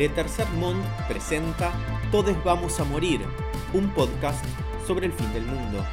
Le 0.00 0.08
Tercer 0.08 0.46
presenta 1.06 1.74
Todes 2.10 2.42
vamos 2.42 2.80
a 2.80 2.84
morir, 2.84 3.20
un 3.74 3.90
podcast 3.90 4.42
sobre 4.86 5.04
el 5.04 5.12
fin 5.12 5.30
del 5.34 5.44
mundo. 5.44 5.84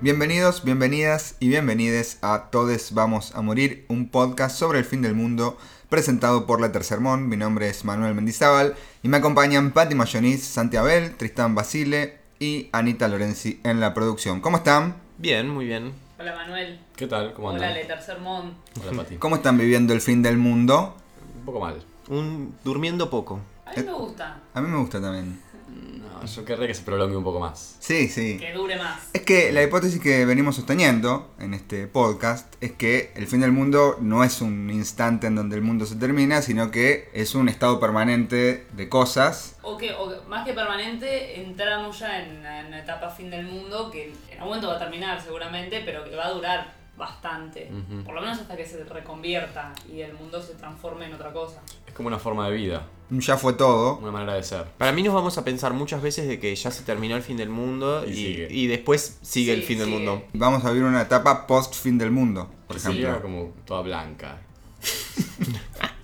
Bienvenidos, 0.00 0.62
bienvenidas 0.62 1.34
y 1.40 1.48
bienvenides 1.48 2.18
a 2.22 2.50
Todes 2.52 2.94
Vamos 2.94 3.34
a 3.34 3.42
Morir, 3.42 3.86
un 3.88 4.08
podcast 4.08 4.56
sobre 4.56 4.78
el 4.78 4.84
fin 4.84 5.02
del 5.02 5.16
mundo 5.16 5.58
presentado 5.88 6.46
por 6.46 6.60
La 6.60 6.70
Tercer 6.70 7.00
Mon. 7.00 7.28
Mi 7.28 7.36
nombre 7.36 7.68
es 7.68 7.84
Manuel 7.84 8.14
Mendizábal 8.14 8.76
y 9.02 9.08
me 9.08 9.16
acompañan 9.16 9.72
Patti 9.72 9.96
Mayonis, 9.96 10.44
Santi 10.44 10.76
Abel, 10.76 11.16
Tristán 11.16 11.56
Basile 11.56 12.18
y 12.38 12.68
Anita 12.70 13.08
Lorenzi 13.08 13.58
en 13.64 13.80
la 13.80 13.94
producción. 13.94 14.40
¿Cómo 14.40 14.58
están? 14.58 15.09
Bien, 15.20 15.50
muy 15.50 15.66
bien. 15.66 15.92
Hola 16.18 16.34
Manuel. 16.34 16.80
¿Qué 16.96 17.06
tal? 17.06 17.34
¿Cómo 17.34 17.48
Hola 17.48 17.56
andan? 17.58 17.74
Le 17.74 17.84
Tercer. 17.84 18.16
Hola, 18.22 18.96
Pati. 18.96 19.16
¿Cómo 19.16 19.36
están 19.36 19.58
viviendo 19.58 19.92
el 19.92 20.00
fin 20.00 20.22
del 20.22 20.38
mundo? 20.38 20.96
Un 21.40 21.44
poco 21.44 21.60
mal. 21.60 21.74
Un 22.08 22.54
durmiendo 22.64 23.10
poco. 23.10 23.38
A 23.66 23.72
mí 23.78 23.82
me 23.84 23.92
gusta 23.92 24.40
A 24.54 24.60
mí 24.62 24.68
me 24.68 24.78
gusta 24.78 24.98
también. 24.98 25.38
No, 25.70 26.26
yo 26.26 26.44
querría 26.44 26.66
que 26.66 26.74
se 26.74 26.82
prolongue 26.82 27.16
un 27.16 27.24
poco 27.24 27.40
más. 27.40 27.76
Sí, 27.80 28.08
sí. 28.08 28.38
que 28.38 28.52
dure 28.52 28.76
más. 28.76 29.10
Es 29.12 29.22
que 29.22 29.52
la 29.52 29.62
hipótesis 29.62 30.00
que 30.00 30.24
venimos 30.24 30.56
sosteniendo 30.56 31.30
en 31.38 31.54
este 31.54 31.86
podcast 31.86 32.54
es 32.60 32.72
que 32.72 33.12
el 33.14 33.26
fin 33.26 33.40
del 33.40 33.52
mundo 33.52 33.96
no 34.00 34.24
es 34.24 34.40
un 34.40 34.70
instante 34.70 35.28
en 35.28 35.34
donde 35.34 35.56
el 35.56 35.62
mundo 35.62 35.86
se 35.86 35.96
termina, 35.96 36.42
sino 36.42 36.70
que 36.70 37.08
es 37.12 37.34
un 37.34 37.48
estado 37.48 37.80
permanente 37.80 38.66
de 38.72 38.88
cosas. 38.88 39.56
O 39.62 39.76
que, 39.76 39.92
o 39.92 40.08
que, 40.08 40.28
más 40.28 40.46
que 40.46 40.52
permanente, 40.52 41.40
entramos 41.40 41.98
ya 41.98 42.22
en 42.22 42.38
una, 42.38 42.80
etapa 42.80 43.10
fin 43.10 43.30
del 43.30 43.46
mundo 43.46 43.90
que 43.90 44.12
en 44.30 44.38
algún 44.38 44.48
momento 44.48 44.68
va 44.68 44.76
a 44.76 44.78
terminar 44.78 45.20
seguramente, 45.22 45.82
pero 45.84 46.04
que 46.04 46.16
va 46.16 46.26
a 46.26 46.30
durar 46.30 46.72
bastante. 46.96 47.70
Ujú. 47.72 48.04
Por 48.04 48.14
lo 48.14 48.20
menos 48.20 48.38
hasta 48.38 48.56
que 48.56 48.66
se 48.66 48.84
reconvierta 48.84 49.72
y 49.90 50.00
el 50.00 50.12
mundo 50.14 50.42
se 50.42 50.54
transforme 50.54 51.06
en 51.06 51.14
otra 51.14 51.32
cosa. 51.32 51.60
Es 51.86 51.94
como 51.94 52.08
una 52.08 52.18
forma 52.18 52.48
de 52.48 52.56
vida, 52.56 52.86
Ya 53.10 53.36
fue 53.36 53.54
todo. 53.54 53.98
una 53.98 54.12
manera 54.12 54.34
de 54.34 54.42
ser. 54.42 54.64
Para 54.78 54.92
mí 54.92 55.02
nos 55.02 55.12
vamos 55.14 55.36
a 55.36 55.44
pensar 55.44 55.72
muchas 55.72 56.00
veces 56.00 56.28
de 56.28 56.38
que 56.38 56.54
ya 56.54 56.70
se 56.70 56.82
terminó 56.84 57.16
el 57.16 57.22
fin 57.22 57.36
del 57.36 57.48
mundo 57.48 58.04
Y 58.06 58.10
y, 58.10 58.14
sigue. 58.14 58.48
y 58.50 58.66
después 58.68 59.18
sigue 59.22 59.52
el 59.52 59.62
fin 59.64 59.78
del 59.78 59.88
mundo. 59.88 60.22
Vamos 60.32 60.64
a 60.64 60.70
vivir 60.70 60.84
una 60.84 61.02
etapa 61.02 61.46
post 61.46 61.74
fin 61.74 61.98
del 61.98 62.10
mundo, 62.12 62.48
por 62.66 62.76
Que 62.76 62.82
sería 62.82 63.08
ejemplo. 63.10 63.22
como 63.22 63.52
toda 63.64 63.82
blanca. 63.82 64.38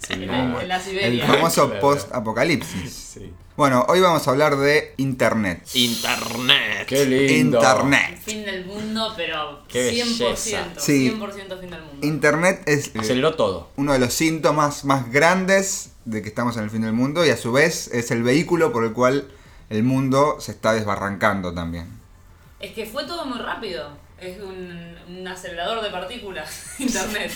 La 0.09 0.81
El 1.01 1.23
famoso 1.23 1.73
post 1.81 2.13
apocalipsis. 2.15 2.93
Sí. 2.93 3.33
Bueno, 3.57 3.85
hoy 3.89 4.01
vamos 4.01 4.27
a 4.27 4.31
hablar 4.31 4.57
de 4.57 4.95
Internet. 4.99 5.67
Internet. 5.75 6.87
Qué 6.87 7.05
lindo. 7.07 7.59
Internet. 7.59 8.21
Fin 8.23 8.45
del 8.45 8.67
mundo, 8.67 9.13
pero 9.17 9.63
Qué 9.67 9.93
100%. 10.05 10.19
belleza. 10.19 10.65
Sí. 10.79 11.11
100% 11.11 11.61
fin 11.61 11.71
del 11.71 11.83
mundo. 11.83 12.07
Internet 12.07 12.63
es 12.67 12.93
Aceleró 12.95 13.35
todo. 13.35 13.71
uno 13.77 13.95
de 13.95 13.99
los 13.99 14.13
síntomas 14.13 14.85
más 14.85 15.11
grandes 15.11 15.91
de 16.07 16.23
que 16.23 16.29
estamos 16.29 16.57
en 16.57 16.65
el 16.65 16.71
fin 16.71 16.83
del 16.83 16.93
mundo 16.93 17.27
y 17.27 17.31
a 17.31 17.37
su 17.37 17.53
vez 17.53 17.89
es 17.89 18.11
el 18.11 18.23
vehículo 18.23 18.73
por 18.73 18.85
el 18.85 18.93
cual 18.93 19.29
el 19.69 19.83
mundo 19.83 20.37
se 20.41 20.53
está 20.53 20.73
desbarrancando 20.73 21.53
también. 21.53 21.87
Es 22.61 22.73
que 22.73 22.87
fue 22.87 23.05
todo 23.05 23.27
muy 23.27 23.39
rápido. 23.39 23.91
Es 24.19 24.41
un, 24.41 24.95
un 25.09 25.29
acelerador 25.29 25.83
de 25.83 25.91
partículas, 25.91 26.77
Internet. 26.79 27.33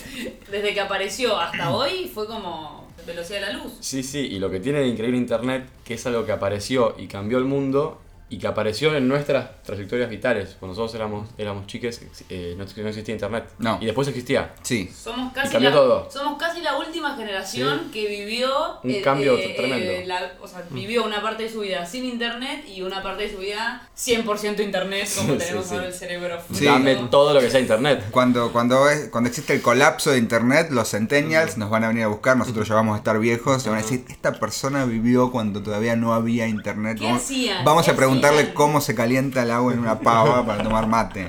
Desde 0.50 0.72
que 0.72 0.80
apareció 0.80 1.38
hasta 1.38 1.70
hoy 1.74 2.10
fue 2.12 2.26
como 2.26 2.88
velocidad 3.06 3.40
de 3.40 3.46
la 3.46 3.52
luz. 3.54 3.72
Sí, 3.80 4.02
sí, 4.02 4.20
y 4.20 4.38
lo 4.38 4.50
que 4.50 4.60
tiene 4.60 4.78
de 4.80 4.86
increíble 4.86 5.18
Internet, 5.18 5.68
que 5.84 5.94
es 5.94 6.06
algo 6.06 6.24
que 6.24 6.32
apareció 6.32 6.94
y 6.96 7.08
cambió 7.08 7.38
el 7.38 7.44
mundo, 7.44 8.00
y 8.30 8.38
que 8.38 8.46
apareció 8.46 8.94
en 8.96 9.06
nuestras 9.08 9.62
trayectorias 9.64 10.08
vitales. 10.08 10.56
Cuando 10.58 10.74
nosotros 10.74 10.94
éramos, 10.94 11.28
éramos 11.36 11.66
chiques, 11.66 12.00
eh, 12.28 12.54
no, 12.56 12.64
no 12.64 12.88
existía 12.88 13.12
Internet. 13.14 13.50
No. 13.58 13.78
Y 13.80 13.86
después 13.86 14.06
existía. 14.08 14.54
Sí. 14.62 14.88
Somos 14.96 15.32
casi, 15.32 15.52
cambió 15.52 15.70
la, 15.70 15.76
todo. 15.76 16.10
somos 16.10 16.38
casi 16.38 16.60
la 16.62 16.76
última 16.78 17.16
generación 17.16 17.90
que 17.92 18.06
vivió 18.06 18.48
Un 18.82 19.02
cambio 19.02 19.36
tremendo. 19.56 20.06
la- 20.06 20.32
o 20.40 20.46
sea, 20.48 20.62
vivió 20.70 21.04
una 21.04 21.20
parte 21.20 21.42
de 21.42 21.50
su 21.50 21.60
vida 21.60 21.84
sin 21.84 22.04
internet 22.04 22.64
y 22.68 22.82
una 22.82 23.02
parte 23.02 23.24
de 23.24 23.32
su 23.32 23.38
vida 23.38 23.88
100% 23.96 24.60
internet, 24.62 25.08
como 25.16 25.32
Sí, 25.32 25.38
tenemos 25.38 25.66
sí, 25.66 25.74
ahora 25.74 25.86
sí. 25.86 25.92
el 25.92 25.94
cerebro 25.98 26.38
Sí. 26.52 26.64
Dame 26.64 26.94
todo 27.10 27.34
lo 27.34 27.40
que 27.40 27.50
sea 27.50 27.60
Internet. 27.60 28.04
Cuando, 28.10 28.52
cuando, 28.52 28.88
es- 28.88 29.08
cuando 29.08 29.28
existe 29.28 29.54
el 29.54 29.60
colapso 29.62 30.10
de 30.10 30.18
Internet, 30.18 30.68
los 30.70 30.88
centennials 30.90 31.56
nos 31.58 31.68
van 31.70 31.84
a 31.84 31.88
venir 31.88 32.04
a 32.04 32.08
buscar, 32.08 32.36
nosotros 32.36 32.68
ya 32.68 32.74
vamos 32.74 32.94
a 32.94 32.98
estar 32.98 33.18
viejos, 33.18 33.64
y 33.66 33.68
van 33.68 33.78
a 33.78 33.82
decir, 33.82 34.04
esta 34.08 34.38
persona 34.38 34.84
vivió 34.84 35.30
cuando 35.32 35.62
todavía 35.62 35.96
no 35.96 36.14
había 36.14 36.46
Internet. 36.46 36.98
¿Qué 36.98 37.04
Vamos, 37.06 37.22
hacían? 37.22 37.64
vamos 37.64 37.88
a 37.88 37.92
¿Qué 37.92 37.96
preguntarle 38.20 38.40
hacían? 38.40 38.54
cómo 38.54 38.80
se 38.80 38.94
calienta 38.94 39.42
el 39.42 39.50
agua 39.50 39.72
en 39.72 39.78
una 39.80 39.98
pava 40.00 40.44
para 40.46 40.62
tomar 40.62 40.86
mate. 40.86 41.26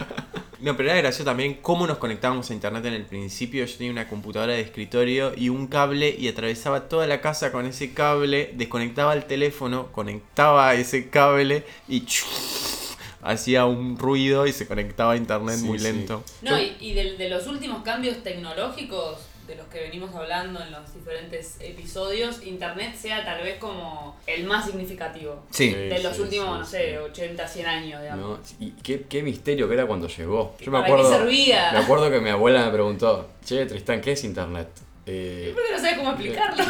No, 0.60 0.78
pero 0.78 0.90
era 0.92 1.00
gracioso 1.00 1.26
también 1.26 1.56
cómo 1.62 1.88
nos 1.88 1.98
conectábamos 1.98 2.52
a 2.52 2.54
internet 2.54 2.86
en 2.86 2.94
el 2.94 3.06
principio. 3.06 3.66
Yo 3.66 3.78
tenía 3.78 3.92
una 3.92 4.08
computadora 4.08 4.54
de 4.54 4.62
escritorio 4.62 5.32
y 5.36 5.50
un 5.50 5.66
cable 5.66 6.16
y 6.16 6.28
atravesaba 6.28 6.88
toda 6.88 7.08
la 7.08 7.20
casa 7.20 7.52
con 7.52 7.66
ese 7.66 7.94
cable, 7.94 8.52
desconectaba 8.56 9.14
el 9.14 9.26
teléfono, 9.26 9.88
conectaba 9.92 10.76
ese 10.76 11.10
cable 11.10 11.64
y 11.88 12.04
hacía 13.24 13.66
un 13.66 13.98
ruido 13.98 14.46
y 14.46 14.54
se 14.54 14.68
conectaba 14.68 15.14
a 15.14 15.18
internet 15.18 15.58
Sí, 15.58 15.66
muy 15.66 15.80
sí. 15.80 15.84
lento. 15.86 16.24
No, 16.44 16.60
y, 16.60 16.76
y 16.80 16.94
de, 16.94 17.18
de 17.18 17.30
los 17.30 17.48
últimos 17.48 17.82
cambios 17.84 18.22
tecnológicos 18.24 19.18
de 19.48 19.56
los 19.56 19.68
que 19.68 19.82
venimos 19.82 20.14
hablando 20.16 20.62
en 20.62 20.72
los 20.72 20.94
diferentes 20.94 21.58
episodios, 21.60 22.44
internet 22.46 22.96
sea 22.96 23.26
tal 23.26 23.44
vez 23.44 23.58
como 23.60 24.16
el 24.28 24.46
más 24.46 24.66
significativo. 24.66 25.44
Sí. 25.50 25.74
De 25.74 26.02
los 26.02 26.16
sí, 26.16 26.22
últimos, 26.22 26.48
sí, 26.48 26.60
no 26.60 26.66
sí. 26.66 26.72
sé, 26.72 26.98
80, 27.00 27.48
100 27.48 27.66
años, 27.68 28.02
digamos. 28.02 28.40
¿no? 28.40 28.40
Y 28.66 28.72
qué, 28.84 29.04
qué 29.04 29.24
misterio 29.24 29.68
que 29.68 29.74
era 29.74 29.86
cuando 29.86 30.08
llegó. 30.08 30.56
Yo 30.60 30.72
me 30.72 30.78
¿Para 30.80 30.86
qué 30.86 30.94
acuerdo, 30.94 31.18
servía? 31.18 31.72
me 31.72 31.80
acuerdo 31.80 32.10
que 32.12 32.20
mi 32.20 32.30
abuela 32.30 32.66
me 32.66 32.72
preguntó, 32.72 33.30
che, 33.46 33.66
Tristán, 33.66 34.02
¿qué 34.02 34.14
es 34.14 34.24
internet? 34.24 34.68
Eh, 35.06 35.52
¿Por 35.54 35.64
qué 35.64 35.72
no 35.72 35.78
sabes 35.80 35.98
cómo 35.98 36.12
explicarlo? 36.12 36.64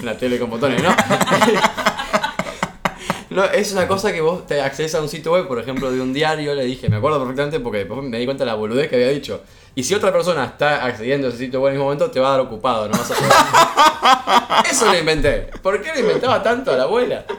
una 0.00 0.16
tele 0.16 0.38
con 0.38 0.50
botones, 0.50 0.82
¿no? 0.82 0.90
No, 3.34 3.44
es 3.44 3.72
una 3.72 3.88
cosa 3.88 4.12
que 4.12 4.20
vos 4.20 4.46
te 4.46 4.60
accedes 4.60 4.94
a 4.94 5.00
un 5.00 5.08
sitio 5.08 5.32
web, 5.32 5.46
por 5.48 5.58
ejemplo, 5.58 5.90
de 5.90 6.00
un 6.00 6.12
diario, 6.12 6.54
le 6.54 6.64
dije, 6.64 6.88
me 6.88 6.96
acuerdo 6.96 7.18
perfectamente 7.20 7.60
porque 7.60 7.78
después 7.78 8.02
me 8.02 8.18
di 8.18 8.24
cuenta 8.24 8.44
de 8.44 8.50
la 8.50 8.54
boludez 8.56 8.88
que 8.88 8.96
había 8.96 9.08
dicho. 9.08 9.42
Y 9.74 9.84
si 9.84 9.94
otra 9.94 10.12
persona 10.12 10.44
está 10.44 10.84
accediendo 10.84 11.26
a 11.26 11.30
ese 11.30 11.38
sitio 11.38 11.60
web 11.60 11.70
en 11.70 11.74
el 11.74 11.78
mismo 11.78 11.84
momento, 11.86 12.10
te 12.10 12.20
va 12.20 12.28
a 12.28 12.30
dar 12.32 12.40
ocupado, 12.40 12.88
no 12.88 12.98
vas 12.98 13.10
a 13.10 13.14
poder. 13.14 13.32
Eso 14.70 14.86
lo 14.92 14.98
inventé. 14.98 15.48
¿Por 15.62 15.80
qué 15.80 15.92
le 15.94 16.00
inventaba 16.00 16.42
tanto 16.42 16.72
a 16.72 16.76
la 16.76 16.82
abuela? 16.84 17.24
Te 17.26 17.34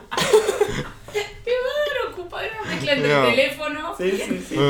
va 1.52 1.70
a 1.70 2.04
dar 2.04 2.12
ocupada 2.12 2.44
una 2.64 2.72
mezcla 2.72 2.92
entre 2.94 3.14
No. 3.14 3.24
el 3.26 3.36
teléfono. 3.36 3.96
Sí, 3.98 4.12
sí, 4.12 4.46
sí. 4.50 4.56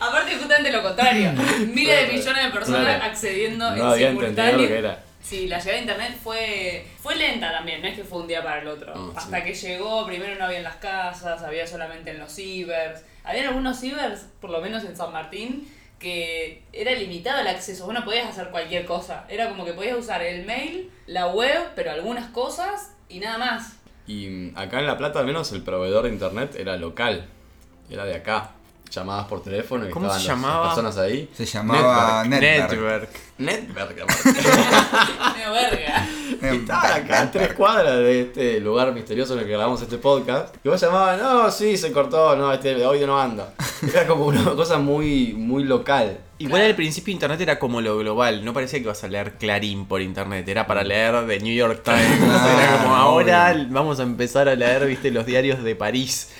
Aparte, 0.00 0.36
justamente 0.36 0.70
lo 0.70 0.82
contrario. 0.82 1.32
Miles 1.74 2.06
de 2.08 2.12
millones 2.16 2.44
de 2.44 2.50
personas 2.50 2.82
Claro. 2.84 3.04
accediendo 3.04 3.70
No 3.70 3.76
en 3.76 3.82
había 3.82 4.10
entendido 4.10 4.30
simultáneo. 4.44 4.62
lo 4.62 4.68
que 4.68 4.78
era. 4.78 5.04
Sí, 5.26 5.48
la 5.48 5.58
llegada 5.58 5.78
a 5.78 5.80
internet 5.80 6.18
fue, 6.22 6.86
fue 7.02 7.16
lenta 7.16 7.50
también, 7.50 7.82
no 7.82 7.88
es 7.88 7.96
que 7.96 8.04
fue 8.04 8.20
un 8.20 8.28
día 8.28 8.44
para 8.44 8.62
el 8.62 8.68
otro. 8.68 9.12
Hasta 9.16 9.38
sí. 9.38 9.42
que 9.42 9.54
llegó, 9.54 10.06
primero 10.06 10.36
no 10.36 10.44
había 10.44 10.58
en 10.58 10.64
las 10.64 10.76
casas, 10.76 11.42
había 11.42 11.66
solamente 11.66 12.12
en 12.12 12.20
los 12.20 12.32
cibers. 12.32 13.02
Había 13.24 13.48
algunos 13.48 13.80
cibers, 13.80 14.26
por 14.40 14.50
lo 14.50 14.60
menos 14.60 14.84
en 14.84 14.96
San 14.96 15.12
Martín, 15.12 15.68
que 15.98 16.62
era 16.72 16.92
limitado 16.92 17.40
el 17.40 17.48
acceso. 17.48 17.86
Vos 17.86 17.94
no 17.94 18.04
podías 18.04 18.28
hacer 18.28 18.50
cualquier 18.50 18.84
cosa. 18.86 19.24
Era 19.28 19.48
como 19.48 19.64
que 19.64 19.72
podías 19.72 19.98
usar 19.98 20.22
el 20.22 20.46
mail, 20.46 20.92
la 21.08 21.26
web, 21.26 21.70
pero 21.74 21.90
algunas 21.90 22.30
cosas 22.30 22.92
y 23.08 23.18
nada 23.18 23.36
más. 23.38 23.72
Y 24.06 24.28
mm, 24.28 24.52
acá 24.56 24.78
en 24.78 24.86
La 24.86 24.96
Plata, 24.96 25.18
al 25.18 25.26
menos, 25.26 25.50
el 25.50 25.62
proveedor 25.62 26.04
de 26.04 26.10
internet 26.10 26.54
era 26.56 26.76
local. 26.76 27.26
Era 27.90 28.04
de 28.04 28.14
acá. 28.14 28.52
Llamadas 28.92 29.26
por 29.26 29.42
teléfono 29.42 29.88
y 29.88 29.90
¿Cómo 29.90 30.06
estaban 30.06 30.22
se 30.22 30.28
las 30.28 30.36
llamaba? 30.36 30.66
personas 30.68 30.96
ahí. 30.98 31.28
Se 31.34 31.44
llamaba 31.44 32.24
Network. 32.24 32.42
Network. 32.42 32.70
Network, 32.70 33.10
aparte. 33.38 34.32
Medio 35.36 35.52
verga. 35.52 36.08
Em, 36.42 36.60
Estaban 36.60 36.92
acá 36.92 37.22
a 37.22 37.30
tres 37.30 37.52
cuadras 37.54 37.98
de 37.98 38.22
este 38.22 38.60
lugar 38.60 38.92
misterioso 38.92 39.34
en 39.34 39.40
el 39.40 39.46
que 39.46 39.52
grabamos 39.52 39.82
este 39.82 39.98
podcast. 39.98 40.54
Y 40.64 40.68
vos 40.68 40.80
llamabas, 40.80 41.20
no, 41.20 41.50
sí, 41.50 41.76
se 41.76 41.92
cortó, 41.92 42.36
no, 42.36 42.52
este 42.52 42.82
audio 42.84 43.06
no 43.06 43.20
anda. 43.20 43.52
Era 43.92 44.06
como 44.06 44.26
una 44.26 44.42
cosa 44.52 44.78
muy, 44.78 45.34
muy 45.34 45.64
local. 45.64 46.18
Igual 46.38 46.62
al 46.62 46.74
principio 46.74 47.12
internet 47.14 47.40
era 47.40 47.58
como 47.58 47.80
lo 47.80 47.96
global, 47.96 48.44
no 48.44 48.52
parecía 48.52 48.78
que 48.78 48.84
ibas 48.84 49.02
a 49.02 49.08
leer 49.08 49.38
Clarín 49.38 49.86
por 49.86 50.02
internet, 50.02 50.46
era 50.46 50.66
para 50.66 50.84
leer 50.84 51.26
The 51.26 51.40
New 51.40 51.54
York 51.54 51.82
Times. 51.82 52.18
Claro, 52.18 52.58
era 52.62 52.82
como 52.82 52.94
ahora 52.94 53.52
obvio. 53.54 53.66
vamos 53.70 54.00
a 54.00 54.02
empezar 54.02 54.46
a 54.46 54.54
leer, 54.54 54.86
viste, 54.86 55.10
los 55.10 55.24
diarios 55.24 55.62
de 55.62 55.74
París. 55.74 56.30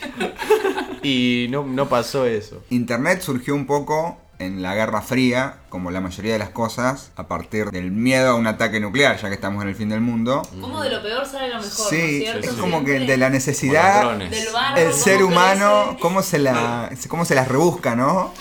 Y 1.03 1.47
no, 1.49 1.65
no 1.65 1.89
pasó 1.89 2.27
eso. 2.27 2.63
Internet 2.69 3.23
surgió 3.23 3.55
un 3.55 3.67
poco 3.67 4.19
en 4.39 4.63
la 4.63 4.75
Guerra 4.75 5.01
Fría, 5.03 5.57
como 5.71 5.91
la 5.91 6.01
mayoría 6.01 6.35
de 6.35 6.39
las 6.39 6.51
cosas, 6.51 7.11
a 7.17 7.27
partir 7.27 7.71
del 7.71 7.91
miedo 7.91 8.31
a 8.31 8.35
un 8.35 8.47
ataque 8.47 8.81
nuclear, 8.81 9.17
ya 9.21 9.29
que 9.29 9.35
estamos 9.35 9.63
en 9.63 9.69
el 9.71 9.75
fin 9.75 9.89
del 9.89 10.01
mundo. 10.01 10.43
Como 10.61 10.81
de 10.83 10.91
lo 10.91 11.03
peor 11.03 11.27
sale 11.27 11.49
lo 11.49 11.57
mejor, 11.61 11.69
¿no 11.69 11.89
Sí, 11.91 11.97
es 11.97 12.23
cierto? 12.23 12.47
es 12.49 12.55
sí. 12.55 12.61
como 12.61 12.85
que 12.85 13.01
de 13.01 13.17
la 13.17 13.31
necesidad. 13.31 14.17
Del 14.19 14.53
barro, 14.53 14.77
el 14.79 14.91
cómo 14.91 14.97
ser 15.03 15.23
humano, 15.23 15.85
crece, 15.87 16.01
cómo 16.01 16.23
se 16.23 16.39
la, 16.39 16.91
cómo 17.09 17.25
se 17.25 17.35
las 17.35 17.49
rebusca, 17.49 17.97
¿no? 17.97 18.33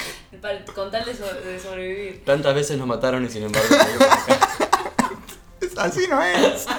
para- 0.42 0.64
con 0.66 0.92
tal 0.92 1.06
de, 1.06 1.16
so- 1.16 1.34
de 1.34 1.60
sobrevivir. 1.60 2.24
Tantas 2.26 2.54
veces 2.54 2.78
nos 2.78 2.88
mataron 2.88 3.26
y 3.26 3.30
sin 3.30 3.44
embargo. 3.44 3.68
Así 5.78 6.08
no 6.10 6.22
es. 6.22 6.66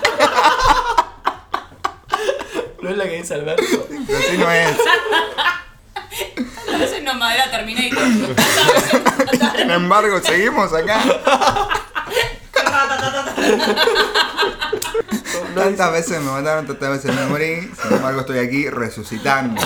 ¿No 2.82 2.90
es 2.90 2.96
la 2.96 3.04
que 3.04 3.16
dice 3.16 3.34
Alberto? 3.34 3.62
Así 4.18 4.38
no 4.38 4.50
es. 4.50 4.76
A 6.76 6.78
veces 6.78 7.02
no 7.02 7.14
madera 7.14 7.50
Terminator. 7.50 8.04
Sin 9.56 9.70
embargo, 9.70 10.20
seguimos 10.22 10.70
acá. 10.74 11.02
Tantas 15.54 15.92
veces 15.92 16.20
me 16.20 16.30
mataron, 16.30 16.66
tantas 16.66 16.90
veces 16.90 17.16
me 17.16 17.26
morí. 17.28 17.70
Sin 17.82 17.96
embargo, 17.96 18.20
estoy 18.20 18.40
aquí 18.40 18.68
resucitando. 18.68 19.58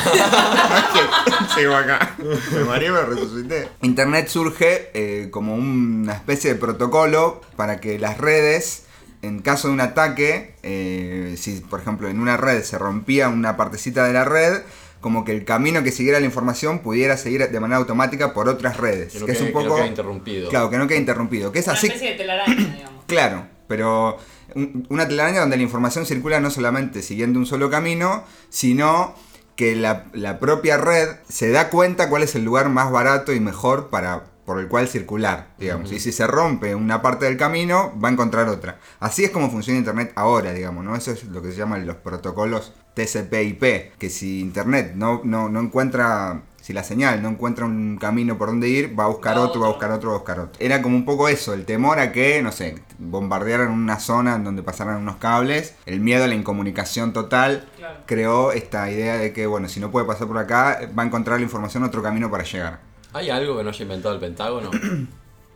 Sigo 1.56 1.74
acá. 1.74 2.14
Me 2.52 2.62
morí 2.62 2.90
me 2.90 3.02
resucité. 3.02 3.68
Internet 3.82 4.28
surge 4.28 4.90
eh, 4.94 5.30
como 5.32 5.56
una 5.56 6.12
especie 6.12 6.54
de 6.54 6.60
protocolo 6.60 7.40
para 7.56 7.80
que 7.80 7.98
las 7.98 8.18
redes, 8.18 8.84
en 9.22 9.42
caso 9.42 9.66
de 9.66 9.74
un 9.74 9.80
ataque, 9.80 10.54
eh, 10.62 11.34
si 11.36 11.58
por 11.58 11.80
ejemplo 11.80 12.06
en 12.06 12.20
una 12.20 12.36
red 12.36 12.62
se 12.62 12.78
rompía 12.78 13.28
una 13.28 13.56
partecita 13.56 14.04
de 14.04 14.12
la 14.12 14.24
red, 14.24 14.62
como 15.00 15.24
que 15.24 15.32
el 15.32 15.44
camino 15.44 15.82
que 15.82 15.92
siguiera 15.92 16.20
la 16.20 16.26
información 16.26 16.80
pudiera 16.80 17.16
seguir 17.16 17.48
de 17.48 17.60
manera 17.60 17.78
automática 17.78 18.32
por 18.34 18.48
otras 18.48 18.76
redes. 18.76 19.12
Que 19.14 19.20
no 19.20 19.26
que 19.26 19.32
es 19.32 19.40
un 19.40 19.46
que 19.48 19.52
no 19.54 19.60
poco. 19.60 19.76
quede 19.76 19.86
interrumpido. 19.86 20.50
Claro, 20.50 20.70
que 20.70 20.78
no 20.78 20.86
quede 20.86 20.98
interrumpido. 20.98 21.52
Que 21.52 21.60
es 21.60 21.66
Una 21.66 21.74
así. 21.76 21.86
especie 21.86 22.10
de 22.12 22.16
telaraña, 22.16 22.54
digamos. 22.76 23.04
Claro, 23.06 23.46
pero 23.66 24.18
un- 24.54 24.86
una 24.90 25.08
telaraña 25.08 25.40
donde 25.40 25.56
la 25.56 25.62
información 25.62 26.06
circula 26.06 26.40
no 26.40 26.50
solamente 26.50 27.02
siguiendo 27.02 27.38
un 27.38 27.46
solo 27.46 27.70
camino, 27.70 28.24
sino 28.50 29.14
que 29.56 29.74
la, 29.76 30.06
la 30.12 30.38
propia 30.38 30.76
red 30.78 31.08
se 31.28 31.50
da 31.50 31.68
cuenta 31.70 32.08
cuál 32.08 32.22
es 32.22 32.34
el 32.34 32.44
lugar 32.44 32.68
más 32.70 32.90
barato 32.90 33.32
y 33.32 33.40
mejor 33.40 33.88
para 33.90 34.24
por 34.46 34.58
el 34.58 34.66
cual 34.66 34.88
circular, 34.88 35.48
digamos. 35.58 35.92
Y 35.92 36.00
si 36.00 36.10
se 36.10 36.26
rompe 36.26 36.74
una 36.74 37.02
parte 37.02 37.26
del 37.26 37.36
camino, 37.36 37.92
va 38.02 38.08
a 38.08 38.12
encontrar 38.12 38.48
otra. 38.48 38.80
Así 38.98 39.22
es 39.22 39.30
como 39.30 39.48
funciona 39.48 39.78
Internet 39.78 40.10
ahora, 40.16 40.52
digamos, 40.52 40.82
¿no? 40.84 40.96
Eso 40.96 41.12
es 41.12 41.22
lo 41.24 41.40
que 41.40 41.52
se 41.52 41.58
llaman 41.58 41.86
los 41.86 41.96
protocolos 41.96 42.72
TCP/IP, 42.94 43.92
que 43.98 44.10
si 44.10 44.40
Internet 44.40 44.92
no, 44.94 45.20
no, 45.24 45.48
no 45.48 45.60
encuentra 45.60 46.42
si 46.60 46.74
la 46.74 46.84
señal 46.84 47.22
no 47.22 47.30
encuentra 47.30 47.64
un 47.64 47.96
camino 47.96 48.36
por 48.36 48.48
donde 48.48 48.68
ir, 48.68 48.98
va 48.98 49.04
a 49.04 49.08
buscar 49.08 49.38
otro, 49.38 49.62
va 49.62 49.68
a 49.68 49.70
buscar 49.70 49.90
otro, 49.92 50.10
va 50.10 50.16
a 50.16 50.18
buscar 50.18 50.40
otro. 50.40 50.52
Era 50.64 50.82
como 50.82 50.94
un 50.94 51.06
poco 51.06 51.26
eso, 51.28 51.54
el 51.54 51.64
temor 51.64 51.98
a 51.98 52.12
que, 52.12 52.42
no 52.42 52.52
sé, 52.52 52.76
bombardearan 52.98 53.70
una 53.70 53.98
zona 53.98 54.34
en 54.34 54.44
donde 54.44 54.62
pasaran 54.62 54.96
unos 54.98 55.16
cables, 55.16 55.74
el 55.86 56.00
miedo 56.00 56.24
a 56.24 56.26
la 56.26 56.34
incomunicación 56.34 57.14
total, 57.14 57.66
Claro. 57.78 58.00
creó 58.04 58.52
esta 58.52 58.90
idea 58.90 59.16
de 59.16 59.32
que, 59.32 59.46
bueno, 59.46 59.68
si 59.68 59.80
no 59.80 59.90
puede 59.90 60.06
pasar 60.06 60.26
por 60.28 60.36
acá, 60.36 60.80
va 60.96 61.02
a 61.02 61.06
encontrar 61.06 61.38
la 61.38 61.44
información 61.44 61.82
otro 61.82 62.02
camino 62.02 62.30
para 62.30 62.44
llegar. 62.44 62.80
¿Hay 63.14 63.30
algo 63.30 63.56
que 63.56 63.64
no 63.64 63.70
haya 63.70 63.82
inventado 63.82 64.14
el 64.14 64.20
Pentágono? 64.20 64.70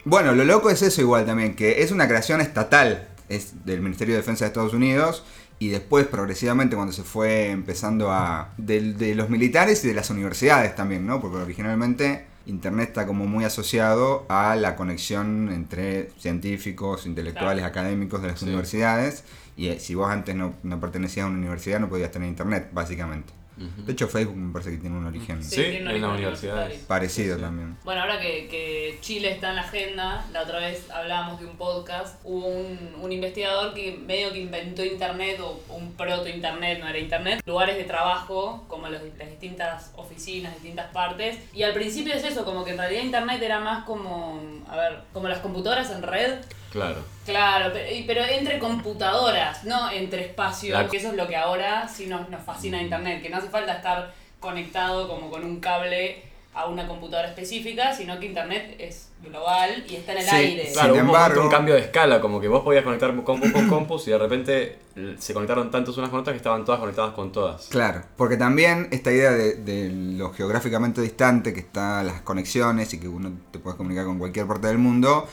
Bueno, 0.07 0.33
lo 0.35 0.45
loco 0.45 0.69
es 0.69 0.83
eso 0.83 1.01
igual 1.01 1.25
también, 1.25 1.57
que 1.57 1.83
es 1.83 1.91
una 1.91 2.07
creación 2.07 2.43
estatal, 2.43 3.09
es 3.31 3.65
del 3.65 3.81
Ministerio 3.81 4.15
de 4.15 4.21
Defensa 4.21 4.45
de 4.45 4.49
Estados 4.49 4.75
Unidos, 4.75 5.25
y 5.59 5.69
después 5.69 6.07
progresivamente 6.07 6.77
cuando 6.77 6.93
se 6.93 7.03
fue 7.05 7.51
empezando 7.51 8.11
a... 8.13 8.53
del- 8.59 8.97
de, 8.99 9.15
los 9.15 9.31
militares 9.31 9.85
y 9.85 9.89
de 9.89 9.95
las 9.95 10.11
universidades 10.11 10.75
también, 10.75 11.07
¿no? 11.07 11.21
Porque 11.21 11.39
originalmente 11.39 12.27
Internet 12.47 12.89
está 12.89 13.07
como 13.07 13.27
muy 13.27 13.45
asociado 13.45 14.27
a 14.29 14.55
la 14.57 14.77
conexión 14.77 15.51
entre 15.53 16.11
científicos, 16.19 17.07
intelectuales, 17.07 17.63
Claro. 17.63 17.67
académicos 17.71 18.21
de 18.21 18.29
las 18.29 18.41
Sí. 18.41 18.47
universidades, 18.47 19.25
y 19.57 19.69
eh, 19.69 19.81
si 19.81 19.95
vos 19.95 20.11
antes 20.11 20.35
no, 20.35 20.53
no 20.63 20.81
pertenecías 20.81 21.25
a 21.25 21.29
una 21.29 21.39
universidad 21.39 21.79
no 21.81 21.89
podías 21.89 22.11
tener 22.11 22.29
Internet, 22.29 22.69
básicamente. 22.73 23.33
De 23.57 23.93
hecho 23.93 24.09
Facebook 24.09 24.37
me 24.37 24.53
parece 24.53 24.73
que 24.73 24.79
tiene 24.79 24.97
un 24.97 25.07
origen 25.07 25.43
Sí, 25.43 25.61
en 25.63 25.87
origen 25.87 26.03
las 26.03 26.11
universidades. 26.13 26.79
parecido 26.83 27.35
Sí, 27.37 27.41
sí. 27.41 27.45
también. 27.45 27.77
Bueno, 27.85 28.01
ahora 28.01 28.21
que, 28.21 28.49
que 28.49 28.99
Chile 29.01 29.31
está 29.33 29.51
en 29.51 29.57
la 29.57 29.63
agenda, 29.63 30.25
la 30.33 30.43
otra 30.43 30.59
vez 30.59 30.91
hablábamos 30.91 31.39
de 31.41 31.47
un 31.47 31.57
podcast, 31.57 32.21
hubo 32.25 32.47
un, 32.49 32.97
un 33.01 33.13
investigador 33.13 33.75
que 33.75 33.93
medio 33.97 34.33
que 34.33 34.41
inventó 34.41 34.85
internet 34.85 35.39
o 35.41 35.61
un 35.75 35.93
proto-internet, 35.93 36.81
no 36.81 36.89
era 36.89 36.99
internet, 36.99 37.41
lugares 37.47 37.77
de 37.77 37.85
trabajo, 37.85 38.65
como 38.69 38.89
los, 38.89 39.01
las 39.19 39.29
distintas 39.31 39.93
oficinas, 39.97 40.53
distintas 40.55 40.91
partes. 40.93 41.39
Y 41.53 41.63
al 41.63 41.73
principio 41.75 42.13
es 42.15 42.25
eso, 42.25 42.45
como 42.45 42.65
que 42.65 42.73
en 42.73 42.79
realidad 42.79 43.03
internet 43.03 43.41
era 43.43 43.61
más 43.61 43.85
como, 43.85 44.41
a 44.69 44.77
ver, 44.77 45.01
como 45.13 45.29
las 45.29 45.39
computadoras 45.39 45.91
en 45.91 46.03
red. 46.03 46.39
Claro. 46.75 47.03
Claro, 47.25 47.71
pero, 47.73 47.91
y- 47.95 48.03
pero 48.03 48.23
entre 48.25 48.59
computadoras, 48.59 49.65
no 49.65 49.91
entre 49.91 50.27
espacios, 50.27 50.79
La- 50.79 50.89
que 50.89 50.99
eso 50.99 51.09
es 51.09 51.15
lo 51.15 51.27
que 51.27 51.37
ahora 51.37 51.89
sí 51.89 52.07
nos, 52.07 52.29
nos 52.29 52.43
fascina 52.43 52.77
de 52.79 52.85
internet, 52.85 53.23
que 53.23 53.31
no 53.31 53.39
hace 53.39 53.49
falta 53.49 53.75
estar 53.77 54.13
conectado 54.41 55.09
como 55.09 55.31
con 55.31 55.43
un 55.45 55.61
cable 55.61 56.23
a 56.53 56.67
una 56.67 56.87
computadora 56.87 57.29
específica, 57.29 57.93
sino 57.95 58.21
que 58.21 58.27
internet 58.27 58.77
es 58.79 59.09
global 59.25 59.85
y 59.89 59.97
está 59.97 60.13
en 60.13 60.19
el 60.19 60.25
Sí, 60.25 60.37
aire. 60.37 60.71
Claro, 60.73 60.95
Sin 60.95 61.03
un, 61.03 61.09
embargo- 61.09 61.43
un 61.43 61.49
cambio 61.49 61.75
de 61.75 61.81
escala, 61.81 62.21
como 62.21 62.41
que 62.41 62.47
vos 62.47 62.63
podías 62.63 62.85
conectar 62.85 63.13
compus 63.25 63.51
con 63.51 63.69
compus 63.71 64.07
y 64.07 64.11
de 64.13 64.19
repente 64.19 64.79
l- 64.95 65.17
se 65.21 65.35
conectaron 65.35 65.71
tantos 65.73 65.97
unas 65.99 66.11
con 66.11 66.21
otras 66.21 66.35
que 66.35 66.37
estaban 66.39 66.65
todas 66.65 66.79
conectadas 66.81 67.13
con 67.15 67.33
todas. 67.33 67.67
Claro, 67.71 68.03
porque 68.17 68.37
también 68.37 68.89
esta 68.93 69.11
idea 69.11 69.33
de, 69.33 69.55
de 69.57 69.91
lo 69.91 70.33
geográficamente 70.33 71.01
distante 71.01 71.53
que 71.53 71.61
están 71.61 72.07
las 72.07 72.21
conexiones 72.23 72.93
y 72.95 73.01
que 73.01 73.09
uno 73.09 73.33
te 73.51 73.59
puedes 73.59 73.77
comunicar 73.77 74.05
con 74.05 74.19
cualquier 74.19 74.47
parte 74.47 74.69
del 74.69 74.79
mundo, 74.79 75.27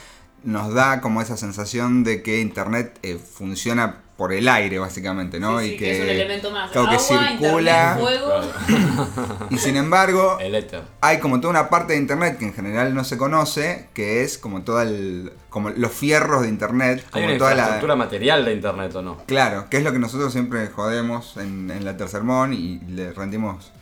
nos 0.44 0.74
da 0.74 1.00
como 1.00 1.22
esa 1.22 1.36
sensación 1.36 2.04
de 2.04 2.22
que 2.22 2.40
Internet 2.40 2.98
eh, 3.02 3.18
funciona 3.18 3.98
por 4.16 4.32
el 4.32 4.46
aire, 4.48 4.78
básicamente, 4.78 5.40
¿no? 5.40 5.58
Sí, 5.58 5.68
sí, 5.70 5.74
y 5.74 5.76
que, 5.78 5.96
es 5.96 6.00
un 6.00 6.08
elemento 6.08 6.50
más. 6.52 6.70
claro, 6.70 6.88
que 6.90 6.96
Agua, 6.96 7.28
circula. 7.28 7.98
internet, 7.98 8.20
fuego. 8.68 9.48
Y 9.50 9.58
sin 9.58 9.76
embargo, 9.76 10.36
El 10.38 10.54
éter. 10.54 10.82
hay 11.00 11.18
como 11.18 11.40
toda 11.40 11.50
una 11.50 11.68
parte 11.68 11.94
de 11.94 11.98
internet 11.98 12.38
que 12.38 12.44
en 12.44 12.54
general 12.54 12.94
no 12.94 13.02
se 13.04 13.16
conoce, 13.16 13.88
que 13.94 14.22
es 14.22 14.38
como 14.38 14.62
toda 14.62 14.84
el, 14.84 15.32
como 15.50 15.70
los 15.70 15.90
fierros 15.90 16.42
de 16.42 16.48
internet, 16.50 17.04
Hay 17.06 17.22
como 17.22 17.26
una 17.26 17.38
toda 17.38 17.50
la 17.50 17.56
infraestructura 17.56 17.96
material 17.96 18.44
de 18.44 18.52
internet 18.52 18.94
o 18.94 19.02
no. 19.02 19.16
Claro, 19.26 19.66
que 19.68 19.78
es 19.78 19.82
lo 19.82 19.92
que 19.92 19.98
nosotros 19.98 20.30
siempre 20.32 20.68
jodemos 20.68 21.36
en, 21.38 21.70
en 21.70 21.84
la 21.84 21.96
Tercermón 21.96 22.52
y 22.52 22.78
le 22.88 23.12
rendimos 23.12 23.72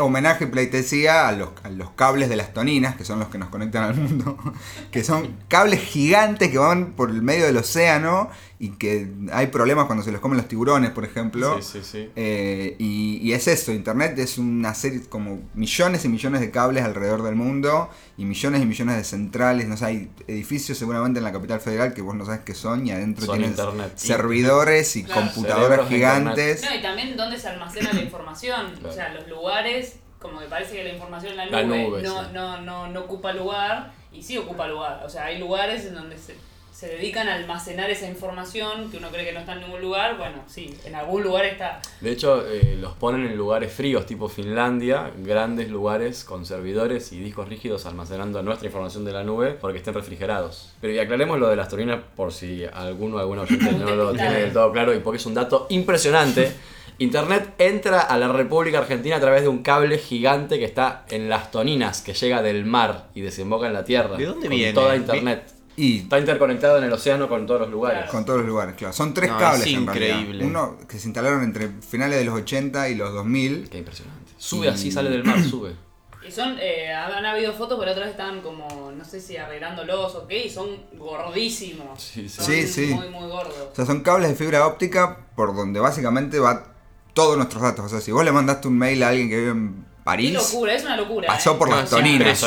Homenaje. 0.00 0.46
pleitesía 0.46 1.28
a 1.28 1.32
los, 1.32 1.50
a 1.62 1.68
los 1.70 1.90
cables 1.90 2.28
de 2.28 2.36
las 2.36 2.52
toninas, 2.52 2.96
que 2.96 3.04
son 3.04 3.18
los 3.18 3.28
que 3.28 3.38
nos 3.38 3.48
conectan 3.48 3.84
al 3.84 3.94
mundo, 3.94 4.36
que 4.90 5.04
son 5.04 5.36
cables 5.48 5.80
gigantes 5.80 6.50
que 6.50 6.58
van 6.58 6.92
por 6.92 7.10
el 7.10 7.22
medio 7.22 7.46
del 7.46 7.56
océano 7.56 8.30
y 8.60 8.70
que 8.70 9.08
hay 9.32 9.46
problemas 9.48 9.86
cuando 9.86 10.02
se 10.04 10.10
los 10.10 10.20
comen 10.20 10.36
los 10.38 10.48
tiburones, 10.48 10.90
por 10.90 11.04
ejemplo. 11.04 11.62
Sí, 11.62 11.78
sí, 11.80 11.84
sí. 11.84 12.10
Eh, 12.16 12.74
y, 12.78 13.18
y 13.22 13.32
es 13.32 13.46
eso, 13.46 13.70
Internet 13.72 14.18
es 14.18 14.36
una 14.36 14.74
serie, 14.74 15.02
como 15.08 15.40
millones 15.54 16.04
y 16.04 16.08
millones 16.08 16.40
de 16.40 16.50
cables 16.50 16.82
alrededor 16.84 17.22
del 17.22 17.36
mundo 17.36 17.88
y 18.16 18.24
millones 18.24 18.60
y 18.62 18.66
millones 18.66 18.96
de 18.96 19.04
centrales, 19.04 19.68
no 19.68 19.76
sé, 19.76 19.84
hay 19.84 20.10
edificios 20.26 20.76
seguramente 20.76 21.18
en 21.18 21.24
la 21.24 21.30
capital 21.32 21.60
federal 21.60 21.94
que 21.94 22.02
vos 22.02 22.16
no 22.16 22.24
sabes 22.24 22.40
qué 22.40 22.54
son 22.54 22.84
y 22.84 22.90
adentro 22.90 23.26
Son 23.26 23.36
tienen 23.38 23.50
Internet. 23.56 23.92
servidores 23.96 24.96
y 24.96 25.04
Claro. 25.04 25.20
computadoras 25.22 25.68
Cerebros 25.68 25.88
gigantes. 25.88 26.62
No, 26.64 26.74
y 26.74 26.82
también 26.82 27.16
dónde 27.16 27.38
se 27.38 27.48
almacena 27.48 27.92
la 27.92 28.00
información. 28.00 28.72
Claro. 28.72 28.88
O 28.88 28.92
sea, 28.92 29.14
los 29.14 29.28
lugares, 29.28 29.96
como 30.18 30.40
que 30.40 30.46
parece 30.46 30.74
que 30.74 30.82
la 30.84 30.94
información 30.94 31.32
en 31.32 31.36
la 31.36 31.46
La 31.46 31.62
nube, 31.62 31.82
nube, 31.90 32.02
no, 32.02 32.22
sí. 32.24 32.30
no, 32.34 32.60
no, 32.62 32.88
no 32.88 33.00
ocupa 33.02 33.32
lugar, 33.32 33.92
y 34.12 34.22
sí 34.22 34.36
ocupa 34.36 34.66
lugar. 34.66 35.02
O 35.04 35.08
sea, 35.08 35.26
hay 35.26 35.38
lugares 35.38 35.84
en 35.84 35.94
donde 35.94 36.18
se, 36.18 36.34
se 36.78 36.86
dedican 36.86 37.28
a 37.28 37.34
almacenar 37.34 37.90
esa 37.90 38.06
información 38.06 38.88
que 38.92 38.98
uno 38.98 39.08
cree 39.08 39.24
que 39.24 39.32
no 39.32 39.40
está 39.40 39.54
en 39.54 39.62
ningún 39.62 39.80
lugar. 39.80 40.16
Bueno, 40.16 40.44
sí, 40.46 40.72
en 40.84 40.94
algún 40.94 41.24
lugar 41.24 41.44
está. 41.44 41.80
De 42.00 42.12
hecho, 42.12 42.46
eh, 42.46 42.78
los 42.80 42.92
ponen 42.92 43.26
en 43.26 43.36
lugares 43.36 43.72
fríos, 43.72 44.06
tipo 44.06 44.28
Finlandia, 44.28 45.10
grandes 45.16 45.70
lugares 45.70 46.22
con 46.22 46.46
servidores 46.46 47.12
y 47.12 47.18
discos 47.18 47.48
rígidos 47.48 47.84
almacenando 47.84 48.44
nuestra 48.44 48.68
información 48.68 49.04
de 49.04 49.10
la 49.10 49.24
nube 49.24 49.56
porque 49.60 49.78
estén 49.78 49.92
refrigerados. 49.92 50.72
Pero 50.80 50.92
y 50.92 51.00
aclaremos 51.00 51.40
lo 51.40 51.48
de 51.48 51.56
las 51.56 51.68
turbinas 51.68 51.98
por 52.14 52.32
si 52.32 52.64
alguno 52.72 53.16
o 53.16 53.18
alguna 53.18 53.42
oyente 53.42 53.72
no 53.72 53.96
lo 53.96 54.12
tiene 54.14 54.34
del 54.34 54.52
todo 54.52 54.70
claro 54.70 54.94
y 54.94 55.00
porque 55.00 55.16
es 55.16 55.26
un 55.26 55.34
dato 55.34 55.66
impresionante. 55.70 56.52
Internet 56.98 57.54
entra 57.58 58.02
a 58.02 58.16
la 58.18 58.28
República 58.28 58.78
Argentina 58.78 59.16
a 59.16 59.20
través 59.20 59.42
de 59.42 59.48
un 59.48 59.64
cable 59.64 59.98
gigante 59.98 60.60
que 60.60 60.64
está 60.64 61.06
en 61.08 61.28
las 61.28 61.50
toninas, 61.50 62.02
que 62.02 62.14
llega 62.14 62.40
del 62.40 62.64
mar 62.64 63.08
y 63.16 63.22
desemboca 63.22 63.66
en 63.66 63.72
la 63.72 63.84
tierra. 63.84 64.16
¿De 64.16 64.26
dónde 64.26 64.46
con 64.46 64.56
viene? 64.56 64.72
Toda 64.72 64.94
Internet. 64.94 65.57
Y 65.78 65.98
Está 66.00 66.18
interconectado 66.18 66.78
en 66.78 66.84
el 66.84 66.92
océano 66.92 67.28
con 67.28 67.46
todos 67.46 67.60
los 67.60 67.70
lugares. 67.70 68.10
con 68.10 68.24
todos 68.24 68.40
los 68.40 68.48
lugares, 68.48 68.74
claro. 68.74 68.92
Son 68.92 69.14
tres 69.14 69.30
No, 69.30 69.38
cables 69.38 69.66
es 69.66 69.74
en 69.74 69.86
realidad. 69.86 70.18
increíble. 70.18 70.44
Uno 70.44 70.76
que 70.88 70.98
se 70.98 71.06
instalaron 71.08 71.42
entre 71.44 71.68
finales 71.68 72.18
de 72.18 72.24
los 72.24 72.34
80 72.34 72.88
y 72.88 72.94
los 72.96 73.12
2000. 73.14 73.68
Qué 73.70 73.78
impresionante. 73.78 74.32
Sube 74.36 74.66
Y- 74.66 74.70
así, 74.70 74.90
sale 74.90 75.08
del 75.10 75.22
mar, 75.24 75.42
sube. 75.42 75.74
Y 76.28 76.30
son, 76.32 76.56
eh, 76.60 76.92
han 76.92 77.24
habido 77.24 77.54
fotos, 77.54 77.78
pero 77.80 77.92
otras 77.92 78.10
están 78.10 78.42
como, 78.42 78.92
no 78.94 79.02
sé 79.04 79.18
si 79.18 79.38
arreglándolos 79.38 80.14
o 80.14 80.26
qué, 80.26 80.44
y 80.44 80.50
son 80.50 80.68
gordísimos. 80.98 82.02
Sí, 82.02 82.28
sí. 82.28 82.36
Son 82.36 82.44
Sí, 82.44 82.66
sí. 82.66 82.86
Muy, 82.94 83.08
muy 83.08 83.28
gordos. 83.28 83.54
O 83.72 83.74
sea, 83.74 83.86
son 83.86 84.00
cables 84.02 84.28
de 84.30 84.34
fibra 84.34 84.66
óptica 84.66 85.26
por 85.34 85.54
donde 85.54 85.80
básicamente 85.80 86.38
va 86.38 86.74
todos 87.14 87.36
nuestros 87.36 87.62
datos. 87.62 87.84
O 87.86 87.88
sea, 87.88 88.00
si 88.00 88.12
vos 88.12 88.24
le 88.24 88.32
mandaste 88.32 88.68
un 88.68 88.76
mail 88.76 89.02
a 89.02 89.08
alguien 89.08 89.28
que 89.30 89.36
vive 89.38 89.50
en 89.52 89.86
Qué 90.08 90.12
París, 90.16 90.32
locura, 90.32 90.72
es 90.72 90.84
una 90.84 90.96
locura. 90.96 91.26
pasó 91.26 91.52
¿eh? 91.52 91.56
por 91.58 91.68
No, 91.68 91.76
las 91.76 91.90
toninas. 91.90 92.44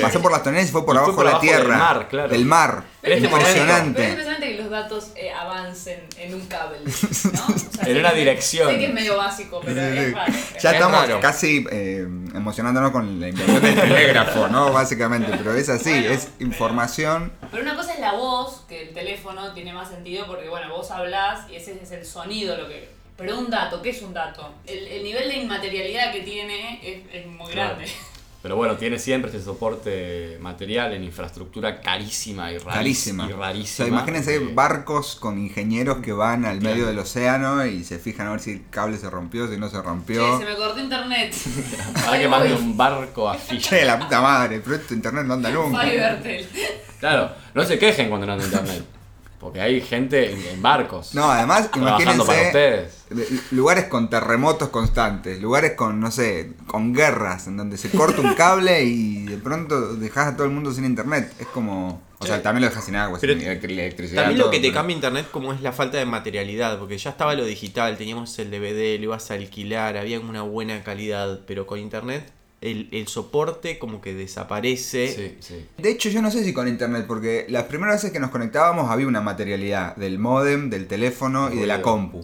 Pasó 0.00 0.22
por 0.22 0.32
las 0.32 0.42
toninas 0.42 0.68
y 0.68 0.72
fue 0.72 0.84
por 0.86 0.94
Y 0.96 0.98
fue 0.98 1.04
abajo 1.04 1.16
por 1.16 1.24
de 1.26 1.30
la 1.30 1.36
abajo 1.36 1.46
del 1.46 1.56
tierra. 1.62 1.76
mar, 1.78 2.08
claro. 2.08 2.28
Del 2.30 2.44
mar. 2.46 2.84
Pero 3.02 3.14
es 3.16 3.22
Impresionante. 3.24 3.92
Pero 3.92 4.02
es 4.04 4.08
impresionante 4.10 4.46
que 4.56 4.62
los 4.62 4.70
datos 4.70 5.08
eh, 5.16 5.30
avancen 5.32 6.00
en 6.16 6.34
un 6.34 6.46
cable, 6.46 6.78
¿no? 6.84 6.90
O 6.90 7.58
sea, 7.58 7.84
En 7.90 7.98
una 7.98 8.12
dirección. 8.12 8.70
Sé 8.70 8.78
que 8.78 8.84
es 8.86 8.94
medio 8.94 9.16
básico, 9.18 9.60
pero 9.64 9.74
Sí, 9.80 9.92
sí. 9.92 9.98
es 10.04 10.12
raro. 10.14 10.32
Ya 10.32 10.70
Es 10.70 10.74
estamos 10.76 11.00
raro. 11.02 11.20
casi 11.20 11.66
eh, 11.70 12.06
emocionándonos 12.34 12.90
con 12.92 13.20
la 13.20 13.28
invención 13.28 13.60
del 13.60 13.74
telégrafo, 13.74 14.48
¿no? 14.48 14.72
Básicamente, 14.72 15.32
pero 15.36 15.54
es 15.54 15.68
así, 15.68 15.90
Bueno, 15.90 16.10
es 16.14 16.28
información. 16.40 17.32
Pero 17.50 17.62
una 17.62 17.76
cosa 17.76 17.92
es 17.92 18.00
la 18.00 18.12
voz, 18.12 18.62
que 18.68 18.82
el 18.88 18.94
teléfono 18.94 19.52
tiene 19.52 19.72
más 19.74 19.88
sentido 19.90 20.26
porque, 20.26 20.48
bueno, 20.48 20.68
vos 20.70 20.90
hablás 20.90 21.50
y 21.50 21.56
ese 21.56 21.78
es 21.82 21.90
el 21.92 22.06
sonido 22.06 22.56
lo 22.56 22.68
que 22.68 22.88
Pero 23.22 23.38
un 23.38 23.50
dato, 23.50 23.80
¿qué 23.82 23.90
es 23.90 24.02
un 24.02 24.12
dato? 24.12 24.52
El, 24.66 24.86
el 24.86 25.02
nivel 25.04 25.28
de 25.28 25.36
inmaterialidad 25.38 26.12
que 26.12 26.20
tiene 26.20 26.80
es, 26.82 27.02
es 27.14 27.26
muy 27.26 27.50
Claro. 27.50 27.76
grande. 27.76 27.90
Pero 28.42 28.56
bueno, 28.56 28.76
tiene 28.76 28.98
siempre 28.98 29.30
ese 29.30 29.40
soporte 29.40 30.36
material 30.40 30.92
en 30.94 31.04
infraestructura 31.04 31.80
carísima 31.80 32.50
y, 32.50 32.58
rarísima. 32.58 32.72
Carísima. 32.74 33.28
Y 33.28 33.32
O 33.32 33.36
rarísima. 33.36 33.66
sea, 33.76 33.86
imagínense 33.86 34.34
Eh, 34.34 34.50
barcos 34.52 35.14
con 35.14 35.38
ingenieros 35.38 35.98
que 35.98 36.12
van 36.12 36.44
al 36.44 36.60
medio 36.60 36.86
del 36.86 36.98
océano 36.98 37.64
y 37.64 37.84
se 37.84 38.00
fijan 38.00 38.26
a 38.26 38.30
ver 38.32 38.40
si 38.40 38.50
el 38.50 38.68
cable 38.68 38.98
se 38.98 39.08
rompió, 39.08 39.46
si 39.48 39.58
no 39.58 39.68
se 39.68 39.76
Che, 39.76 39.82
rompió. 39.82 40.38
se 40.40 40.44
me 40.44 40.56
cortó 40.56 40.80
internet. 40.80 41.32
Para 42.04 42.18
que 42.18 42.26
mande 42.26 42.52
un 42.54 42.76
barco 42.76 43.28
a. 43.28 43.38
Che, 43.38 43.84
la 43.84 43.96
puta 44.00 44.20
madre, 44.20 44.58
pero 44.58 44.74
esto 44.74 44.92
internet 44.92 45.24
no 45.24 45.34
anda 45.34 45.48
nunca. 45.50 45.80
Fivertel. 45.82 46.48
Claro, 46.98 47.30
no 47.54 47.64
se 47.64 47.78
quejen 47.78 48.08
cuando 48.08 48.26
no 48.26 48.32
anda 48.32 48.44
internet. 48.44 48.84
Porque 49.42 49.60
hay 49.60 49.80
gente 49.82 50.32
en, 50.32 50.40
en 50.54 50.62
barcos. 50.62 51.14
No, 51.14 51.30
además, 51.30 51.70
Trabajando 51.70 52.24
para 52.24 52.40
imagínense 52.52 52.88
ustedes. 53.10 53.52
lugares 53.52 53.84
con 53.86 54.08
terremotos 54.08 54.68
constantes, 54.70 55.42
lugares 55.42 55.72
con, 55.72 56.00
no 56.00 56.10
sé, 56.10 56.52
con 56.68 56.94
guerras, 56.94 57.48
en 57.48 57.56
donde 57.56 57.76
se 57.76 57.90
corta 57.90 58.20
un 58.22 58.34
cable 58.34 58.84
y 58.84 59.24
de 59.26 59.36
pronto 59.38 59.96
dejas 59.96 60.28
a 60.28 60.36
todo 60.36 60.46
el 60.46 60.52
mundo 60.52 60.72
sin 60.72 60.84
internet. 60.84 61.32
Es 61.40 61.46
como. 61.48 62.00
O 62.20 62.24
sea, 62.24 62.40
también 62.40 62.62
lo 62.62 62.68
dejas 62.68 62.84
sin 62.84 62.94
agua, 62.94 63.18
Pero 63.20 63.32
sin 63.32 63.42
electri- 63.42 63.72
electricidad. 63.72 64.22
También 64.22 64.38
lo 64.38 64.44
todo, 64.44 64.52
que 64.52 64.58
te 64.60 64.68
pero- 64.68 64.74
cambia 64.74 64.94
internet 64.94 65.26
como 65.32 65.52
es 65.52 65.60
la 65.60 65.72
falta 65.72 65.98
de 65.98 66.06
materialidad, 66.06 66.78
porque 66.78 66.96
ya 66.96 67.10
estaba 67.10 67.34
lo 67.34 67.44
digital, 67.44 67.98
teníamos 67.98 68.38
el 68.38 68.48
DVD, 68.48 68.96
lo 68.98 69.04
ibas 69.06 69.28
a 69.32 69.34
alquilar, 69.34 69.96
había 69.96 70.20
una 70.20 70.42
buena 70.42 70.84
calidad, 70.84 71.40
pero 71.48 71.66
con 71.66 71.80
internet 71.80 72.30
el, 72.62 72.88
el 72.92 73.08
soporte 73.08 73.78
como 73.78 74.00
que 74.00 74.14
desaparece. 74.14 75.08
Sí, 75.08 75.36
sí. 75.40 75.66
De 75.76 75.90
hecho, 75.90 76.08
yo 76.08 76.22
no 76.22 76.30
sé 76.30 76.44
si 76.44 76.52
con 76.52 76.68
internet, 76.68 77.04
porque 77.06 77.46
las 77.48 77.64
primeras 77.64 77.96
veces 77.96 78.12
que 78.12 78.20
nos 78.20 78.30
conectábamos 78.30 78.90
había 78.90 79.06
una 79.06 79.20
materialidad 79.20 79.96
del 79.96 80.18
modem, 80.18 80.70
del 80.70 80.86
teléfono 80.86 81.52
y 81.52 81.58
de 81.58 81.66
la 81.66 81.82
compu. 81.82 82.22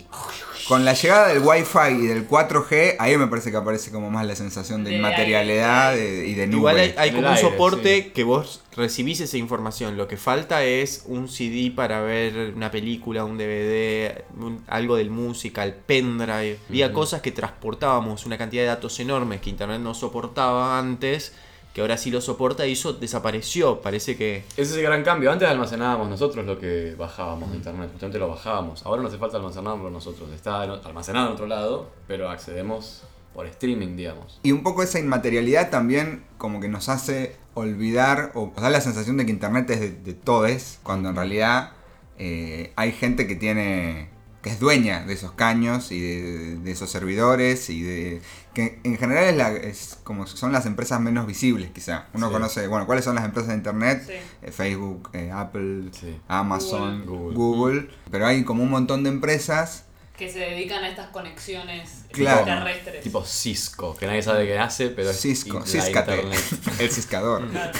Con 0.69 0.85
la 0.85 0.93
llegada 0.93 1.29
del 1.29 1.39
Wi-Fi 1.43 1.95
y 2.05 2.07
del 2.09 2.29
4G, 2.29 2.97
ahí 2.99 3.17
me 3.17 3.27
parece 3.27 3.51
que 3.51 3.57
aparece 3.57 3.91
como 3.91 4.11
más 4.11 4.27
la 4.27 4.37
sensación 4.37 4.85
de 4.85 4.91
De 4.91 4.97
inmaterialidad 4.97 5.93
aire. 5.93 6.03
de- 6.11 6.27
y 6.29 6.35
de 6.35 6.47
nube. 6.47 6.57
Igual 6.59 6.95
hay, 6.99 7.11
como 7.13 7.31
un 7.31 7.37
soporte 7.39 8.03
sí. 8.03 8.11
que 8.11 8.23
vos 8.23 8.61
recibís 8.77 9.21
esa 9.21 9.39
información. 9.39 9.97
Lo 9.97 10.07
que 10.09 10.19
falta 10.19 10.63
es 10.65 11.05
un 11.07 11.29
CD 11.29 11.73
para 11.75 12.03
ver 12.03 12.53
una 12.55 12.71
película, 12.71 13.25
un 13.25 13.39
DVD, 13.39 14.25
un- 14.39 14.63
algo 14.67 14.97
del 14.97 15.09
música, 15.11 15.65
el 15.65 15.73
pendrive. 15.73 16.59
Había 16.69 16.93
cosas 16.93 17.23
que 17.23 17.33
transportábamos 17.33 18.27
una 18.27 18.37
cantidad 18.37 18.63
de 18.65 18.69
datos 18.69 19.01
enormes 19.01 19.41
que 19.41 19.49
internet 19.49 19.81
no 19.81 19.95
soportaba 19.95 20.79
antes, 20.79 21.33
que 21.79 21.83
ahora 21.83 21.97
sí 21.97 22.11
lo 22.11 22.21
soporta 22.21 22.67
y 22.67 22.73
eso 22.73 22.93
desapareció. 22.93 23.81
Parece 23.81 24.17
que 24.17 24.39
Ese 24.57 24.63
es 24.63 24.73
el 24.73 24.83
gran 24.83 25.05
cambio. 25.05 25.31
Antes 25.31 25.49
almacenábamos 25.49 26.09
nosotros 26.09 26.45
lo 26.45 26.59
que 26.59 26.95
bajábamos 26.99 27.51
de 27.53 27.57
internet, 27.59 27.89
justamente 27.93 28.19
lo 28.19 28.29
bajábamos. 28.29 28.85
Ahora 28.85 29.01
no 29.03 29.09
hace 29.09 29.17
falta 29.19 29.37
almacenarlo 29.37 29.89
nosotros. 29.91 30.29
Está 30.35 30.65
en- 30.65 30.73
almacenado 30.85 31.29
en 31.29 31.33
otro 31.35 31.47
lado, 31.47 31.91
pero 32.09 32.29
accedemos 32.31 33.03
por 33.33 33.47
streaming, 33.47 33.97
digamos. 33.97 34.41
Y 34.43 34.51
un 34.51 34.65
poco 34.65 34.83
esa 34.83 34.99
inmaterialidad 34.99 35.71
también 35.71 36.25
como 36.37 36.59
que 36.61 36.69
nos 36.69 36.89
hace 36.89 37.37
olvidar 37.55 38.33
o 38.35 38.47
nos 38.55 38.63
da 38.63 38.71
la 38.71 38.81
sensación 38.81 39.17
de 39.17 39.27
que 39.27 39.31
Internet 39.31 39.71
es 39.71 39.81
de, 39.81 39.91
de 39.93 40.15
todes, 40.15 40.81
cuando 40.83 41.11
en 41.11 41.15
realidad 41.17 41.73
eh, 42.19 42.73
hay 42.75 42.91
gente 42.91 43.29
que 43.29 43.37
tiene 43.37 44.11
que 44.43 44.51
es 44.51 44.61
dueña 44.61 45.05
de 45.05 45.15
esos 45.15 45.33
caños 45.33 45.91
y 45.91 46.01
de, 46.01 46.57
de 46.59 46.71
esos 46.71 46.91
servidores 46.91 47.71
y 47.71 47.83
de 47.83 48.23
que 48.55 48.79
en 48.85 48.97
general 48.97 49.25
es, 49.25 49.37
la, 49.37 49.53
es 49.53 49.99
como 50.05 50.27
son 50.29 50.53
las 50.53 50.65
empresas 50.67 51.01
menos 51.01 51.27
visibles 51.27 51.71
quizá. 51.73 52.07
Uno 52.15 52.29
Sí. 52.29 52.33
conoce, 52.33 52.67
bueno, 52.69 52.87
cuáles 52.87 53.05
son 53.05 53.17
las 53.17 53.25
empresas 53.25 53.49
de 53.51 53.55
Internet, 53.57 54.03
Sí. 54.07 54.13
Eh, 54.43 54.53
Facebook, 54.53 55.11
eh, 55.13 55.31
Apple, 55.33 55.91
Sí. 55.93 56.19
Amazon, 56.29 57.05
Google. 57.07 57.35
Google, 57.37 57.89
pero 58.11 58.27
hay 58.27 58.45
como 58.45 58.63
un 58.63 58.71
montón 58.71 59.03
de 59.03 59.11
empresas 59.11 59.85
Que 60.17 60.29
se 60.33 60.41
dedican 60.41 60.83
a 60.83 60.89
estas 60.89 61.11
conexiones 61.11 62.05
Claro. 62.11 62.45
terrestres. 62.45 63.03
Tipo 63.05 63.25
Cisco, 63.25 63.97
que 63.97 64.07
nadie 64.09 64.21
sabe 64.23 64.47
qué 64.47 64.59
hace, 64.59 64.89
pero 64.91 65.11
es 65.11 65.21
Cisco, 65.21 65.61
la 65.61 65.67
Ciscate, 65.67 66.15
internet. 66.17 66.41
el 66.81 66.91
ciscador. 66.91 67.49
Claro. 67.51 67.79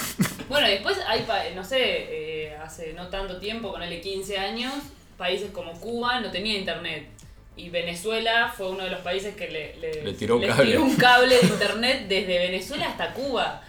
Bueno, 0.49 0.69
después 0.69 0.97
hay, 1.09 1.25
no 1.57 1.65
sé, 1.65 1.79
eh, 1.81 2.57
hace 2.57 2.93
no 2.95 3.09
tanto 3.09 3.39
tiempo, 3.41 3.73
ponele 3.73 4.01
15 4.01 4.39
años, 4.39 4.73
países 5.19 5.51
como 5.51 5.73
Cuba 5.73 6.21
no 6.21 6.31
tenía 6.31 6.57
internet. 6.57 7.09
Y 7.57 7.71
Venezuela 7.71 8.53
fue 8.57 8.71
uno 8.71 8.85
de 8.85 8.91
los 8.91 9.01
países 9.01 9.35
que 9.35 9.49
le, 9.49 9.77
le- 9.77 10.05
Le 10.05 10.13
tiró 10.13 10.37
un 10.37 10.43
les 10.43 10.51
cable. 10.55 10.71
tiró 10.71 10.83
un 10.85 10.97
cable 10.97 11.37
de 11.37 11.47
internet 11.47 12.07
desde 12.09 12.39
Venezuela 12.39 12.87
hasta 12.89 13.13
Cuba. 13.13 13.63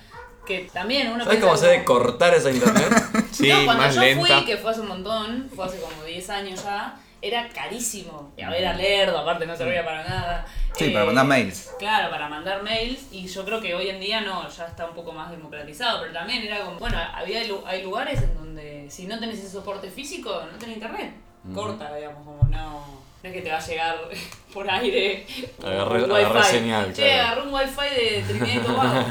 Que 0.46 0.70
también 0.72 1.12
uno 1.12 1.24
¿Sabes 1.24 1.39
cómo 1.39 1.58
se 1.58 1.68
debe 1.68 1.84
cortar 1.84 2.34
esa 2.34 2.50
internet? 2.51 2.88
sí, 3.32 3.50
no, 3.50 3.65
cuando 3.65 3.84
más 3.84 3.96
yo 3.96 4.01
lenta. 4.01 4.25
fui, 4.38 4.46
que 4.46 4.58
fue 4.58 4.72
hace 4.72 4.82
un 4.82 4.88
montón, 4.88 5.50
fue 5.56 5.65
hace 5.65 5.79
como 5.79 6.03
10 6.03 6.29
años 6.32 6.63
ya, 6.63 6.96
era 7.22 7.50
carísimo. 7.50 8.32
Y 8.38 8.41
a 8.41 8.50
ver, 8.50 8.65
a 8.65 8.74
lerdo, 8.74 9.18
aparte 9.20 9.46
no 9.46 9.56
servía 9.56 9.84
para 9.86 10.03
nada. 10.08 10.46
Sí, 10.75 10.86
Eh, 10.86 10.91
para 10.91 11.06
mandar 11.06 11.25
mails. 11.25 11.72
Claro, 11.77 12.10
para 12.10 12.29
mandar 12.29 12.63
mails 12.63 13.08
y 13.12 13.27
yo 13.27 13.44
creo 13.46 13.60
que 13.62 13.74
hoy 13.75 13.89
en 13.89 14.00
día 14.00 14.22
no, 14.22 14.48
ya 14.50 14.65
está 14.68 14.86
un 14.88 14.96
poco 14.96 15.12
más 15.12 15.29
democratizado, 15.29 16.01
pero 16.01 16.13
también 16.13 16.44
era 16.44 16.62
como, 16.63 16.79
bueno, 16.79 16.98
había 17.13 17.44
lu- 17.46 17.63
hay 17.65 17.84
lugares 17.84 18.22
en 18.22 18.34
donde 18.36 18.86
si 18.89 19.06
no 19.08 19.20
tenés 19.20 19.39
ese 19.39 19.50
soporte 19.50 19.89
físico, 19.91 20.44
no 20.51 20.58
tenés 20.58 20.75
internet. 20.77 21.12
Corta, 21.53 21.96
digamos, 21.96 22.25
como 22.25 22.43
no, 22.50 22.79
no 23.24 23.29
es 23.29 23.34
que 23.34 23.41
te 23.41 23.50
va 23.51 23.58
a 23.58 23.65
llegar 23.65 23.96
por 24.53 24.69
aire. 24.69 25.25
Agarré- 25.63 26.03
un 26.03 26.12
agarré 26.12 26.39
wifi. 26.39 26.51
señal, 26.51 26.93
Che, 26.93 27.01
claro. 27.03 27.22
agarré 27.24 27.41
un 27.48 27.53
wifi 27.53 27.96
de 27.96 28.24
Trinidad 28.27 28.55
y 28.62 28.65
Tobago. 28.65 29.05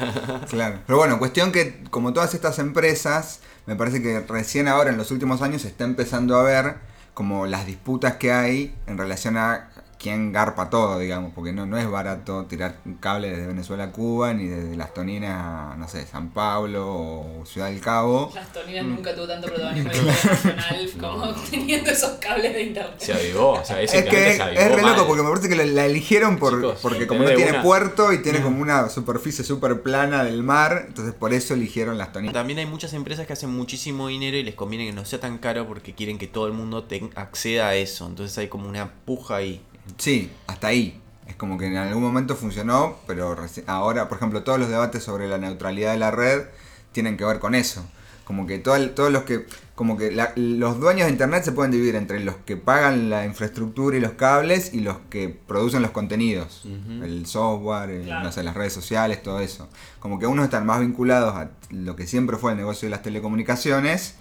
Claro. 0.51 0.79
Pero 0.87 0.99
bueno, 0.99 1.19
cuestión 1.19 1.53
que 1.53 1.83
como 1.91 2.13
todas 2.13 2.35
estas 2.35 2.59
empresas, 2.59 3.41
me 3.67 3.77
parece 3.77 4.03
que 4.03 4.21
recién 4.21 4.69
ahora 4.69 4.91
en 4.91 4.97
los 4.99 5.11
últimos 5.11 5.43
años 5.43 5.63
se 5.63 5.69
está 5.69 5.85
empezando 5.85 6.37
a 6.37 6.43
ver 6.43 6.77
como 7.15 7.47
las 7.47 7.67
disputas 7.67 8.15
que 8.17 8.33
hay 8.33 8.75
en 8.87 8.97
relación 8.97 9.37
a 9.37 9.68
quién 9.99 10.33
garpa 10.33 10.71
todo, 10.71 10.99
digamos, 10.99 11.33
porque 11.35 11.53
no, 11.53 11.67
no 11.67 11.77
es 11.77 11.91
barato 11.91 12.45
tirar 12.47 12.77
un 12.85 12.95
cable 12.95 13.31
desde 13.31 13.47
Venezuela 13.49 13.85
a 13.85 13.91
Cuba, 13.93 14.33
ni 14.33 14.47
desde 14.47 14.77
Las 14.77 14.95
Toninas 14.95 15.33
a, 15.35 15.77
no 15.77 15.89
sé, 15.89 16.07
San 16.07 16.31
Pablo 16.31 16.87
o 16.89 17.43
Ciudad 17.45 17.69
del 17.69 17.81
Cabo. 17.81 18.31
Las 18.35 18.53
Toninas 18.53 18.85
nunca 18.85 19.15
tuvo 19.15 19.27
tanto 19.27 19.49
protagonismo 19.49 19.91
internacional 19.95 20.91
como 21.01 21.33
teniendo 21.51 21.91
esos 21.91 22.13
cables 22.19 22.53
de 22.55 22.63
internet. 22.63 22.95
Se 22.99 23.13
avivó, 23.13 23.53
o 23.55 23.65
sea, 23.65 23.83
ese 23.83 23.99
Es 23.99 24.05
que 24.07 24.33
se 24.37 24.43
avivó 24.43 24.61
es 24.61 24.75
re 24.77 24.83
mal. 24.83 24.93
loco 24.97 25.07
porque 25.09 25.23
me 25.23 25.29
parece 25.31 25.49
que 25.49 25.57
la, 25.57 25.65
la 25.67 25.87
eligieron 25.87 26.39
por, 26.39 26.55
Chicos, 26.55 26.79
porque 26.81 27.07
como 27.07 27.25
no 27.25 27.31
tiene 27.35 27.51
una- 27.51 27.63
puerto 27.63 28.13
y 28.13 28.19
tiene 28.23 28.41
como 28.41 28.61
una 28.63 28.89
superficie 28.89 29.45
súper 29.45 29.83
plana 29.83 30.23
del 30.25 30.43
mar, 30.43 30.85
entonces 30.87 31.13
por 31.15 31.33
eso 31.33 31.55
eligieron 31.55 31.99
Las 31.99 32.13
Toninas. 32.13 32.35
También 32.35 32.59
hay 32.61 32.67
muchas 32.67 32.93
empresas 32.93 33.27
que 33.27 33.33
hacen 33.33 33.51
muchísimo 33.51 34.09
dinero 34.09 34.37
y 34.37 34.43
les 34.45 34.55
conviene 34.55 34.87
que 34.87 34.93
no 34.93 35.05
sea 35.05 35.19
tan 35.21 35.39
caro 35.39 35.67
porque 35.67 35.93
quieren 35.95 36.19
que 36.19 36.29
todo 36.29 36.47
el 36.47 36.53
mundo 36.53 36.85
ten- 36.85 37.11
acceda 37.17 37.69
a 37.69 37.75
eso. 37.75 38.07
Entonces 38.07 38.39
hay 38.39 38.49
como 38.49 38.69
una 38.69 38.93
puja 39.05 39.37
ahí. 39.37 39.61
Sí, 39.97 40.31
hasta 40.47 40.69
ahí. 40.69 41.01
Es 41.27 41.35
como 41.37 41.59
que 41.59 41.67
en 41.67 41.77
algún 41.77 42.03
momento 42.03 42.37
funcionó, 42.37 42.97
pero 43.07 43.37
ahora, 43.67 44.09
por 44.09 44.17
ejemplo, 44.19 44.43
todos 44.43 44.59
los 44.59 44.69
debates 44.69 45.03
sobre 45.03 45.29
la 45.29 45.39
neutralidad 45.39 45.93
de 45.93 45.99
la 45.99 46.11
red 46.11 46.45
tienen 46.93 47.17
que 47.17 47.25
ver 47.25 47.39
con 47.39 47.55
eso. 47.55 47.85
Como 48.25 48.47
que 48.47 48.59
todo 48.59 48.77
el- 48.77 48.95
todos 48.95 49.11
los 49.11 49.23
que, 49.23 49.47
como 49.75 49.97
que 49.97 50.11
la- 50.11 50.33
los 50.37 50.81
dueños 50.81 51.07
de 51.07 51.13
internet 51.13 51.45
se 51.45 51.53
pueden 51.53 51.71
dividir 51.73 51.97
entre 51.97 52.21
los 52.21 52.35
que 52.37 52.57
pagan 52.59 53.09
la 53.09 53.25
infraestructura 53.25 53.97
y 53.97 54.01
los 54.01 54.13
cables 54.13 54.75
y 54.75 54.81
los 54.81 54.97
que 55.09 55.29
producen 55.29 55.81
los 55.83 55.93
contenidos, 55.93 56.63
el 57.03 57.25
software, 57.27 57.89
el- 57.91 58.05
Claro. 58.05 58.25
no 58.25 58.33
sé, 58.33 58.43
las 58.43 58.55
redes 58.55 58.73
sociales, 58.75 59.23
todo 59.23 59.41
eso. 59.41 59.69
Como 59.99 60.19
que 60.19 60.27
unos 60.27 60.45
están 60.45 60.67
más 60.67 60.81
vinculados 60.81 61.35
a 61.37 61.51
lo 61.71 61.97
que 61.97 62.07
siempre 62.07 62.37
fue 62.37 62.53
el 62.53 62.59
negocio 62.59 62.87
de 62.87 62.91
las 62.91 63.03
telecomunicaciones 63.03 64.15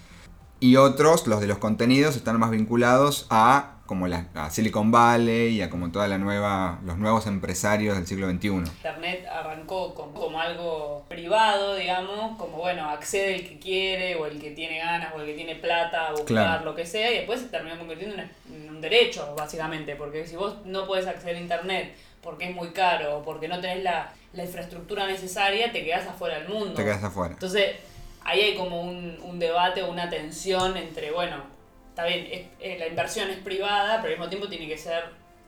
y 0.60 0.76
otros, 0.78 1.28
los 1.28 1.40
de 1.42 1.48
los 1.48 1.58
contenidos, 1.58 2.16
están 2.16 2.40
más 2.40 2.52
vinculados 2.52 3.28
a 3.30 3.74
como 3.86 4.08
la, 4.08 4.26
a 4.36 4.50
Silicon 4.50 4.92
Valley 4.92 5.56
y 5.56 5.62
a 5.62 5.70
como 5.70 5.90
toda 5.94 6.10
la 6.10 6.18
nueva, 6.18 6.80
los 6.84 6.98
nuevos 6.98 7.26
empresarios 7.26 7.96
del 7.96 8.06
siglo 8.06 8.30
XXI. 8.30 8.48
Internet 8.50 9.26
arrancó 9.32 9.96
como, 9.96 10.14
como 10.14 10.42
algo 10.42 11.06
privado, 11.08 11.76
digamos, 11.76 12.38
como 12.38 12.58
bueno, 12.58 12.90
accede 12.90 13.36
el 13.36 13.48
que 13.48 13.60
quiere 13.60 14.16
o 14.16 14.26
el 14.26 14.42
que 14.42 14.52
tiene 14.52 14.80
ganas 14.80 15.14
o 15.16 15.22
el 15.22 15.28
que 15.28 15.36
tiene 15.36 15.56
plata 15.56 16.08
a 16.08 16.12
buscar 16.12 16.26
Claro. 16.28 16.66
lo 16.66 16.76
que 16.76 16.86
sea 16.86 17.10
y 17.14 17.20
después 17.20 17.40
se 17.40 17.48
terminó 17.48 17.78
convirtiendo 17.78 18.16
en 18.22 18.30
en 18.54 18.70
un 18.70 18.82
derecho, 18.82 19.34
básicamente, 19.38 19.96
porque 19.96 20.28
si 20.28 20.36
vos 20.36 20.58
no 20.66 20.86
puedes 20.86 21.08
acceder 21.08 21.38
a 21.38 21.40
Internet 21.40 21.96
porque 22.22 22.50
es 22.50 22.56
muy 22.56 22.70
caro 22.72 23.20
o 23.20 23.24
porque 23.24 23.48
no 23.48 23.60
tenés 23.62 23.84
la, 23.84 24.12
la 24.34 24.44
infraestructura 24.44 25.08
necesaria, 25.08 25.72
te 25.72 25.86
quedás 25.86 26.06
afuera 26.08 26.40
del 26.40 26.50
mundo. 26.50 26.74
Te 26.74 26.84
quedas 26.84 27.04
afuera. 27.04 27.34
Entonces, 27.36 27.78
ahí 28.27 28.41
hay 28.41 28.55
como 28.55 28.81
un, 28.81 29.17
un 29.24 29.39
debate 29.39 29.81
o 29.81 29.89
una 29.91 30.10
tensión 30.10 30.77
entre, 30.77 31.12
bueno, 31.12 31.38
está 31.89 32.05
bien, 32.05 32.27
es- 32.31 32.48
eh, 32.60 32.75
la 32.77 32.88
inversión 32.88 33.29
es 33.31 33.38
privada, 33.38 34.01
pero 34.01 34.13
al 34.13 34.19
mismo 34.19 34.29
tiempo 34.29 34.48
tiene 34.48 34.67
que 34.67 34.77
ser 34.77 35.05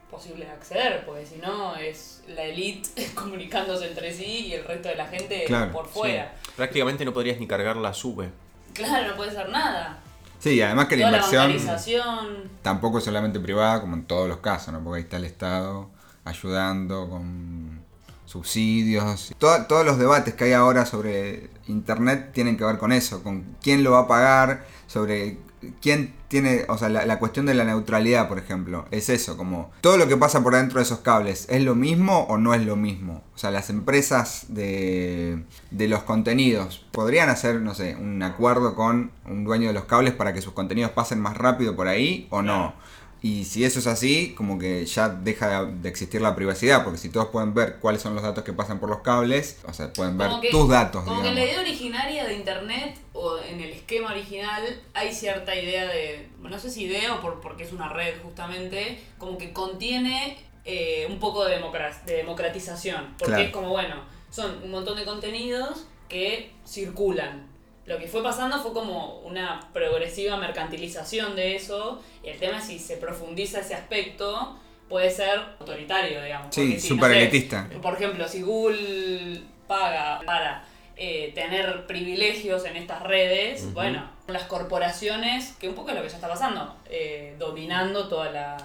posible 0.10 0.46
de 0.46 0.52
acceder, 0.52 1.06
porque 1.06 1.24
si 1.26 1.36
no 1.36 1.76
es 1.76 2.24
la 2.30 2.42
elite 2.44 2.90
comunicándose 3.16 3.88
entre 3.88 4.12
sí 4.12 4.48
y 4.48 4.54
el 4.54 4.64
resto 4.66 4.90
de 4.90 4.96
la 4.96 5.06
gente 5.06 5.44
Claro, 5.46 5.72
por 5.72 5.88
fuera. 5.88 6.34
Sí. 6.44 6.52
Prácticamente 6.56 7.06
no 7.06 7.14
podrías 7.14 7.40
ni 7.40 7.46
cargar 7.46 7.76
la 7.78 7.94
sube. 7.94 8.30
Claro, 8.74 9.10
no 9.10 9.16
puede 9.16 9.32
ser 9.32 9.50
nada. 9.50 10.00
Sí, 10.40 10.60
además 10.62 10.88
que 10.88 10.96
la 10.98 11.08
Toda 11.08 11.12
la 11.12 11.18
inversión 11.18 11.48
bancarización. 11.52 12.52
tampoco 12.64 12.98
es 13.00 13.04
solamente 13.04 13.40
privada, 13.42 13.82
como 13.82 13.96
en 13.98 14.06
todos 14.06 14.28
los 14.30 14.38
casos, 14.38 14.74
¿no? 14.74 14.82
Porque 14.84 14.98
ahí 14.98 15.04
está 15.04 15.18
el 15.18 15.26
Estado 15.26 15.90
ayudando 16.26 17.10
con 17.10 17.84
subsidios. 18.30 19.34
To- 19.38 19.66
todos 19.68 19.86
los 19.86 19.98
debates 19.98 20.34
que 20.36 20.46
hay 20.46 20.54
ahora 20.54 20.86
sobre 20.86 21.50
Internet 21.68 22.32
tienen 22.34 22.58
que 22.58 22.64
ver 22.64 22.78
con 22.78 22.92
eso, 22.92 23.24
con 23.24 23.44
quién 23.62 23.84
lo 23.84 23.92
va 23.92 24.00
a 24.02 24.08
pagar, 24.08 24.66
sobre 24.88 25.38
quién 25.82 26.14
tiene, 26.30 26.64
o 26.70 26.78
sea, 26.78 26.88
la, 26.88 27.06
la 27.06 27.20
cuestión 27.20 27.46
de 27.46 27.54
la 27.54 27.66
neutralidad, 27.66 28.30
por 28.30 28.38
ejemplo, 28.40 28.86
es 28.92 29.10
eso, 29.10 29.36
como 29.36 29.72
todo 29.82 29.98
lo 29.98 30.08
que 30.08 30.16
pasa 30.16 30.42
por 30.42 30.54
dentro 30.56 30.78
de 30.78 30.84
esos 30.84 31.00
cables, 31.00 31.48
¿es 31.50 31.64
lo 31.64 31.76
mismo 31.76 32.22
o 32.30 32.38
no 32.38 32.54
es 32.54 32.64
lo 32.66 32.76
mismo? 32.78 33.24
O 33.36 33.38
sea, 33.38 33.52
las 33.52 33.70
empresas 33.70 34.46
de, 34.48 35.44
de 35.72 35.88
los 35.90 36.04
contenidos 36.04 36.86
podrían 36.92 37.30
hacer, 37.30 37.60
no 37.60 37.74
sé, 37.76 37.96
un 38.00 38.24
acuerdo 38.24 38.74
con 38.76 39.12
un 39.26 39.44
dueño 39.44 39.68
de 39.68 39.74
los 39.74 39.84
cables 39.86 40.14
para 40.14 40.32
que 40.34 40.42
sus 40.42 40.54
contenidos 40.54 40.92
pasen 40.92 41.20
más 41.20 41.36
rápido 41.36 41.76
por 41.76 41.88
ahí 41.88 42.28
o 42.30 42.42
no. 42.42 42.74
Y 43.22 43.44
si 43.44 43.66
eso 43.66 43.80
es 43.80 43.88
así, 43.88 44.34
como 44.38 44.58
que 44.58 44.86
ya 44.86 45.10
deja 45.10 45.66
de, 45.66 45.90
existir 45.90 46.22
la 46.22 46.36
privacidad, 46.36 46.84
porque 46.86 46.98
si 46.98 47.10
todos 47.10 47.28
pueden 47.28 47.54
ver 47.54 47.76
cuáles 47.82 48.02
son 48.02 48.14
los 48.16 48.24
datos 48.24 48.46
que 48.46 48.54
pasan 48.54 48.80
por 48.80 48.88
los 48.90 49.02
cables, 49.02 49.58
o 49.68 49.74
sea, 49.74 49.92
pueden 49.92 50.18
ver 50.18 50.30
que- 50.42 50.52
tus 50.52 50.70
datos, 50.70 51.04
Como 51.04 51.22
que 51.22 51.28
en 51.28 51.36
la 51.36 51.44
idea 51.44 51.60
originaria 51.60 52.26
de 52.26 52.36
internet 52.36 52.98
o 53.12 53.38
en 53.40 53.60
el 53.60 53.72
esquema 53.72 54.12
original 54.12 54.64
hay 54.94 55.14
cierta 55.14 55.54
idea 55.54 55.86
de, 55.88 56.30
no 56.42 56.58
sé 56.60 56.70
si 56.70 56.84
idea 56.86 57.14
o 57.16 57.20
por, 57.22 57.42
porque 57.42 57.64
es 57.64 57.74
una 57.74 57.90
red 57.90 58.14
justamente, 58.24 59.00
como 59.18 59.38
que 59.38 59.52
contiene 59.52 60.38
eh, 60.64 61.06
un 61.10 61.20
poco 61.20 61.44
de, 61.46 61.56
democra- 61.60 62.02
de 62.06 62.14
democratización. 62.18 63.16
Porque 63.18 63.32
Claro. 63.34 63.44
es 63.44 63.52
como, 63.52 63.70
bueno, 63.70 63.96
son 64.32 64.64
un 64.64 64.72
montón 64.72 64.96
de 64.98 65.04
contenidos 65.04 65.86
que 66.08 66.54
circulan. 66.66 67.49
Lo 67.90 67.98
que 67.98 68.08
fue 68.08 68.22
pasando 68.22 68.60
fue 68.62 68.72
como 68.72 69.18
una 69.22 69.60
progresiva 69.74 70.38
mercantilización 70.38 71.36
de 71.36 71.56
eso 71.56 72.00
y 72.24 72.30
el 72.30 72.38
tema 72.38 72.60
es 72.60 72.66
si 72.66 72.78
se 72.78 72.98
profundiza 72.98 73.62
ese 73.62 73.74
aspecto 73.74 74.56
puede 74.88 75.10
ser 75.10 75.40
autoritario, 75.60 76.22
digamos. 76.24 76.54
Sí, 76.54 76.80
si, 76.80 76.90
no 76.90 76.96
súper 76.96 77.12
sé, 77.14 77.22
elitista. 77.24 77.68
por 77.82 77.96
ejemplo, 77.96 78.28
si 78.28 78.44
Google 78.44 79.42
paga 79.68 80.22
para 80.24 80.64
eh, 80.98 81.32
tener 81.34 81.88
privilegios 81.88 82.64
en 82.66 82.76
estas 82.76 83.02
redes, 83.02 83.64
Ujú. 83.64 83.72
bueno, 83.74 84.08
las 84.28 84.44
corporaciones, 84.44 85.56
que 85.60 85.68
un 85.68 85.74
poco 85.74 85.90
es 85.90 85.96
lo 85.96 86.04
que 86.04 86.10
ya 86.10 86.16
está 86.16 86.28
pasando, 86.28 86.76
eh, 86.92 87.36
dominando 87.40 88.08
toda 88.08 88.32
la 88.32 88.58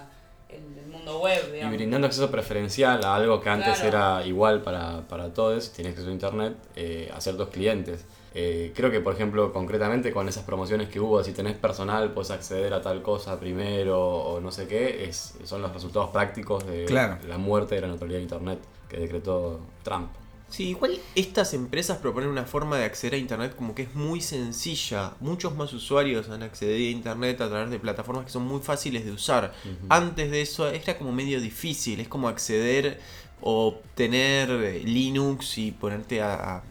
el, 0.49 0.85
mundo 0.87 1.19
web, 1.19 1.43
Y 1.49 1.51
digamos. 1.53 1.75
brindando 1.77 2.05
acceso 2.07 2.29
preferencial 2.29 3.03
a 3.03 3.15
algo 3.15 3.41
que 3.41 3.49
antes 3.49 3.79
Claro. 3.79 3.87
era 4.19 4.27
igual 4.27 4.61
para, 4.61 5.01
para 5.07 5.33
todos, 5.33 5.73
tienes 5.73 5.93
acceso 5.93 6.09
a 6.09 6.13
internet, 6.13 6.53
eh, 6.75 7.11
a 7.13 7.19
ciertos 7.19 7.49
clientes. 7.49 8.05
Eh, 8.37 8.73
creo 8.75 8.91
que, 8.91 8.99
por 8.99 9.13
ejemplo, 9.13 9.53
concretamente 9.53 10.11
con 10.11 10.27
esas 10.27 10.43
promociones 10.43 10.89
que 10.89 10.99
hubo, 10.99 11.23
si 11.23 11.31
tenés 11.31 11.55
personal, 11.55 12.11
puedes 12.13 12.31
acceder 12.31 12.73
a 12.73 12.81
tal 12.81 13.01
cosa 13.01 13.39
primero 13.39 13.97
o 14.05 14.41
no 14.41 14.51
sé 14.51 14.67
qué, 14.67 15.05
es, 15.05 15.35
son 15.45 15.61
los 15.61 15.71
resultados 15.73 16.09
prácticos 16.09 16.67
de 16.67 16.83
Claro. 16.83 17.17
la 17.29 17.37
muerte 17.37 17.75
de 17.75 17.81
la 17.81 17.87
neutralidad 17.87 18.17
de 18.19 18.23
internet 18.23 18.59
que 18.89 18.97
decretó 18.97 19.61
Trump. 19.83 20.09
Sí, 20.49 20.69
igual 20.69 20.99
estas 21.15 21.53
empresas 21.53 21.97
proponen 21.97 22.29
una 22.29 22.43
forma 22.45 22.77
de 22.77 22.85
acceder 22.85 23.15
a 23.15 23.17
Internet 23.17 23.55
como 23.55 23.73
que 23.73 23.81
es 23.83 23.95
muy 23.95 24.21
sencilla. 24.21 25.13
Muchos 25.19 25.55
más 25.55 25.73
usuarios 25.73 26.29
han 26.29 26.43
accedido 26.43 26.75
a 26.75 26.91
Internet 26.91 27.41
a 27.41 27.49
través 27.49 27.71
de 27.71 27.79
plataformas 27.79 28.25
que 28.25 28.31
son 28.31 28.43
muy 28.43 28.59
fáciles 28.61 29.05
de 29.05 29.11
usar. 29.11 29.53
Antes 29.89 30.29
de 30.29 30.41
eso 30.41 30.69
era 30.69 30.97
como 30.99 31.11
medio 31.11 31.41
difícil, 31.41 31.99
es 31.99 32.07
como 32.07 32.27
acceder 32.27 32.99
o 33.41 33.79
tener 33.95 34.49
Linux 34.85 35.57
y 35.57 35.71
ponerte 35.71 36.21
a, 36.21 36.57
a 36.57 36.63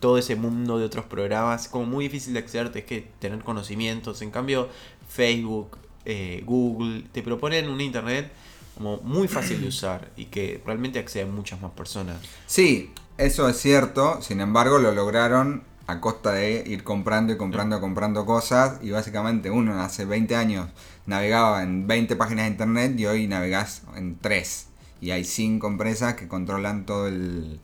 todo 0.00 0.18
ese 0.18 0.36
mundo 0.36 0.78
de 0.78 0.84
otros 0.84 1.04
programas. 1.06 1.68
Como 1.68 1.86
muy 1.86 2.04
difícil 2.04 2.34
de 2.34 2.40
acceder, 2.40 2.70
es 2.74 2.84
que 2.84 3.08
tener 3.18 3.42
conocimientos. 3.42 4.22
En 4.22 4.30
cambio, 4.30 4.68
Facebook, 5.08 5.78
eh, 6.04 6.42
Google, 6.46 7.04
te 7.12 7.22
proponen 7.22 7.68
un 7.68 7.80
Internet 7.80 8.32
como 8.74 8.98
muy 8.98 9.28
fácil 9.28 9.60
de 9.60 9.68
usar 9.68 10.10
y 10.16 10.26
que 10.26 10.62
realmente 10.64 10.98
acceden 10.98 11.34
muchas 11.34 11.60
más 11.60 11.72
personas. 11.72 12.16
Sí, 12.46 12.90
eso 13.18 13.48
es 13.48 13.60
cierto, 13.60 14.22
sin 14.22 14.40
embargo 14.40 14.78
lo 14.78 14.92
lograron 14.92 15.62
a 15.86 16.00
costa 16.00 16.32
de 16.32 16.64
ir 16.66 16.84
comprando 16.84 17.32
y 17.32 17.36
comprando 17.36 17.76
y 17.76 17.80
comprando 17.80 18.24
cosas 18.24 18.78
y 18.82 18.90
básicamente 18.90 19.50
uno 19.50 19.80
hace 19.80 20.04
20 20.04 20.36
años 20.36 20.68
navegaba 21.06 21.62
en 21.62 21.86
20 21.86 22.16
páginas 22.16 22.46
de 22.46 22.52
internet 22.52 22.98
y 22.98 23.06
hoy 23.06 23.26
navegás 23.26 23.82
en 23.96 24.18
3 24.18 24.66
y 25.00 25.10
hay 25.10 25.24
5 25.24 25.66
empresas 25.66 26.14
que 26.14 26.28
controlan 26.28 26.86
todo 26.86 27.08
el 27.08 27.60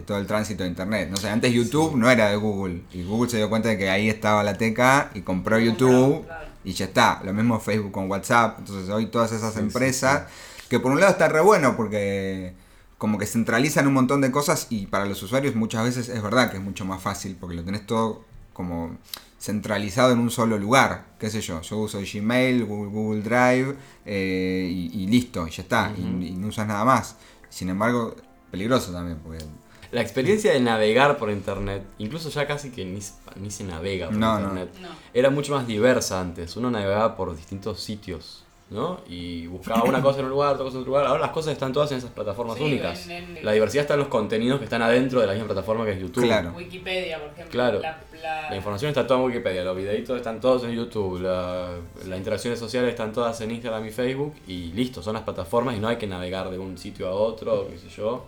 todo 0.00 0.16
el 0.16 0.26
tránsito 0.26 0.62
de 0.62 0.70
internet. 0.70 1.08
No 1.10 1.18
sé, 1.18 1.28
antes 1.28 1.52
YouTube 1.52 1.96
no 1.96 2.10
era 2.10 2.30
de 2.30 2.36
Google 2.36 2.82
y 2.92 3.02
Google 3.04 3.30
se 3.30 3.36
dio 3.36 3.50
cuenta 3.50 3.68
de 3.68 3.76
que 3.76 3.90
ahí 3.90 4.08
estaba 4.08 4.42
la 4.42 4.54
teca 4.56 5.10
y 5.14 5.20
compró 5.20 5.58
YouTube 5.58 6.24
claro. 6.24 6.46
y 6.64 6.72
ya 6.72 6.86
está. 6.86 7.20
Lo 7.24 7.34
mismo 7.34 7.60
Facebook 7.60 7.92
con 7.92 8.10
WhatsApp. 8.10 8.60
Entonces 8.60 8.88
hoy 8.88 9.06
todas 9.06 9.32
esas 9.32 9.52
Sí, 9.52 9.58
sí, 9.58 9.64
empresas, 9.66 10.22
que 10.70 10.80
por 10.80 10.92
un 10.92 11.00
lado 11.00 11.12
está 11.12 11.28
re 11.28 11.42
bueno 11.42 11.76
porque 11.76 12.54
como 12.96 13.18
que 13.18 13.26
centralizan 13.26 13.86
un 13.86 13.92
montón 13.94 14.20
de 14.22 14.30
cosas 14.30 14.68
y 14.70 14.86
para 14.86 15.04
los 15.04 15.22
usuarios 15.22 15.54
muchas 15.56 15.84
veces 15.84 16.08
es 16.08 16.22
verdad 16.22 16.50
que 16.50 16.56
es 16.56 16.62
mucho 16.62 16.84
más 16.84 17.02
fácil 17.02 17.36
porque 17.38 17.56
lo 17.56 17.64
tenés 17.64 17.84
todo 17.86 18.24
como 18.52 18.96
centralizado 19.40 20.12
en 20.12 20.20
un 20.20 20.30
solo 20.30 20.56
lugar. 20.56 21.06
¿Qué 21.18 21.28
sé 21.28 21.40
yo? 21.40 21.60
Yo 21.62 21.78
uso 21.78 21.98
Gmail, 22.00 22.64
Google, 22.64 22.90
Google 22.90 23.22
Drive 23.22 23.76
eh, 24.06 24.68
y, 24.70 25.02
y 25.02 25.06
listo, 25.08 25.46
y 25.46 25.50
ya 25.50 25.62
está. 25.64 25.92
y- 25.98 26.26
y, 26.28 26.32
no 26.36 26.46
usas 26.46 26.66
nada 26.68 26.84
más. 26.84 27.16
Sin 27.50 27.68
embargo, 27.68 28.14
peligroso 28.52 28.92
también 28.92 29.18
porque... 29.22 29.44
La 29.92 30.00
experiencia 30.00 30.52
de 30.52 30.60
navegar 30.60 31.18
por 31.18 31.30
internet, 31.30 31.82
incluso 31.98 32.30
ya 32.30 32.46
casi 32.46 32.70
que 32.70 32.84
ni, 32.84 33.00
se- 33.00 33.12
ni 33.36 33.50
se 33.50 33.62
navega 33.64 34.06
por 34.08 34.16
no. 34.16 34.38
internet, 34.40 34.70
No. 34.80 34.88
era 35.14 35.28
mucho 35.30 35.54
más 35.54 35.66
diversa 35.66 36.20
antes. 36.20 36.56
Uno 36.56 36.70
navegaba 36.70 37.14
por 37.14 37.36
distintos 37.36 37.78
sitios, 37.80 38.42
¿no? 38.70 39.00
Y 39.06 39.46
buscaba 39.48 39.82
una 39.84 40.00
cosa 40.00 40.20
en 40.20 40.24
un 40.24 40.30
lugar, 40.30 40.54
otra 40.54 40.64
cosa 40.64 40.76
en 40.76 40.80
otro 40.80 40.92
lugar. 40.92 41.06
Ahora 41.06 41.20
las 41.20 41.30
cosas 41.32 41.52
están 41.52 41.74
todas 41.74 41.92
en 41.92 41.98
esas 41.98 42.10
plataformas 42.10 42.56
Sí, 42.56 42.64
únicas. 42.64 43.06
en- 43.06 43.36
en- 43.36 43.44
La 43.44 43.52
diversidad 43.52 43.82
está 43.82 43.92
en 43.92 44.00
los 44.00 44.08
contenidos 44.08 44.60
que 44.60 44.64
están 44.64 44.80
adentro 44.80 45.20
de 45.20 45.26
la 45.26 45.34
misma 45.34 45.48
plataforma 45.48 45.84
que 45.84 45.92
es 45.92 46.00
YouTube. 46.00 46.24
Claro. 46.24 46.52
Wikipedia, 46.56 47.18
por 47.18 47.28
ejemplo. 47.28 47.50
Claro. 47.52 47.80
La, 47.80 48.00
la- 48.22 48.48
La 48.50 48.56
información 48.56 48.88
está 48.88 49.06
toda 49.06 49.20
en 49.20 49.26
Wikipedia, 49.26 49.62
los 49.62 49.76
videitos 49.76 50.16
están 50.16 50.40
todos 50.40 50.64
en 50.64 50.72
YouTube, 50.72 51.20
la- 51.20 51.68
las 52.06 52.16
interacciones 52.18 52.58
sociales 52.58 52.88
están 52.88 53.12
todas 53.12 53.38
en 53.42 53.50
Instagram 53.50 53.86
y 53.86 53.90
Facebook 53.90 54.36
y 54.48 54.72
listo, 54.72 55.02
son 55.02 55.12
las 55.12 55.22
plataformas 55.24 55.76
y 55.76 55.80
no 55.80 55.88
hay 55.88 55.96
que 55.98 56.06
navegar 56.06 56.48
de 56.48 56.58
un 56.58 56.78
sitio 56.78 57.08
a 57.08 57.10
otro, 57.10 57.68
qué 57.68 57.76
sé 57.76 57.90
yo. 57.90 58.24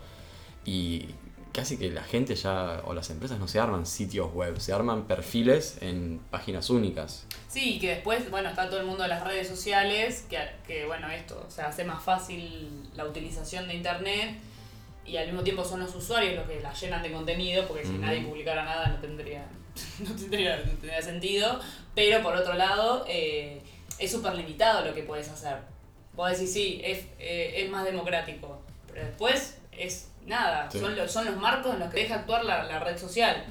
Y 0.67 1.07
casi 1.55 1.79
que 1.79 1.91
la 1.91 2.03
gente 2.03 2.35
ya, 2.35 2.83
o 2.85 2.93
las 2.95 3.09
empresas 3.11 3.39
no 3.39 3.47
se 3.47 3.61
arman 3.61 3.87
sitios 3.87 4.35
web, 4.35 4.61
se 4.61 4.73
arman 4.73 5.05
perfiles 5.05 5.79
en 5.81 6.21
páginas 6.31 6.69
únicas. 6.69 7.27
Sí, 7.49 7.79
que 7.79 7.91
después, 7.91 8.29
bueno, 8.31 8.49
está 8.49 8.69
todo 8.69 8.81
el 8.81 8.87
mundo 8.87 9.05
de 9.05 9.09
las 9.09 9.23
redes 9.23 9.49
sociales, 9.49 10.27
que, 10.29 10.39
que 10.67 10.85
bueno, 10.85 11.09
esto, 11.09 11.43
o 11.47 11.51
sea, 11.51 11.69
hace 11.69 11.85
más 11.85 12.03
fácil 12.03 12.69
la 12.95 13.07
utilización 13.07 13.69
de 13.69 13.75
internet 13.75 14.37
y 15.07 15.17
al 15.17 15.27
mismo 15.27 15.43
tiempo 15.43 15.65
son 15.65 15.81
los 15.81 15.95
usuarios 15.95 16.35
los 16.35 16.49
que 16.49 16.61
la 16.61 16.75
llenan 16.75 17.03
de 17.03 17.13
contenido, 17.13 17.67
porque 17.69 17.85
si 17.85 17.93
nadie 17.93 18.23
publicara 18.23 18.65
nada 18.65 18.89
no 18.89 18.97
tendría, 18.99 19.47
no 20.01 20.11
tendría, 20.11 20.57
no 20.57 20.73
tendría 20.73 21.03
sentido, 21.03 21.61
pero 21.95 22.21
por 22.21 22.35
otro 22.35 22.55
lado, 22.55 23.05
eh, 23.09 23.63
es 23.99 24.11
súper 24.11 24.35
limitado 24.35 24.85
lo 24.85 24.93
que 24.93 25.05
puedes 25.05 25.29
hacer. 25.29 25.59
Vos 26.15 26.33
decís, 26.33 26.53
sí, 26.53 26.81
es, 26.83 27.07
eh, 27.21 27.55
es 27.59 27.71
más 27.71 27.85
democrático, 27.85 28.61
pero 28.89 29.07
después 29.07 29.59
es 29.79 30.11
nada, 30.27 30.71
Sí. 30.71 30.79
son, 30.81 30.97
los, 30.97 31.11
son 31.13 31.27
los 31.27 31.37
marcos 31.37 31.75
en 31.75 31.81
los 31.81 31.91
que 31.93 32.01
deja 32.01 32.15
actuar 32.15 32.45
la, 32.47 32.65
la 32.65 32.79
red 32.81 32.97
social. 32.97 33.45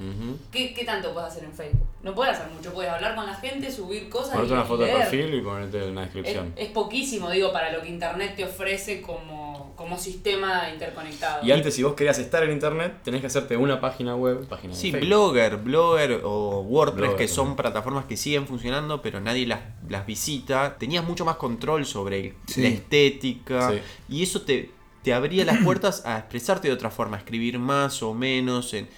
¿Qué, 0.50 0.74
¿Qué 0.74 0.84
tanto 0.84 1.12
puedes 1.14 1.30
hacer 1.30 1.44
en 1.44 1.52
Facebook? 1.52 1.86
No 2.02 2.14
puedes 2.14 2.34
hacer 2.36 2.50
mucho, 2.52 2.72
puedes 2.74 2.90
hablar 2.90 3.14
con 3.14 3.24
la 3.26 3.34
gente, 3.36 3.70
subir 3.70 4.08
cosas 4.10 4.32
Ponerte 4.32 4.50
y 4.50 4.56
una 4.56 4.64
foto 4.64 4.82
de 4.82 4.92
perfil 4.92 5.34
y 5.34 5.40
ponerte 5.40 5.82
una 5.88 6.02
Es, 6.04 6.12
descripción. 6.12 6.52
es 6.56 6.68
poquísimo, 6.70 7.30
digo, 7.30 7.52
para 7.52 7.70
lo 7.72 7.80
que 7.80 7.88
Internet 7.88 8.34
te 8.36 8.44
ofrece 8.44 9.00
como, 9.00 9.72
como 9.76 9.96
sistema 9.96 10.68
interconectado. 10.70 11.46
Y 11.46 11.52
antes, 11.52 11.74
si 11.74 11.82
vos 11.84 11.94
querías 11.94 12.18
estar 12.18 12.42
en 12.42 12.50
internet, 12.50 12.94
tenés 13.04 13.20
que 13.20 13.28
hacerte 13.28 13.56
una 13.56 13.80
página 13.80 14.16
web, 14.16 14.46
página 14.48 14.74
Sí. 14.74 14.90
Blogger, 14.90 15.58
Blogger 15.58 16.22
o 16.24 16.60
WordPress, 16.62 17.10
Blogger 17.10 17.16
que 17.16 17.28
son 17.28 17.54
plataformas 17.56 18.04
que 18.06 18.16
siguen 18.16 18.46
funcionando, 18.48 19.00
pero 19.00 19.20
nadie 19.20 19.46
las, 19.46 19.60
las 19.88 20.04
visita. 20.06 20.76
Tenías 20.76 21.04
mucho 21.04 21.24
más 21.24 21.36
control 21.36 21.86
sobre 21.86 22.34
Sí. 22.48 22.62
la 22.62 22.68
estética 22.68 23.70
Sí. 23.70 23.78
y 24.08 24.22
eso 24.24 24.42
te, 24.42 24.72
te 25.04 25.14
abría 25.14 25.44
las 25.44 25.58
puertas 25.64 26.04
a 26.04 26.18
expresarte 26.18 26.66
de 26.66 26.74
otra 26.74 26.90
forma, 26.90 27.16
a 27.16 27.20
escribir 27.20 27.60
más 27.60 28.02
o 28.02 28.12
menos. 28.14 28.74
En... 28.74 28.88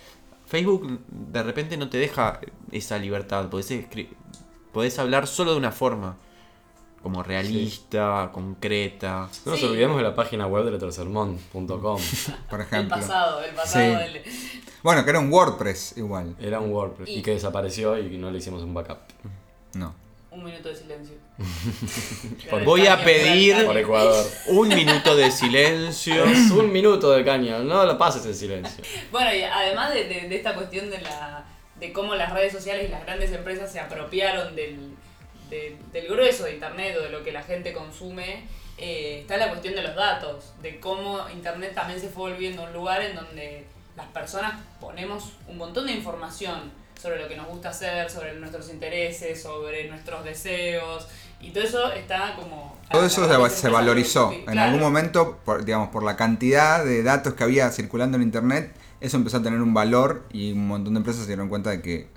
Facebook 0.47 1.01
de 1.11 1.43
repente 1.43 1.77
no 1.77 1.89
te 1.91 1.99
deja 1.99 2.41
esa 2.71 2.99
libertad, 2.99 3.49
podés, 3.51 3.71
escri- 3.73 4.09
podés 4.73 4.97
hablar 5.01 5.27
solo 5.27 5.51
de 5.51 5.57
una 5.59 5.73
forma, 5.73 6.17
como 7.03 7.23
realista, 7.25 8.31
concreta. 8.33 9.29
No 9.45 9.51
nos 9.53 9.61
Sí. 9.61 9.67
olvidemos 9.67 9.97
de 9.97 10.05
la 10.05 10.15
página 10.15 10.47
web 10.47 10.65
de 10.65 10.71
lettercermon.com. 10.73 11.69
Por 12.51 12.61
el 12.61 12.67
ejemplo. 12.67 12.97
pasado, 12.97 13.43
el 13.43 13.55
pasado 13.57 13.85
Sí. 13.85 13.91
del- 14.13 14.23
Bueno, 14.85 15.03
que 15.05 15.11
era 15.11 15.19
un 15.19 15.33
WordPress 15.33 15.95
igual. 15.99 16.37
Era 16.41 16.61
un 16.61 16.71
WordPress 16.73 17.09
y 17.09 17.15
Y- 17.19 17.23
que 17.23 17.33
desapareció 17.33 17.99
y 17.99 18.17
no 18.17 18.31
le 18.31 18.39
hicimos 18.39 18.63
un 18.63 18.73
backup. 18.73 18.99
No. 19.75 19.95
Un 20.37 20.45
minuto 20.45 20.69
de 20.69 20.77
silencio. 20.77 21.15
Por- 22.51 22.63
Voy 22.65 22.87
a 22.87 23.03
pedir- 23.03 23.65
Por 23.65 23.79
Ecuador. 23.79 24.27
Un 24.49 24.69
minuto 24.69 25.17
de 25.17 25.31
silencio. 25.31 26.25
Es 26.31 26.51
un 26.51 26.71
minuto 26.71 27.11
de 27.13 27.25
caño, 27.25 27.61
no 27.61 27.85
lo 27.87 27.97
pases 27.97 28.27
en 28.27 28.35
silencio. 28.35 28.85
Bueno, 29.11 29.35
y 29.35 29.43
además 29.43 29.95
de, 29.95 30.05
de- 30.05 30.29
de 30.29 30.37
esta 30.37 30.55
cuestión 30.55 30.91
de 30.91 31.01
la 31.01 31.45
de 31.81 31.93
cómo 31.93 32.15
las 32.15 32.33
redes 32.33 32.53
sociales 32.53 32.87
y 32.89 32.91
las 32.93 33.05
grandes 33.05 33.33
empresas 33.33 33.71
se 33.73 33.81
apropiaron 33.81 34.55
del, 34.57 34.95
de- 35.51 35.77
del 35.93 36.07
grueso 36.09 36.45
de 36.45 36.55
internet 36.55 36.97
o 36.99 37.03
de 37.03 37.11
lo 37.11 37.23
que 37.25 37.33
la 37.33 37.43
gente 37.43 37.73
consume 37.73 38.45
eh, 38.79 39.21
está 39.23 39.37
la 39.39 39.49
cuestión 39.49 39.75
de 39.75 39.83
los 39.83 39.95
datos, 39.95 40.53
de 40.61 40.79
cómo 40.81 41.21
Internet 41.33 41.73
también 41.75 41.99
se 41.99 42.09
fue 42.11 42.31
volviendo 42.33 42.63
un 42.63 42.73
lugar 42.75 43.01
en 43.01 43.15
donde 43.17 43.65
las 43.97 44.07
personas 44.09 44.55
ponemos 44.81 45.33
un 45.49 45.57
montón 45.57 45.87
de 45.87 45.93
información 45.93 46.71
sobre 47.01 47.21
lo 47.23 47.29
que 47.29 47.37
nos 47.37 47.47
gusta 47.49 47.71
hacer, 47.71 48.11
sobre 48.11 48.35
nuestros 48.35 48.71
intereses, 48.71 49.43
sobre 49.43 49.89
nuestros 49.89 50.25
deseos, 50.25 51.07
y 51.41 51.51
todo 51.51 51.65
eso 51.65 51.93
está 51.93 52.35
como... 52.35 52.77
Todo 52.91 53.05
eso 53.05 53.29
se, 53.29 53.55
se 53.55 53.61
se 53.63 53.69
valorizó. 53.69 54.33
En 54.33 54.45
claro. 54.45 54.61
algún 54.63 54.81
momento, 54.81 55.39
por, 55.45 55.65
digamos, 55.65 55.91
por 55.91 56.03
la 56.03 56.17
cantidad 56.17 56.85
de 56.85 57.03
datos 57.03 57.35
que 57.35 57.45
había 57.45 57.71
circulando 57.71 58.17
en 58.17 58.23
Internet, 58.23 58.75
eso 59.01 59.17
empezó 59.17 59.39
a 59.39 59.43
tener 59.43 59.61
un 59.61 59.75
valor 59.75 60.25
y 60.33 60.53
un 60.53 60.67
montón 60.67 60.95
de 60.95 60.99
empresas 60.99 61.23
se 61.23 61.29
dieron 61.29 61.49
cuenta 61.49 61.71
de 61.71 61.83
que 61.83 62.09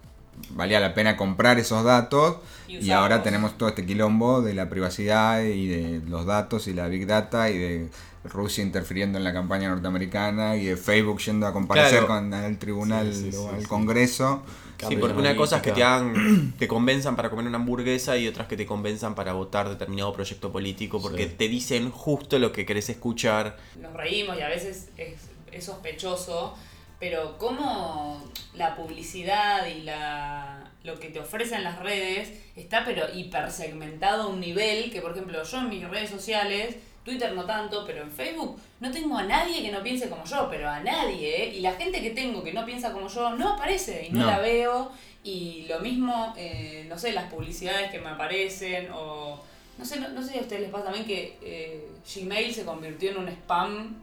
valía 0.52 0.80
la 0.80 0.94
pena 0.94 1.18
comprar 1.18 1.60
esos 1.60 1.84
datos 1.84 2.38
Y 2.68 2.78
y, 2.78 2.92
ahora 2.92 3.24
tenemos 3.24 3.58
todo 3.58 3.68
este 3.70 3.86
quilombo 3.86 4.42
de 4.42 4.54
la 4.54 4.70
privacidad 4.70 5.44
y 5.44 5.68
de 5.68 6.02
los 6.08 6.26
datos 6.26 6.68
y 6.68 6.74
la 6.74 6.88
big 6.88 7.06
data 7.08 7.50
y 7.50 7.58
de 7.58 7.90
Rusia 8.24 8.64
interfiriendo 8.64 9.18
en 9.18 9.26
la 9.26 9.34
campaña 9.34 9.70
norteamericana 9.70 10.56
y 10.56 10.66
de 10.66 10.78
Facebook 10.78 11.20
yendo 11.20 11.46
a 11.46 11.52
comparecer 11.52 12.06
Claro. 12.06 12.08
con 12.08 12.34
el 12.34 12.58
tribunal 12.58 13.14
Sí, 13.14 13.32
sí, 13.32 13.38
o 13.38 13.50
sí, 13.50 13.56
al 13.56 13.62
sí. 13.62 13.68
Congreso. 13.68 14.44
Sí, 14.88 14.96
porque 14.96 15.18
una 15.20 15.36
cosa 15.36 15.58
es 15.58 15.62
que 15.62 15.72
te 15.72 15.84
hagan, 15.84 16.54
te 16.60 16.68
convenzan 16.68 17.16
para 17.16 17.30
comer 17.30 17.46
una 17.48 17.58
hamburguesa 17.58 18.18
y 18.18 18.28
otras 18.28 18.48
que 18.48 18.56
te 18.58 18.66
convenzan 18.66 19.16
para 19.16 19.34
votar 19.34 19.68
determinado 19.70 20.14
proyecto 20.14 20.52
político 20.52 21.02
porque 21.02 21.28
Sí. 21.28 21.36
te 21.38 21.48
dicen 21.50 21.92
justo 21.92 22.40
lo 22.40 22.52
que 22.52 22.66
querés 22.66 22.90
escuchar. 22.90 23.58
nos 23.80 23.94
reímos 23.94 24.38
y 24.38 24.42
a 24.42 24.48
veces 24.48 24.90
es, 24.98 25.16
es 25.52 25.64
sospechoso, 25.66 26.56
pero 27.00 27.38
cómo 27.38 28.24
la 28.54 28.76
publicidad 28.76 29.66
y 29.68 29.82
la, 29.82 30.72
lo 30.84 31.00
que 31.00 31.10
te 31.10 31.20
ofrecen 31.20 31.64
las 31.64 31.80
redes 31.80 32.32
está 32.56 32.84
pero 32.86 33.06
hipersegmentado 33.14 34.24
a 34.24 34.28
un 34.28 34.40
nivel 34.40 34.92
que, 34.92 35.02
por 35.02 35.12
ejemplo, 35.12 35.42
yo 35.44 35.58
en 35.60 35.70
mis 35.70 35.88
redes 35.88 36.10
sociales, 36.10 36.76
Twitter 37.10 37.34
no 37.34 37.44
tanto, 37.46 37.84
pero 37.86 38.04
en 38.04 38.12
Facebook 38.12 38.60
no 38.80 38.92
tengo 38.92 39.18
a 39.18 39.24
nadie 39.24 39.64
que 39.64 39.72
no 39.72 39.82
piense 39.82 40.10
como 40.10 40.24
yo, 40.26 40.48
pero 40.50 40.70
a 40.70 40.80
nadie, 40.80 41.44
¿eh? 41.44 41.56
Y 41.56 41.62
la 41.62 41.74
gente 41.74 42.02
que 42.02 42.12
tengo 42.12 42.44
que 42.44 42.54
no 42.54 42.66
piensa 42.66 42.94
como 42.94 43.08
yo 43.08 43.32
no 43.36 43.54
aparece 43.54 44.06
y 44.08 44.12
no, 44.12 44.20
No. 44.20 44.28
la 44.28 44.40
veo. 44.40 44.92
Y 45.24 45.66
lo 45.68 45.80
mismo, 45.80 46.34
eh, 46.38 46.86
no 46.88 46.98
sé, 46.98 47.12
las 47.14 47.32
publicidades 47.32 47.92
que 47.92 48.00
me 48.00 48.10
aparecen 48.10 48.90
o... 48.94 49.42
No 49.78 49.86
sé, 49.86 50.00
no, 50.00 50.10
no 50.10 50.22
sé 50.22 50.34
si 50.34 50.38
a 50.38 50.42
ustedes 50.42 50.62
les 50.62 50.72
pasa 50.72 50.86
también 50.86 51.06
que 51.06 51.38
eh, 51.42 51.88
Gmail 52.16 52.54
se 52.54 52.64
convirtió 52.66 53.12
en 53.12 53.18
un 53.18 53.28
spam 53.30 53.96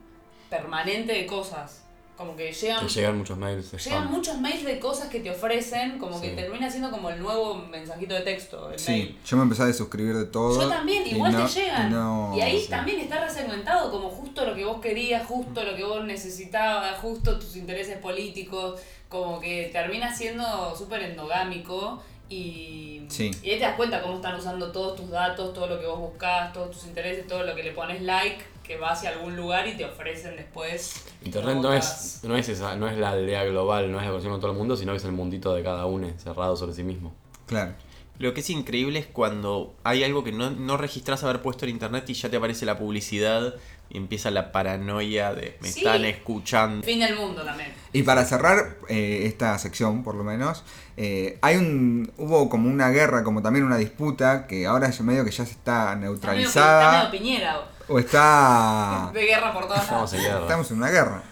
permanente 0.50 1.12
de 1.12 1.26
cosas. 1.26 1.84
Como 2.16 2.34
que 2.34 2.50
llegan, 2.50 2.86
Te 2.86 2.92
llegan 2.94 3.18
muchos 3.18 3.36
mails. 3.36 3.70
de 3.72 3.76
llegan 3.78 4.02
spam. 4.04 4.14
muchos 4.14 4.38
mails 4.40 4.64
de 4.64 4.78
cosas 4.80 5.08
que 5.10 5.20
te 5.20 5.30
ofrecen, 5.30 5.98
como 5.98 6.18
que 6.18 6.30
termina 6.30 6.70
siendo 6.70 6.90
como 6.90 7.10
el 7.10 7.20
nuevo 7.20 7.56
mensajito 7.56 8.14
de 8.14 8.20
texto. 8.22 8.70
El 8.72 8.78
Sí, 8.78 8.90
mail. 8.92 9.18
yo 9.26 9.36
me 9.36 9.42
empecé 9.42 9.62
a 9.64 9.66
desuscribir 9.66 10.16
de 10.16 10.24
todo. 10.24 10.58
Yo 10.62 10.66
también, 10.66 11.06
igual 11.06 11.32
no- 11.32 11.44
te 11.46 11.60
llegan. 11.60 11.90
y 11.90 11.94
no- 11.94 12.32
y 12.34 12.40
ahí 12.40 12.58
sí. 12.62 12.68
también 12.70 13.00
está 13.00 13.22
resegmentado 13.22 13.90
como 13.90 14.08
justo 14.08 14.46
lo 14.46 14.54
que 14.54 14.64
vos 14.64 14.80
querías, 14.80 15.26
justo 15.26 15.62
lo 15.62 15.76
que 15.76 15.84
vos 15.84 16.04
necesitabas, 16.04 16.98
justo 17.00 17.38
tus 17.38 17.54
intereses 17.54 17.98
políticos, 17.98 18.80
como 19.10 19.38
que 19.38 19.68
termina 19.70 20.14
siendo 20.16 20.74
súper 20.74 21.02
endogámico 21.02 22.02
y, 22.30 23.02
Sí. 23.08 23.30
y 23.42 23.50
ahí 23.50 23.58
te 23.58 23.64
das 23.64 23.76
cuenta 23.76 24.00
cómo 24.02 24.16
están 24.16 24.34
usando 24.36 24.72
todos 24.72 24.96
tus 24.96 25.10
datos, 25.10 25.52
todo 25.54 25.66
lo 25.68 25.78
que 25.78 25.86
vos 25.86 25.98
buscás, 26.00 26.52
todos 26.52 26.70
tus 26.72 26.86
intereses, 26.86 27.26
todo 27.26 27.42
lo 27.44 27.54
que 27.54 27.62
le 27.62 27.72
pones 27.72 28.02
like, 28.02 28.42
que 28.66 28.76
va 28.76 28.90
hacia 28.90 29.10
algún 29.10 29.36
lugar 29.36 29.66
y 29.68 29.76
te 29.76 29.84
ofrecen 29.84 30.36
después. 30.36 31.04
Internet 31.24 31.58
no 31.62 31.72
es, 31.72 32.20
no, 32.24 32.36
es 32.36 32.48
esa, 32.48 32.74
no 32.76 32.88
es 32.88 32.96
la 32.98 33.10
aldea 33.10 33.44
global, 33.44 33.92
no 33.92 33.98
es 33.98 34.04
la 34.04 34.10
conexión 34.10 34.32
con 34.32 34.40
todo 34.40 34.50
el 34.52 34.58
mundo, 34.58 34.76
sino 34.76 34.92
que 34.92 34.98
es 34.98 35.04
el 35.04 35.12
mundito 35.12 35.54
de 35.54 35.62
cada 35.62 35.86
uno, 35.86 36.08
cerrado 36.18 36.56
sobre 36.56 36.74
sí 36.74 36.82
mismo. 36.82 37.14
Claro. 37.46 37.74
Lo 38.18 38.32
que 38.32 38.40
es 38.40 38.48
increíble 38.48 38.98
es 38.98 39.06
cuando 39.06 39.74
hay 39.84 40.02
algo 40.02 40.24
que 40.24 40.32
no, 40.32 40.50
no 40.50 40.78
registras 40.78 41.22
haber 41.22 41.42
puesto 41.42 41.66
en 41.66 41.72
internet 41.72 42.08
y 42.08 42.14
ya 42.14 42.30
te 42.30 42.38
aparece 42.38 42.64
la 42.64 42.78
publicidad 42.78 43.54
y 43.90 43.98
empieza 43.98 44.30
la 44.30 44.52
paranoia 44.52 45.34
de 45.34 45.58
me 45.60 45.68
Sí. 45.68 45.80
están 45.80 46.04
escuchando. 46.06 46.84
Fin 46.84 46.98
del 46.98 47.14
mundo 47.14 47.44
también. 47.44 47.72
Y 47.92 48.02
para 48.04 48.24
cerrar 48.24 48.78
eh, 48.88 49.24
esta 49.26 49.56
sección, 49.58 50.02
por 50.02 50.14
lo 50.14 50.24
menos, 50.24 50.64
eh, 50.96 51.38
hay 51.42 51.56
un 51.56 52.10
hubo 52.16 52.48
como 52.48 52.70
una 52.70 52.88
guerra, 52.88 53.22
como 53.22 53.42
también 53.42 53.64
una 53.66 53.76
disputa, 53.76 54.46
que 54.46 54.66
ahora 54.66 54.88
es 54.88 54.98
medio 55.02 55.24
que 55.24 55.30
ya 55.30 55.44
se 55.44 55.52
está 55.52 55.82
Está 55.82 55.96
medio, 55.96 56.10
neutralizada 56.12 56.84
está 56.84 56.98
medio 56.98 57.10
piñera. 57.10 57.75
O 57.88 57.98
está... 57.98 59.10
De 59.12 59.24
guerra 59.26 59.52
por 59.52 59.66
todas 59.66 59.82
Estamos 59.82 60.12
en 60.12 60.20
guerra. 60.22 60.40
Estamos 60.40 60.70
en 60.70 60.76
una 60.78 60.90
guerra. 60.90 61.22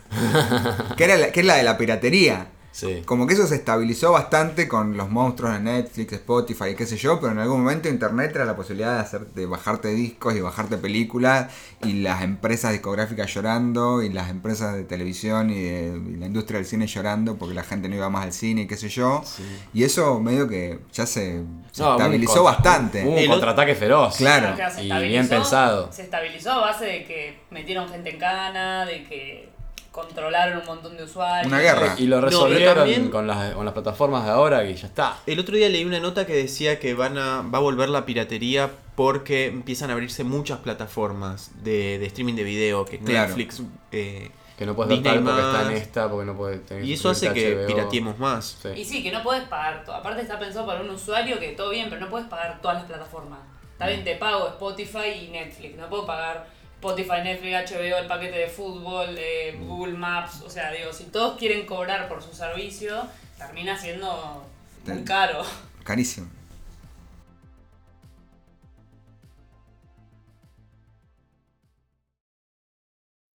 que, 0.96 1.04
era 1.04 1.16
la- 1.16 1.30
que 1.32 1.40
es 1.40 1.46
la 1.46 1.54
de 1.56 1.62
la 1.64 1.76
piratería. 1.76 2.46
Sí. 2.74 3.02
Como 3.06 3.28
que 3.28 3.34
eso 3.34 3.46
se 3.46 3.54
estabilizó 3.54 4.10
bastante 4.10 4.66
con 4.66 4.96
los 4.96 5.08
monstruos 5.08 5.52
de 5.52 5.60
Netflix, 5.60 6.12
Spotify 6.14 6.70
y 6.70 6.74
qué 6.74 6.86
sé 6.86 6.96
yo, 6.96 7.20
pero 7.20 7.30
en 7.32 7.38
algún 7.38 7.60
momento 7.62 7.88
Internet 7.88 8.32
era 8.34 8.44
la 8.44 8.56
posibilidad 8.56 8.94
de, 8.96 9.00
hacer, 9.00 9.26
de 9.28 9.46
bajarte 9.46 9.88
discos 9.94 10.34
y 10.34 10.40
bajarte 10.40 10.76
películas 10.78 11.52
y 11.84 12.02
las 12.02 12.22
empresas 12.22 12.72
discográficas 12.72 13.32
llorando 13.32 14.02
y 14.02 14.08
las 14.08 14.28
empresas 14.28 14.74
de 14.74 14.82
televisión 14.82 15.50
y, 15.50 15.62
de, 15.62 16.02
y 16.14 16.16
la 16.16 16.26
industria 16.26 16.58
del 16.58 16.66
cine 16.66 16.88
llorando 16.88 17.36
porque 17.36 17.54
la 17.54 17.62
gente 17.62 17.88
no 17.88 17.94
iba 17.94 18.10
más 18.10 18.24
al 18.24 18.32
cine 18.32 18.62
y 18.62 18.66
qué 18.66 18.76
sé 18.76 18.88
yo. 18.88 19.22
Y 19.72 19.84
eso 19.84 20.18
medio 20.18 20.48
que 20.48 20.80
ya 20.92 21.06
se, 21.06 21.44
se 21.70 21.80
No, 21.82 21.90
un 21.90 21.96
estabilizó 22.00 22.42
contra- 22.42 22.52
bastante. 22.54 23.02
Un, 23.04 23.12
un 23.12 23.18
El 23.18 23.28
contraataque 23.28 23.76
feroz. 23.76 24.16
Claro. 24.16 24.56
Claro, 24.56 24.82
Y 24.82 25.08
bien 25.08 25.28
pensado. 25.28 25.92
Se 25.92 26.02
estabilizó 26.02 26.50
a 26.50 26.60
base 26.60 26.86
de 26.86 27.04
que 27.04 27.38
metieron 27.50 27.88
gente 27.88 28.10
en 28.10 28.18
cana, 28.18 28.84
de 28.84 29.04
que 29.04 29.53
controlaron 29.94 30.58
un 30.58 30.66
montón 30.66 30.96
de 30.96 31.04
usuarios. 31.04 31.46
Una 31.46 31.60
guerra. 31.60 31.94
Y 31.98 32.06
lo 32.08 32.20
resolvieron 32.20 32.74
también- 32.74 33.10
con, 33.10 33.28
las, 33.28 33.54
con 33.54 33.64
las 33.64 33.72
plataformas 33.74 34.24
de 34.24 34.30
ahora 34.32 34.64
y 34.64 34.74
ya 34.74 34.88
está. 34.88 35.18
El 35.24 35.38
otro 35.38 35.54
día 35.56 35.68
leí 35.68 35.84
una 35.84 36.00
nota 36.00 36.26
que 36.26 36.34
decía 36.34 36.80
que 36.80 36.94
van 36.94 37.16
a, 37.16 37.42
va 37.42 37.58
a 37.58 37.60
volver 37.60 37.88
la 37.88 38.04
piratería 38.04 38.70
porque 38.96 39.46
empiezan 39.46 39.90
a 39.90 39.92
abrirse 39.92 40.24
muchas 40.24 40.58
plataformas 40.58 41.52
de, 41.62 41.98
de 42.00 42.06
streaming 42.06 42.34
de 42.34 42.42
video, 42.42 42.84
que 42.84 42.98
Claro. 42.98 43.28
Netflix... 43.28 43.62
eh, 43.92 44.30
Que 44.58 44.66
no 44.66 44.74
puedes 44.74 45.00
ver 45.00 45.22
porque 45.22 45.40
está 45.40 45.62
en 45.62 45.76
esta, 45.76 46.10
porque 46.10 46.26
no 46.26 46.36
puedes 46.36 46.66
tener 46.66 46.84
y 46.84 46.92
eso 46.94 47.10
hace 47.10 47.32
que 47.32 47.54
HBO. 47.56 47.66
pirateemos 47.68 48.18
más. 48.18 48.58
Sí. 48.62 48.68
Y 48.76 48.84
sí, 48.84 49.02
que 49.02 49.12
no 49.12 49.22
puedes 49.22 49.44
pagar 49.44 49.84
todo. 49.84 49.94
Aparte 49.94 50.22
está 50.22 50.38
pensado 50.40 50.66
para 50.66 50.80
un 50.80 50.90
usuario 50.90 51.38
que 51.38 51.50
todo 51.52 51.70
bien, 51.70 51.86
pero 51.88 52.00
no 52.00 52.08
puedes 52.10 52.26
pagar 52.28 52.60
todas 52.60 52.78
las 52.78 52.86
plataformas. 52.86 53.38
Está 53.72 53.86
bien, 53.88 54.02
te 54.04 54.16
pago 54.16 54.48
Spotify 54.48 55.24
y 55.26 55.28
Netflix. 55.30 55.76
No 55.76 55.88
puedo 55.88 56.04
pagar 56.06 56.46
Spotify, 56.84 57.22
Netflix, 57.24 57.72
HBO, 57.72 57.96
el 57.96 58.06
paquete 58.06 58.36
de 58.36 58.48
fútbol, 58.48 59.16
eh, 59.16 59.58
Google 59.58 59.94
Maps. 59.94 60.42
O 60.42 60.50
sea, 60.50 60.70
digo, 60.70 60.92
si 60.92 61.04
todos 61.04 61.38
quieren 61.38 61.64
cobrar 61.64 62.08
por 62.10 62.22
su 62.22 62.34
servicio, 62.34 63.08
termina 63.38 63.78
siendo 63.78 64.46
muy 64.84 65.02
caro. 65.02 65.42
Carísimo. 65.82 66.28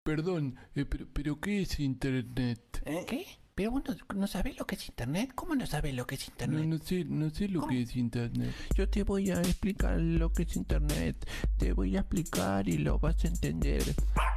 Perdón, 0.03 0.55
eh, 0.75 0.85
pero, 0.85 1.07
pero 1.11 1.39
¿qué 1.39 1.63
es 1.63 1.79
Internet? 1.79 2.83
¿Qué? 3.07 3.38
¿Pero 3.59 3.71
vos 3.71 3.83
no, 3.85 3.93
no 4.15 4.25
sabés 4.25 4.57
lo 4.57 4.65
que 4.65 4.75
es 4.75 4.87
Internet? 4.87 5.33
¿Cómo 5.35 5.53
no 5.53 5.65
sabés 5.65 5.93
lo 5.93 6.07
que 6.07 6.15
es 6.15 6.21
No, 6.21 6.31
Internet? 6.31 6.65
no 6.65 6.77
sé, 6.77 7.03
no 7.03 7.29
sé 7.29 7.49
lo 7.49 7.59
¿Cómo? 7.59 7.73
que 7.73 7.81
es 7.81 7.93
Internet. 7.97 8.55
Yo 8.73 8.87
te 8.87 9.03
voy 9.03 9.31
a 9.31 9.41
explicar 9.41 9.99
lo 9.99 10.31
que 10.31 10.43
es 10.43 10.55
Internet. 10.55 11.27
Te 11.57 11.73
voy 11.73 11.97
a 11.97 11.99
explicar 11.99 12.69
y 12.69 12.77
lo 12.77 12.99
vas 12.99 13.21
a 13.25 13.27
entender. 13.27 13.83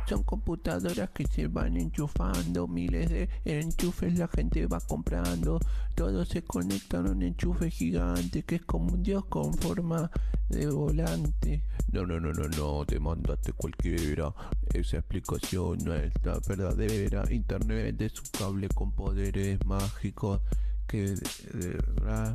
Son 0.09 0.25
computadoras 0.25 1.11
que 1.11 1.25
se 1.29 1.47
van 1.47 1.77
enchufando, 1.77 2.67
miles 2.67 3.11
de 3.11 3.29
enchufes 3.45 4.19
la 4.19 4.27
gente 4.27 4.67
va 4.67 4.81
comprando. 4.81 5.61
Todo 5.95 6.25
se 6.25 6.43
conecta 6.43 6.99
a 6.99 7.03
un 7.03 7.23
enchufe 7.23 7.71
gigante 7.71 8.43
que 8.43 8.57
es 8.57 8.63
como 8.63 8.93
un 8.93 9.05
dios 9.05 9.25
con 9.27 9.55
forma 9.55 10.11
de 10.49 10.67
volante. 10.67 11.63
No, 11.93 12.07
no, 12.07 12.19
no, 12.19 12.33
no, 12.33 12.49
no, 12.49 12.85
te 12.87 12.99
mandaste 12.99 13.53
cualquiera. 13.53 14.35
Esa 14.73 14.99
explicación 14.99 15.79
no 15.85 15.95
es 15.95 16.13
la 16.25 16.41
verdadera. 16.47 17.25
Internet 17.31 18.01
es 18.01 18.19
un 18.19 18.27
cable 18.37 18.69
con 18.69 18.93
poderes 19.13 19.59
mágicos 19.67 20.41
que 20.89 21.03
de- 21.03 21.59
de 21.59 21.69
verdad, 21.95 22.35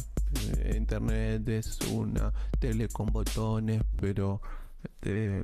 eh, 0.60 0.76
internet 0.78 1.50
es 1.50 1.80
una 1.92 2.32
tele 2.60 2.88
con 2.88 3.08
botones 3.08 3.82
pero 4.00 4.42
de, 5.02 5.44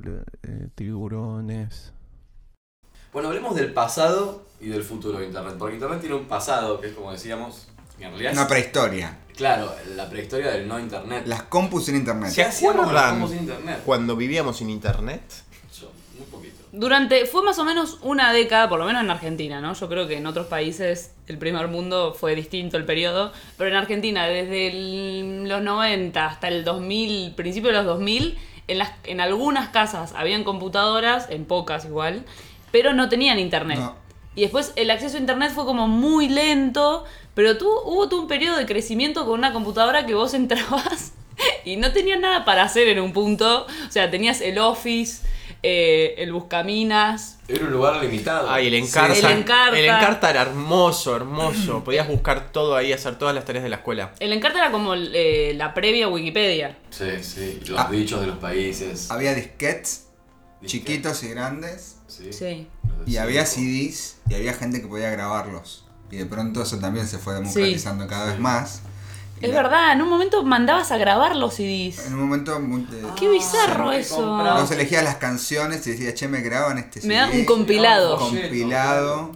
tiburones 0.76 1.92
Bueno, 3.12 3.28
hablemos 3.28 3.56
del 3.56 3.72
pasado 3.72 4.46
y 4.60 4.68
del 4.68 4.82
futuro 4.84 5.18
de 5.18 5.26
Internet. 5.26 5.54
Porque 5.58 5.74
Internet 5.74 6.00
tiene 6.00 6.14
un 6.16 6.26
pasado 6.26 6.80
que 6.80 6.88
es 6.88 6.94
como 6.94 7.12
decíamos, 7.12 7.68
en 7.98 8.10
realidad 8.10 8.32
es, 8.32 8.38
Una 8.38 8.48
prehistoria. 8.48 9.18
claro, 9.36 9.72
la 9.96 10.08
prehistoria 10.08 10.50
del 10.52 10.66
no 10.68 10.78
Internet. 10.80 11.24
Las 11.26 11.42
compus 11.44 11.86
sin 11.86 11.96
Internet. 11.96 12.30
¿Se. 12.30 12.42
Cuando 13.84 14.16
vivíamos 14.16 14.56
sin 14.58 14.70
internet. 14.70 15.22
Durante, 16.76 17.24
fue 17.26 17.44
más 17.44 17.56
o 17.60 17.64
menos 17.64 17.98
una 18.02 18.32
década, 18.32 18.68
por 18.68 18.80
lo 18.80 18.84
menos 18.84 19.02
en 19.04 19.10
Argentina, 19.10 19.60
¿no? 19.60 19.74
Yo 19.74 19.88
creo 19.88 20.08
que 20.08 20.16
en 20.16 20.26
otros 20.26 20.48
países 20.48 21.12
el 21.28 21.38
primer 21.38 21.68
mundo 21.68 22.16
fue 22.18 22.34
distinto 22.34 22.76
el 22.76 22.84
periodo, 22.84 23.32
pero 23.56 23.70
en 23.70 23.76
Argentina 23.76 24.26
desde 24.26 24.66
el- 24.72 25.48
los 25.48 25.62
90 25.62 26.26
hasta 26.26 26.48
el 26.48 26.64
2000, 26.64 27.32
principio 27.36 27.70
de 27.70 27.76
los 27.76 27.86
2000, 27.86 28.36
en, 28.66 28.78
las, 28.78 28.90
en 29.04 29.20
algunas 29.20 29.68
casas 29.68 30.14
habían 30.16 30.42
computadoras, 30.42 31.30
en 31.30 31.44
pocas 31.44 31.84
igual, 31.84 32.24
pero 32.72 32.92
no 32.92 33.08
tenían 33.08 33.38
internet. 33.38 33.78
No. 33.78 33.94
Y 34.34 34.40
después 34.40 34.72
el 34.74 34.90
acceso 34.90 35.16
a 35.16 35.20
internet 35.20 35.52
fue 35.54 35.64
como 35.64 35.86
muy 35.86 36.28
lento, 36.28 37.04
pero 37.34 37.56
tú, 37.56 37.68
hubo 37.84 38.08
todo 38.08 38.22
un 38.22 38.26
periodo 38.26 38.56
de 38.56 38.66
crecimiento 38.66 39.26
con 39.26 39.38
una 39.38 39.52
computadora 39.52 40.06
que 40.06 40.14
vos 40.14 40.34
entrabas 40.34 41.12
y 41.64 41.76
no 41.76 41.92
tenías 41.92 42.18
nada 42.18 42.44
para 42.44 42.64
hacer 42.64 42.88
en 42.88 42.98
un 42.98 43.12
punto. 43.12 43.66
O 43.86 43.90
sea, 43.92 44.10
tenías 44.10 44.40
el 44.40 44.58
Office, 44.58 45.24
eh, 45.66 46.14
el 46.18 46.32
Buscaminas. 46.32 47.38
Era 47.48 47.64
un 47.64 47.72
lugar 47.72 48.02
limitado. 48.02 48.50
Ay, 48.50 48.66
el 48.68 48.74
Encarta. 48.74 49.16
El 49.18 49.38
Encarta. 49.38 49.78
El 49.78 49.84
Encarta 49.86 50.30
era 50.30 50.42
hermoso, 50.42 51.16
hermoso. 51.16 51.82
Podías 51.84 52.06
buscar 52.06 52.52
todo 52.52 52.76
ahí, 52.76 52.92
hacer 52.92 53.16
todas 53.18 53.34
las 53.34 53.44
tareas 53.44 53.64
de 53.64 53.70
la 53.70 53.76
escuela. 53.76 54.12
El 54.20 54.32
Encarta 54.32 54.58
era 54.58 54.70
como 54.70 54.94
eh, 54.94 55.54
la 55.56 55.72
previa 55.74 56.06
a 56.06 56.08
Wikipedia. 56.08 56.78
Sí, 56.90 57.06
sí. 57.22 57.60
Los 57.66 57.80
Ah. 57.80 57.88
dichos 57.90 58.20
de 58.20 58.26
los 58.28 58.36
países. 58.38 59.10
Había 59.10 59.34
disquets, 59.34 60.08
chiquitos 60.64 61.22
y 61.24 61.28
grandes, 61.30 61.96
Sí. 62.06 62.32
Sí. 62.32 62.68
Y 63.06 63.16
había. 63.16 63.44
CDs, 63.44 64.18
y 64.28 64.34
había 64.34 64.52
gente 64.52 64.80
que 64.80 64.86
podía 64.86 65.10
grabarlos. 65.10 65.84
Y 66.10 66.16
de 66.16 66.26
pronto 66.26 66.62
eso 66.62 66.78
también 66.78 67.08
se 67.08 67.18
fue 67.18 67.34
democratizando 67.34 68.06
cada 68.06 68.26
vez 68.26 68.38
más. 68.38 68.82
Es 69.44 69.50
la- 69.54 69.62
verdad, 69.62 69.92
en 69.92 70.02
un 70.02 70.08
momento 70.08 70.42
mandabas 70.42 70.90
a 70.92 70.96
grabar 70.96 71.36
los 71.36 71.54
CDs. 71.54 72.06
En 72.06 72.14
un 72.14 72.20
momento 72.20 72.58
muy- 72.60 72.82
eh, 72.92 73.02
Qué 73.18 73.28
bizarro 73.28 73.92
eso. 73.92 74.26
vos 74.26 74.70
elegías 74.70 75.04
las 75.04 75.16
canciones 75.16 75.86
y 75.86 75.92
decías, 75.92 76.14
che, 76.14 76.28
me 76.28 76.40
graban 76.40 76.78
este 76.78 77.06
Me 77.06 77.14
da 77.16 77.26
CD, 77.28 77.40
un 77.40 77.44
compilado. 77.46 78.18
compilado. 78.18 79.32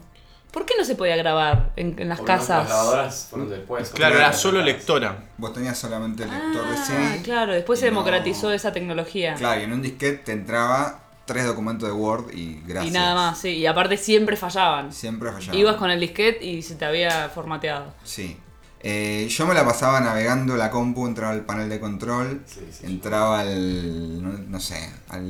¿Por 0.51 0.65
qué 0.65 0.75
no 0.79 0.85
se 0.85 0.95
podía 0.95 1.15
grabar 1.17 1.73
en, 1.77 1.95
en 1.99 2.09
las 2.09 2.19
Porque 2.19 2.33
Las 2.33 2.41
casas? 2.47 2.67
grabadoras 2.69 3.27
fueron 3.31 3.51
después. 3.51 3.91
Claro, 3.91 4.17
era 4.17 4.33
solo 4.33 4.63
lectora. 4.63 5.25
Vos 5.37 5.53
tenías 5.53 5.77
solamente 5.79 6.23
el 6.25 6.31
lector 6.31 6.67
de 6.67 6.77
Ah, 6.77 6.85
CD. 6.87 7.23
claro, 7.23 7.53
después 7.53 7.79
se 7.79 7.87
no- 7.87 7.91
democratizó 7.93 8.51
esa 8.51 8.73
tecnología. 8.73 9.35
Claro, 9.35 9.61
y 9.61 9.65
en 9.65 9.73
un 9.75 9.83
disquete 9.83 10.19
te 10.25 10.33
entraba 10.33 11.01
tres 11.27 11.45
documentos 11.45 11.87
de 11.87 11.95
Word 11.95 12.33
y 12.33 12.63
gracias. 12.67 12.87
Y 12.87 12.97
nada 12.99 13.15
más, 13.15 13.39
sí. 13.39 13.51
Y 13.51 13.67
aparte 13.67 13.99
siempre 13.99 14.37
fallaban. 14.37 14.91
Siempre 14.91 15.31
fallaba. 15.31 15.55
Ibas 15.59 15.77
con 15.77 15.91
el 15.91 16.01
disquete 16.01 16.43
y 16.45 16.63
se 16.63 16.75
te 16.77 16.87
había 16.87 17.29
formateado. 17.29 17.93
Sí. 18.03 18.39
Eh, 18.81 19.27
yo 19.29 19.45
me 19.47 19.55
la 19.55 19.65
pasaba 19.65 20.01
navegando 20.01 20.57
la 20.57 20.71
compu, 20.71 21.07
entraba 21.07 21.33
al 21.33 21.45
panel 21.45 21.69
de 21.69 21.81
control, 21.81 22.43
Sí, 22.47 22.61
sí. 22.71 22.87
entraba 22.87 23.41
al, 23.41 24.23
no, 24.23 24.39
no 24.49 24.61
sé, 24.61 24.89
al 25.09 25.23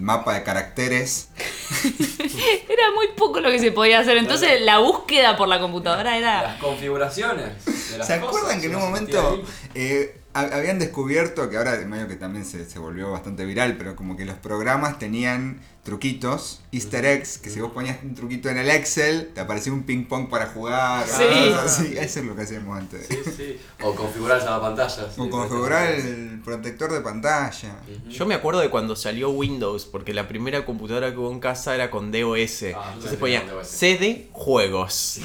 mapa 0.00 0.34
de 0.34 0.42
caracteres. 0.42 1.28
Era 2.68 2.90
muy 2.94 3.08
poco 3.16 3.40
lo 3.40 3.50
que 3.50 3.58
se 3.58 3.70
podía 3.72 4.00
hacer. 4.00 4.16
Entonces 4.16 4.60
la 4.62 4.78
búsqueda 4.78 5.36
por 5.36 5.48
la 5.48 5.60
computadora 5.60 6.16
era. 6.18 6.42
Las 6.42 6.60
configuraciones. 6.60 7.64
de 7.64 7.98
las 7.98 8.06
¿Se 8.06 8.18
cosas, 8.20 8.36
acuerdan 8.36 8.60
que 8.60 8.66
en 8.66 8.74
un 8.76 8.82
momento 8.82 9.42
eh, 9.74 10.20
habían 10.36 10.78
descubierto, 10.78 11.48
que 11.48 11.56
ahora 11.56 11.76
medio 11.86 12.08
que 12.08 12.16
también 12.16 12.44
se, 12.44 12.68
se 12.68 12.78
volvió 12.78 13.10
bastante 13.10 13.44
viral, 13.44 13.76
pero 13.76 13.96
como 13.96 14.16
que 14.16 14.24
los 14.24 14.36
programas 14.36 14.98
tenían 14.98 15.60
truquitos, 15.86 16.62
easter 16.72 17.04
eggs, 17.06 17.38
que 17.38 17.48
si 17.48 17.60
vos 17.60 17.70
ponías 17.70 17.98
un 18.02 18.12
truquito 18.16 18.48
en 18.48 18.58
el 18.58 18.68
Excel, 18.68 19.30
te 19.32 19.40
aparecía 19.40 19.72
un 19.72 19.84
ping 19.84 20.06
pong 20.06 20.28
para 20.28 20.46
jugar. 20.46 21.06
Sí. 21.06 21.22
así. 21.64 21.94
Eso 21.96 22.20
es 22.20 22.26
lo 22.26 22.34
que 22.34 22.42
hacíamos 22.42 22.76
antes. 22.76 23.06
Sí, 23.06 23.18
sí. 23.36 23.60
O 23.80 23.94
configurar 23.94 24.42
la 24.42 24.60
pantalla. 24.60 25.08
sí, 25.08 25.20
O 25.20 25.30
configurar 25.30 25.92
el 25.92 26.40
protector 26.44 26.92
de 26.92 27.00
pantalla. 27.02 27.76
Yo 28.08 28.26
me 28.26 28.34
acuerdo 28.34 28.60
de 28.60 28.68
cuando 28.68 28.96
salió 28.96 29.30
Windows, 29.30 29.86
porque 29.86 30.12
la 30.12 30.26
primera 30.26 30.64
computadora 30.64 31.12
que 31.12 31.18
hubo 31.18 31.30
en 31.30 31.38
casa 31.38 31.76
era 31.76 31.88
con 31.88 32.10
DOS. 32.10 32.60
yo 32.60 32.68
Entonces 32.94 33.16
ponía. 33.18 33.44
CD 33.62 34.28
Juegos. 34.32 35.20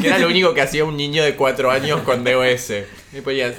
Que 0.00 0.06
era 0.06 0.18
lo 0.20 0.28
único 0.28 0.54
que 0.54 0.62
hacía 0.62 0.84
un 0.84 0.96
niño 0.96 1.24
de 1.24 1.34
4 1.34 1.72
años 1.72 2.02
con 2.02 2.22
DOS. 2.22 2.70
Y 3.12 3.20
ponía. 3.20 3.52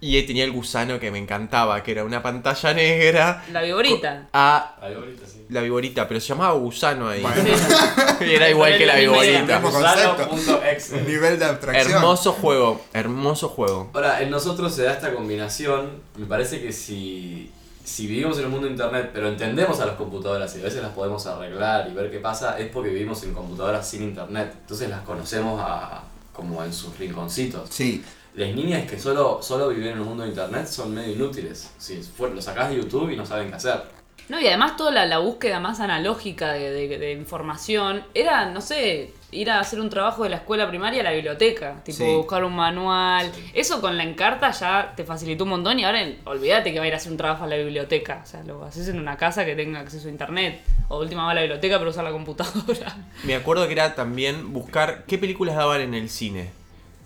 Y 0.00 0.20
tenía 0.24 0.44
el 0.44 0.52
gusano 0.52 1.00
que 1.00 1.10
me 1.10 1.18
encantaba, 1.18 1.82
que 1.82 1.92
era 1.92 2.04
una 2.04 2.22
pantalla 2.22 2.74
negra. 2.74 3.44
La 3.52 3.62
viborita. 3.62 4.28
A 4.32 4.74
Ahí 4.82 4.92
ahorita 4.94 5.26
sí. 5.26 5.46
la 5.48 5.62
viborita, 5.62 6.06
pero 6.06 6.20
se 6.20 6.28
llamaba 6.28 6.52
gusano 6.52 7.08
ahí. 7.08 7.22
Bueno, 7.22 7.42
Y 8.20 8.34
era 8.34 8.50
igual 8.50 8.76
que 8.76 8.84
la 8.86 8.96
viborita. 8.96 9.58
Gusano.exe. 9.60 11.02
Nivel 11.02 11.38
de 11.38 11.44
abstracción. 11.44 11.90
Hermoso 11.94 12.32
juego, 12.32 12.80
hermoso 12.92 13.48
juego. 13.48 13.90
Ahora, 13.94 14.20
en 14.22 14.30
nosotros 14.30 14.74
se 14.74 14.82
da 14.82 14.92
esta 14.92 15.14
combinación. 15.14 15.90
Me 16.16 16.26
parece 16.26 16.60
que 16.60 16.72
si, 16.72 17.50
si 17.84 18.06
vivimos 18.06 18.38
en 18.38 18.46
un 18.46 18.50
mundo 18.52 18.66
de 18.66 18.72
internet, 18.72 19.10
pero 19.14 19.28
entendemos 19.28 19.80
a 19.80 19.86
las 19.86 19.96
computadoras 19.96 20.54
y 20.56 20.60
a 20.60 20.64
veces 20.64 20.82
las 20.82 20.92
podemos 20.92 21.26
arreglar 21.26 21.88
y 21.90 21.94
ver 21.94 22.10
qué 22.10 22.18
pasa, 22.18 22.58
es 22.58 22.68
porque 22.68 22.90
vivimos 22.90 23.22
en 23.22 23.32
computadoras 23.32 23.88
sin 23.88 24.02
internet. 24.02 24.52
Entonces 24.60 24.90
las 24.90 25.00
conocemos 25.00 25.60
a- 25.64 26.02
como 26.32 26.62
en 26.62 26.72
sus 26.72 26.96
rinconcitos. 26.98 27.70
Sí, 27.70 28.04
Las 28.36 28.54
niñas 28.54 28.88
que 28.88 28.98
solo, 28.98 29.40
solo 29.42 29.68
viven 29.68 29.92
en 29.94 30.00
un 30.00 30.08
mundo 30.08 30.22
de 30.22 30.28
internet 30.28 30.66
son 30.66 30.94
medio 30.94 31.12
inútiles. 31.14 31.70
Si 31.78 31.96
fue- 32.02 32.30
lo 32.30 32.40
sacás 32.42 32.68
de 32.70 32.76
YouTube 32.76 33.10
y 33.10 33.16
no 33.16 33.24
saben 33.26 33.48
qué 33.48 33.54
hacer. 33.54 33.96
No, 34.28 34.40
y 34.40 34.46
además 34.48 34.76
toda 34.76 34.90
la, 34.90 35.06
la 35.06 35.18
búsqueda 35.18 35.60
más 35.60 35.78
analógica 35.80 36.52
de, 36.52 36.70
de- 36.70 36.98
de 36.98 37.12
información 37.12 38.02
era, 38.12 38.50
no 38.50 38.60
sé, 38.60 39.12
ir 39.30 39.50
a 39.50 39.60
hacer 39.60 39.80
un 39.80 39.88
trabajo 39.88 40.24
de 40.24 40.30
la 40.30 40.36
escuela 40.36 40.68
primaria 40.68 41.00
a 41.00 41.04
la 41.04 41.12
biblioteca. 41.12 41.80
Tipo, 41.84 41.98
Sí. 41.98 42.04
buscar 42.16 42.44
un 42.44 42.56
manual. 42.56 43.30
Eso 43.54 43.80
con 43.80 43.96
la 43.96 44.02
encarta 44.02 44.50
ya 44.50 44.92
te 44.96 45.04
facilitó 45.04 45.44
un 45.44 45.50
montón 45.50 45.78
y 45.78 45.84
ahora 45.84 46.00
olvídate 46.24 46.72
que 46.72 46.78
va 46.80 46.84
a 46.84 46.88
ir 46.88 46.94
a 46.94 46.96
hacer 46.96 47.12
un 47.12 47.18
trabajo 47.18 47.44
a 47.44 47.46
la 47.46 47.56
biblioteca. 47.56 48.20
O 48.22 48.26
sea, 48.26 48.42
lo 48.42 48.64
haces 48.64 48.88
en 48.88 48.98
una 48.98 49.16
casa 49.16 49.44
que 49.44 49.54
tenga 49.54 49.78
acceso 49.80 50.08
a 50.08 50.10
internet. 50.10 50.60
O 50.88 50.98
última 50.98 51.24
va 51.24 51.30
a 51.30 51.34
la 51.34 51.40
biblioteca 51.42 51.78
pero 51.78 51.90
usar 51.90 52.04
la 52.04 52.10
computadora. 52.10 52.96
Me 53.24 53.34
acuerdo 53.36 53.66
que 53.66 53.72
era 53.74 53.94
también 53.94 54.52
buscar 54.52 55.04
qué 55.06 55.18
películas 55.18 55.54
daban 55.56 55.80
en 55.80 55.94
el 55.94 56.10
cine. 56.10 56.50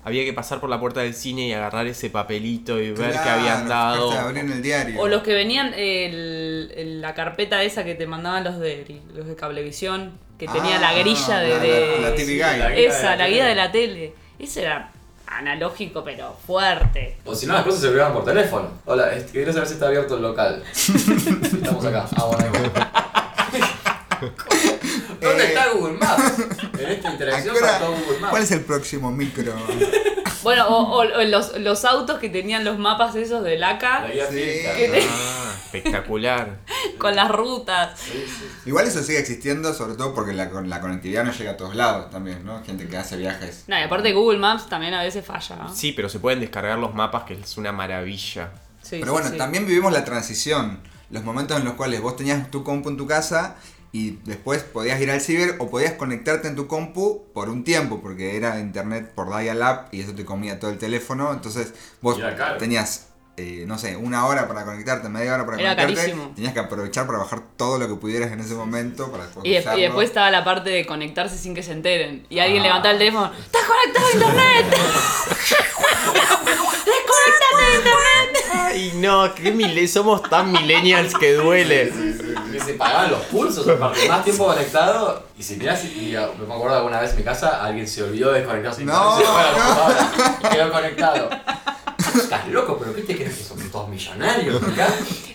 Había 0.02 0.24
que 0.24 0.32
pasar 0.32 0.60
por 0.60 0.70
la 0.70 0.80
puerta 0.80 1.00
del 1.00 1.12
cine 1.14 1.46
y 1.48 1.52
agarrar 1.52 1.86
ese 1.86 2.08
papelito 2.08 2.78
y 2.80 2.90
ver 2.92 3.10
qué 3.12 3.18
claro, 3.18 3.40
habían 3.40 3.68
dado. 3.68 4.30
el 4.30 4.62
diario. 4.62 4.98
O 5.00 5.08
los 5.08 5.22
que 5.22 5.34
venían 5.34 5.74
el- 5.74 6.72
el- 6.74 7.00
la 7.02 7.12
carpeta 7.14 7.62
esa 7.62 7.84
que 7.84 7.94
te 7.94 8.06
mandaban 8.06 8.42
los 8.44 8.58
de 8.58 9.00
los 9.14 9.26
de 9.26 9.36
Cablevisión, 9.36 10.12
que 10.38 10.46
tenía 10.48 10.76
Ah, 10.76 10.80
la 10.80 10.92
grilla 10.94 11.38
de... 11.40 11.48
la- 11.50 11.58
de- 11.58 11.98
la- 12.00 12.08
la 12.10 12.14
TV 12.16 12.32
Guide. 12.32 12.58
la 12.58 12.70
guía 12.70 12.88
Esa, 12.88 13.10
de 13.10 13.16
la 13.18 13.28
guía 13.28 13.44
de 13.46 13.54
la 13.54 13.70
tele. 13.72 14.14
Ese 14.38 14.62
era 14.62 14.90
analógico, 15.26 16.02
pero 16.02 16.34
fuerte. 16.46 17.18
O 17.26 17.34
si 17.34 17.46
no, 17.46 17.52
las 17.52 17.64
cosas 17.64 17.80
se 17.82 17.88
olvidaban 17.88 18.14
por 18.14 18.24
teléfono. 18.24 18.70
Hola, 18.86 19.10
quería 19.30 19.52
saber 19.52 19.68
si 19.68 19.74
está 19.74 19.86
abierto 19.88 20.16
el 20.16 20.22
local. 20.22 20.62
Estamos 20.74 21.84
acá. 21.84 22.06
Ah, 22.16 22.24
bueno, 22.24 22.50
ahí. 23.52 23.60
¿Dónde 25.20 25.44
Eh, 25.44 25.48
está 25.48 25.68
Google 25.72 25.98
Maps? 25.98 26.32
En 26.80 26.88
esta 26.90 27.10
interacción 27.12 27.54
¿A 27.54 27.58
qué 27.58 27.64
hora- 27.64 27.72
faltó 27.78 27.90
Google 27.92 28.18
Maps. 28.20 28.30
¿Cuál 28.30 28.42
es 28.42 28.50
el 28.52 28.60
próximo 28.62 29.10
micro? 29.12 29.52
Bueno, 30.42 30.68
o, 30.68 31.00
o- 31.00 31.00
o 31.02 31.22
los, 31.24 31.58
los 31.58 31.84
autos 31.84 32.18
que 32.18 32.30
tenían 32.30 32.64
los 32.64 32.78
mapas 32.78 33.14
esos 33.14 33.44
de 33.44 33.58
La 33.58 33.72
laca 33.72 34.06
guía 34.10 34.26
Sí. 34.30 34.36
física. 34.40 34.74
¿Qué 34.74 34.88
te- 34.88 35.06
Ah, 35.06 35.52
espectacular. 35.66 36.56
con 36.98 37.14
las 37.14 37.30
rutas. 37.30 38.00
Sí, 38.00 38.24
sí. 38.26 38.46
Igual 38.64 38.86
eso 38.86 39.02
sigue 39.02 39.18
existiendo, 39.18 39.74
sobre 39.74 39.96
todo 39.96 40.14
porque 40.14 40.32
la, 40.32 40.46
la 40.46 40.80
conectividad 40.80 41.24
no 41.24 41.32
llega 41.32 41.50
a 41.50 41.56
todos 41.58 41.74
lados 41.74 42.08
también, 42.10 42.42
¿no? 42.42 42.64
Gente 42.64 42.88
que 42.88 42.96
hace 42.96 43.18
viajes. 43.18 43.64
No, 43.66 43.78
y 43.78 43.82
aparte 43.82 44.14
Google 44.14 44.38
Maps 44.38 44.66
también 44.70 44.94
a 44.94 45.02
veces 45.02 45.26
falla. 45.26 45.56
¿no? 45.56 45.74
Sí, 45.74 45.92
pero 45.92 46.08
se 46.08 46.18
pueden 46.20 46.40
descargar 46.40 46.78
los 46.78 46.94
mapas, 46.94 47.24
que 47.24 47.34
es 47.34 47.58
una 47.58 47.72
maravilla. 47.72 48.48
Sí, 48.82 48.92
Pero 48.92 49.06
sí, 49.06 49.10
bueno, 49.10 49.28
sí. 49.28 49.36
también 49.36 49.66
vivimos 49.66 49.92
la 49.92 50.06
transición. 50.06 50.80
Los 51.10 51.22
momentos 51.22 51.58
en 51.58 51.66
los 51.66 51.74
cuales 51.74 52.00
vos 52.00 52.16
tenías 52.16 52.50
tu 52.50 52.64
compu 52.64 52.88
en 52.88 52.96
tu 52.96 53.06
casa 53.06 53.56
y 53.92 54.18
después 54.24 54.62
podías 54.62 55.00
ir 55.00 55.10
al 55.10 55.20
ciber 55.20 55.56
o 55.58 55.68
podías 55.68 55.94
conectarte 55.94 56.46
en 56.48 56.54
tu 56.56 56.66
compu 56.68 57.24
por 57.34 57.48
un 57.48 57.64
tiempo, 57.64 58.00
porque 58.00 58.36
era 58.36 58.60
internet 58.60 59.12
por 59.14 59.36
dial-up 59.36 59.88
y 59.92 60.00
eso 60.02 60.14
te 60.14 60.24
comía 60.24 60.60
todo 60.60 60.70
el 60.70 60.78
teléfono. 60.78 61.32
Entonces 61.32 61.74
vos 62.00 62.18
tenías, 62.58 63.08
eh, 63.36 63.64
no 63.66 63.78
sé, 63.78 63.96
una 63.96 64.26
hora 64.26 64.46
para 64.46 64.64
conectarte, 64.64 65.08
media 65.08 65.34
hora 65.34 65.44
para 65.44 65.60
Era 65.60 65.70
conectarte. 65.74 65.94
carísimo. 66.12 66.32
Tenías 66.36 66.52
que 66.52 66.60
aprovechar 66.60 67.06
para 67.06 67.18
bajar 67.18 67.42
todo 67.56 67.78
lo 67.78 67.88
que 67.88 67.94
pudieras 67.96 68.30
en 68.30 68.38
ese 68.40 68.54
momento 68.54 69.10
para 69.10 69.24
después 69.24 69.44
Y, 69.44 69.50
de- 69.50 69.78
y 69.78 69.82
después 69.82 70.08
estaba 70.08 70.30
la 70.30 70.44
parte 70.44 70.70
de 70.70 70.86
conectarse 70.86 71.36
sin 71.36 71.54
que 71.56 71.62
se 71.64 71.72
enteren. 71.72 72.26
Y 72.30 72.38
alguien 72.38 72.62
levantaba 72.62 72.92
el 72.92 72.98
teléfono. 72.98 73.32
¡Estás 73.44 73.62
conectado 73.64 74.06
a 74.06 74.12
internet! 74.12 74.66
¡Desconectate 76.30 77.70
de 77.70 77.76
internet! 77.76 78.44
Ay, 78.52 78.92
no, 78.96 79.34
qué 79.34 79.50
mile- 79.52 79.88
somos 79.88 80.22
tan 80.28 80.52
millennials 80.52 81.14
que 81.14 81.32
duele. 81.34 81.90
Que 81.90 82.29
se 82.64 82.74
pagaban 82.74 83.10
los 83.10 83.20
pulsos, 83.22 83.66
aparte, 83.68 84.08
más 84.08 84.24
tiempo 84.24 84.46
conectado. 84.46 85.29
Y 85.40 85.42
si 85.42 85.56
mirás, 85.56 85.82
y, 85.86 86.14
y, 86.14 86.16
me 86.46 86.54
acuerdo 86.54 86.76
alguna 86.76 87.00
vez 87.00 87.12
en 87.12 87.16
mi 87.16 87.22
casa, 87.22 87.64
alguien 87.64 87.88
se 87.88 88.02
olvidó 88.02 88.30
de 88.30 88.40
desconectarse. 88.40 88.84
No, 88.84 89.18
y 89.18 89.22
se 89.22 89.26
fue 89.26 89.40
a 89.40 89.52
la 89.52 90.38
no. 90.42 90.48
y 90.50 90.54
quedó 90.54 90.70
conectado. 90.70 91.30
Estás 92.14 92.46
loco, 92.48 92.76
pero 92.78 92.94
¿qué 92.94 93.02
te 93.02 93.14
crees 93.16 93.38
que 93.38 93.44
son 93.44 93.70
todos 93.70 93.88
millonarios 93.88 94.62
acá? 94.62 94.88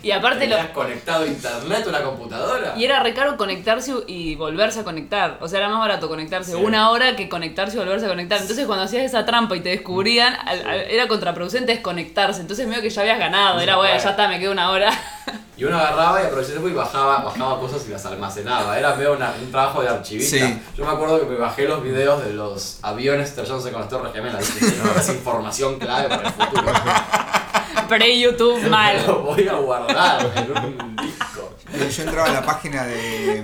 Y 0.04 0.12
aparte 0.12 0.46
lo, 0.46 0.58
¿Tenías 0.58 0.72
conectado 0.74 1.24
a 1.24 1.28
internet 1.28 1.84
o 1.88 1.90
una 1.90 2.04
computadora? 2.04 2.74
Y 2.78 2.84
era 2.86 3.02
re 3.02 3.16
caro 3.16 3.36
conectarse 3.36 3.94
y 4.06 4.36
volverse 4.36 4.82
a 4.82 4.84
conectar. 4.84 5.40
O 5.42 5.48
sea, 5.48 5.58
era 5.60 5.70
más 5.70 5.80
barato 5.80 6.08
conectarse 6.08 6.52
Sí. 6.52 6.58
una 6.58 6.92
hora 6.92 7.16
que 7.16 7.28
conectarse 7.28 7.76
y 7.78 7.80
volverse 7.80 8.06
a 8.06 8.10
conectar. 8.10 8.40
Entonces, 8.40 8.68
cuando 8.68 8.86
hacías 8.86 9.04
esa 9.06 9.26
trampa 9.26 9.56
y 9.56 9.62
te 9.62 9.70
descubrían, 9.70 10.36
al- 10.46 10.68
al- 10.68 10.82
era 10.82 11.08
contraproducente 11.08 11.72
desconectarse. 11.72 12.42
Entonces, 12.42 12.68
medio 12.68 12.84
que 12.84 12.92
ya 12.92 13.02
habías 13.02 13.18
ganado. 13.18 13.60
Era, 13.60 13.78
bueno, 13.78 13.98
ya 13.98 14.10
está, 14.12 14.28
me 14.28 14.40
quedo 14.40 14.52
una 14.52 14.70
hora. 14.70 14.92
Y 15.58 15.64
uno 15.64 15.78
agarraba 15.80 16.22
y 16.22 16.26
aprovechaba 16.26 16.56
el 16.58 16.62
tiempo 16.62 16.68
y 16.68 16.74
bajaba, 16.74 17.18
bajaba 17.24 17.58
cosas 17.62 17.86
y 17.88 17.92
las 17.92 18.06
almacenaba. 18.06 18.78
Era 18.78 18.94
medio 18.94 19.14
una- 19.14 19.32
un 19.42 19.50
trabajo 19.52 19.82
de 19.82 19.88
archivista. 19.96 20.38
Sí. 20.38 20.60
Yo 20.78 20.86
me 20.86 20.92
acuerdo 20.92 21.20
que 21.20 21.26
me 21.26 21.36
bajé 21.36 21.68
los 21.68 21.84
videos 21.84 22.24
de 22.26 22.34
los 22.34 22.80
aviones 22.82 23.30
estrellándose 23.30 23.72
con 23.72 23.82
las 23.82 23.90
torres 23.90 24.14
gemelas. 24.14 24.50
Es 24.98 25.10
información 25.10 25.78
clave 25.80 26.10
para 26.10 26.28
el 26.28 26.34
futuro. 26.34 26.74
Pre-YouTube 27.90 28.68
mal. 28.70 29.04
Lo 29.06 29.20
voy 29.24 29.48
a 29.48 29.54
guardar 29.54 30.32
en 30.36 30.52
un 30.52 30.96
disco. 30.96 31.56
Yo 31.96 32.04
entraba 32.04 32.30
a 32.30 32.34
la 32.34 32.46
página 32.46 32.86
de. 32.86 33.44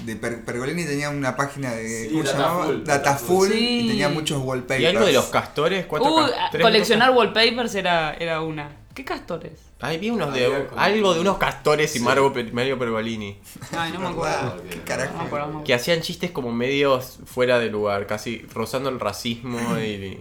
de 0.00 0.16
Per- 0.16 0.44
Pergolini 0.44 0.84
tenía 0.84 1.08
una 1.10 1.36
página 1.36 1.72
de. 1.72 2.04
Sí, 2.08 2.10
¿Cómo 2.12 2.24
se 2.26 2.32
Datafull, 2.32 2.42
llamaba? 2.58 2.66
Datafull. 2.66 2.84
Datafull 2.84 3.48
Sí. 3.52 3.80
y 3.84 3.88
tenía 3.88 4.08
muchos 4.08 4.42
wallpapers. 4.42 4.80
¿Y 4.82 4.86
algo 4.86 5.06
de 5.06 5.12
los 5.12 5.26
castores? 5.26 5.86
¿Cuatro 5.86 6.10
Uh, 6.14 6.26
ca- 6.52 6.58
coleccionar 6.60 7.10
wallpapers 7.12 7.74
era, 7.74 8.14
era 8.14 8.40
una. 8.42 8.68
¿Qué 8.96 9.04
castores? 9.04 9.52
Ay, 9.78 9.98
vi 9.98 10.08
unos 10.08 10.32
de. 10.32 10.66
Algo 10.74 11.12
de 11.12 11.20
unos 11.20 11.36
castores 11.36 11.94
y 11.94 11.98
Sí. 11.98 12.04
Mario, 12.04 12.32
Pe- 12.32 12.50
Mario 12.50 12.78
Pergolini. 12.78 13.38
Ay, 13.76 13.92
no 13.92 14.00
me 14.00 14.08
acuerdo. 14.08 14.56
¿Qué 14.70 14.76
No 14.76 14.84
carajo? 14.86 15.18
me 15.18 15.24
acuerdo. 15.24 15.46
no 15.48 15.58
me 15.58 15.64
Que 15.64 15.74
acuerdo. 15.74 15.82
hacían 15.82 16.00
chistes 16.00 16.30
como 16.30 16.50
medios 16.50 17.18
fuera 17.26 17.58
de 17.58 17.68
lugar, 17.68 18.06
casi 18.06 18.38
rozando 18.54 18.88
el 18.88 18.98
racismo 18.98 19.58
y. 19.78 20.18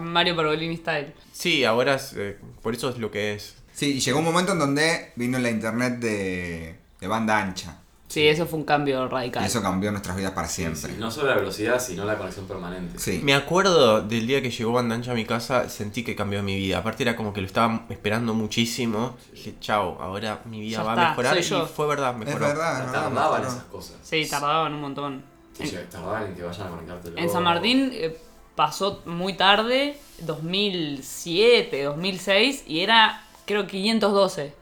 Mario 0.00 0.34
Pergolini 0.34 0.76
style. 0.76 1.14
Sí, 1.32 1.64
ahora 1.64 1.94
es, 1.94 2.14
eh, 2.16 2.36
por 2.62 2.74
eso 2.74 2.88
es 2.90 2.98
lo 2.98 3.12
que 3.12 3.34
es. 3.34 3.54
Sí, 3.72 3.92
y 3.94 4.00
llegó 4.00 4.18
un 4.18 4.24
momento 4.24 4.52
en 4.52 4.58
donde 4.58 5.12
vino 5.14 5.38
la 5.38 5.48
internet 5.48 5.98
de, 6.00 6.76
de 7.00 7.06
banda 7.06 7.38
ancha. 7.40 7.78
Sí, 8.08 8.26
eso 8.28 8.46
fue 8.46 8.60
un 8.60 8.64
cambio 8.64 9.04
Y 9.04 9.08
radical. 9.08 9.44
eso 9.44 9.60
cambió 9.60 9.90
nuestras 9.90 10.16
vidas 10.16 10.30
para 10.30 10.46
siempre. 10.48 10.92
sí, 10.92 10.96
no 10.98 11.10
solo 11.10 11.28
la 11.30 11.36
velocidad, 11.36 11.80
sino 11.80 12.04
la 12.04 12.16
conexión 12.16 12.46
permanente. 12.46 12.98
Sí. 13.00 13.20
Me 13.24 13.34
acuerdo 13.34 14.00
del 14.00 14.26
día 14.28 14.40
que 14.40 14.50
llegó 14.50 14.72
Banda 14.72 14.94
Ancha 14.94 15.10
a 15.10 15.14
mi 15.14 15.24
casa, 15.24 15.68
sentí 15.68 16.04
que 16.04 16.14
cambió 16.14 16.40
mi 16.42 16.54
vida. 16.56 16.78
Aparte 16.78 17.02
era 17.02 17.16
como 17.16 17.32
que 17.32 17.40
lo 17.40 17.48
estaba 17.48 17.84
esperando 17.90 18.32
muchísimo. 18.32 19.16
Dije, 19.32 19.54
chao, 19.60 19.98
ahora 20.00 20.40
mi 20.44 20.60
vida 20.60 20.78
Ya 20.78 20.82
va 20.84 20.92
está, 20.92 21.06
a 21.06 21.10
mejorar. 21.10 21.32
soy 21.34 21.40
Y 21.42 21.44
yo. 21.60 21.66
fue 21.66 21.86
verdad, 21.88 22.10
Es 22.12 22.18
mejoró. 22.26 22.46
verdad, 22.46 22.72
es 22.78 22.86
verdad. 22.86 23.02
Tardaban 23.02 23.14
mejoró. 23.42 23.48
esas 23.48 23.64
cosas. 23.64 23.96
Sí, 24.04 24.26
tardaban 24.30 24.72
un 24.74 24.80
montón. 24.82 25.24
Sí, 25.58 25.66
sí, 25.66 25.76
tardaban 25.90 26.26
en 26.26 26.34
que 26.36 26.42
vayan 26.44 26.66
a 26.66 26.70
conectarte. 26.70 27.10
En 27.16 27.28
San 27.30 27.42
Martín 27.42 27.90
eh, 27.92 28.16
pasó 28.54 29.02
muy 29.06 29.32
tarde, 29.36 29.98
2007, 30.20 31.82
2006, 31.84 32.64
y 32.66 32.80
era 32.80 33.22
creo 33.46 33.66
512, 33.66 34.54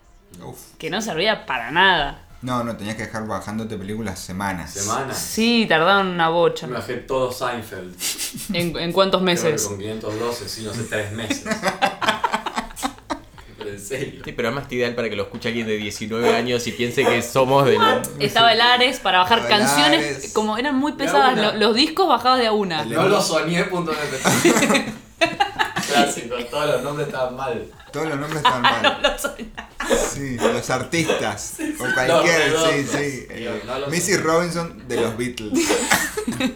Uf. 0.43 0.59
que 0.79 0.91
no 0.91 1.01
servía 1.03 1.47
para 1.47 1.71
nada. 1.71 2.21
No, 2.45 2.63
no, 2.63 2.77
tenías 2.77 2.97
que 2.97 3.05
dejar 3.05 3.27
bajándote 3.27 3.77
películas 3.79 4.19
semanas. 4.19 4.71
Semanas. 4.75 5.17
Sí, 5.19 5.65
tardaban 5.67 6.09
una 6.09 6.29
bocha. 6.29 6.67
Me 6.67 6.75
bajé 6.75 6.97
todo 6.97 7.33
Seinfeld. 7.33 7.95
¿En, 8.53 8.77
en 8.79 8.93
cuántos 8.93 9.23
Creo 9.23 9.25
meses? 9.35 9.63
que 9.63 9.69
con 9.69 9.79
512, 9.79 10.49
sí, 10.51 10.63
no 10.63 10.75
sé, 10.75 10.83
tres 10.85 11.11
meses. 11.13 11.45
Pero 13.57 13.71
en 13.71 13.81
serio. 13.81 14.21
Sí, 14.25 14.33
pero 14.33 14.49
además 14.49 14.67
es 14.67 14.73
ideal 14.75 14.95
para 14.95 15.09
que 15.09 15.17
lo 15.17 15.23
escuche 15.23 15.49
alguien 15.49 15.67
de 15.67 15.77
19 15.79 16.37
años 16.37 16.67
y 16.67 16.73
piense 16.73 17.03
que 17.03 17.23
somos 17.23 17.65
de... 17.65 17.79
Estaba 18.21 18.53
el 18.53 18.61
Ares 18.61 19.01
para 19.01 19.21
bajar 19.21 19.39
Estaba 19.39 19.59
canciones, 19.61 20.33
como 20.35 20.59
eran 20.59 20.75
muy 20.77 20.93
De 20.93 20.99
pesadas, 20.99 21.39
lo- 21.39 21.55
los 21.55 21.75
discos 21.75 22.07
bajados 22.07 22.41
de 22.41 22.47
a 22.49 22.53
una. 22.53 22.85
No 22.85 23.09
lo 23.09 23.23
soñé, 23.23 23.65
punto 23.65 23.93
net. 23.93 24.85
Clásico, 25.89 26.35
todos 26.51 26.67
los 26.73 26.83
nombres 26.83 27.07
estaban 27.09 27.37
mal. 27.37 27.65
Todos 27.95 28.09
los 28.09 28.19
nombres 28.19 28.37
están 28.45 28.61
mal. 28.61 29.17
Sí, 30.13 30.37
los 30.37 30.69
artistas. 30.71 31.55
O 31.79 31.95
cualquier, 31.95 32.51
Los 32.53 32.69
sí, 32.69 32.87
sí. 32.87 33.27
No 33.67 33.79
los- 33.79 33.89
Missy 33.91 34.17
Robinson 34.19 34.87
de 34.87 35.01
los 35.01 35.17
Beatles. 35.17 35.53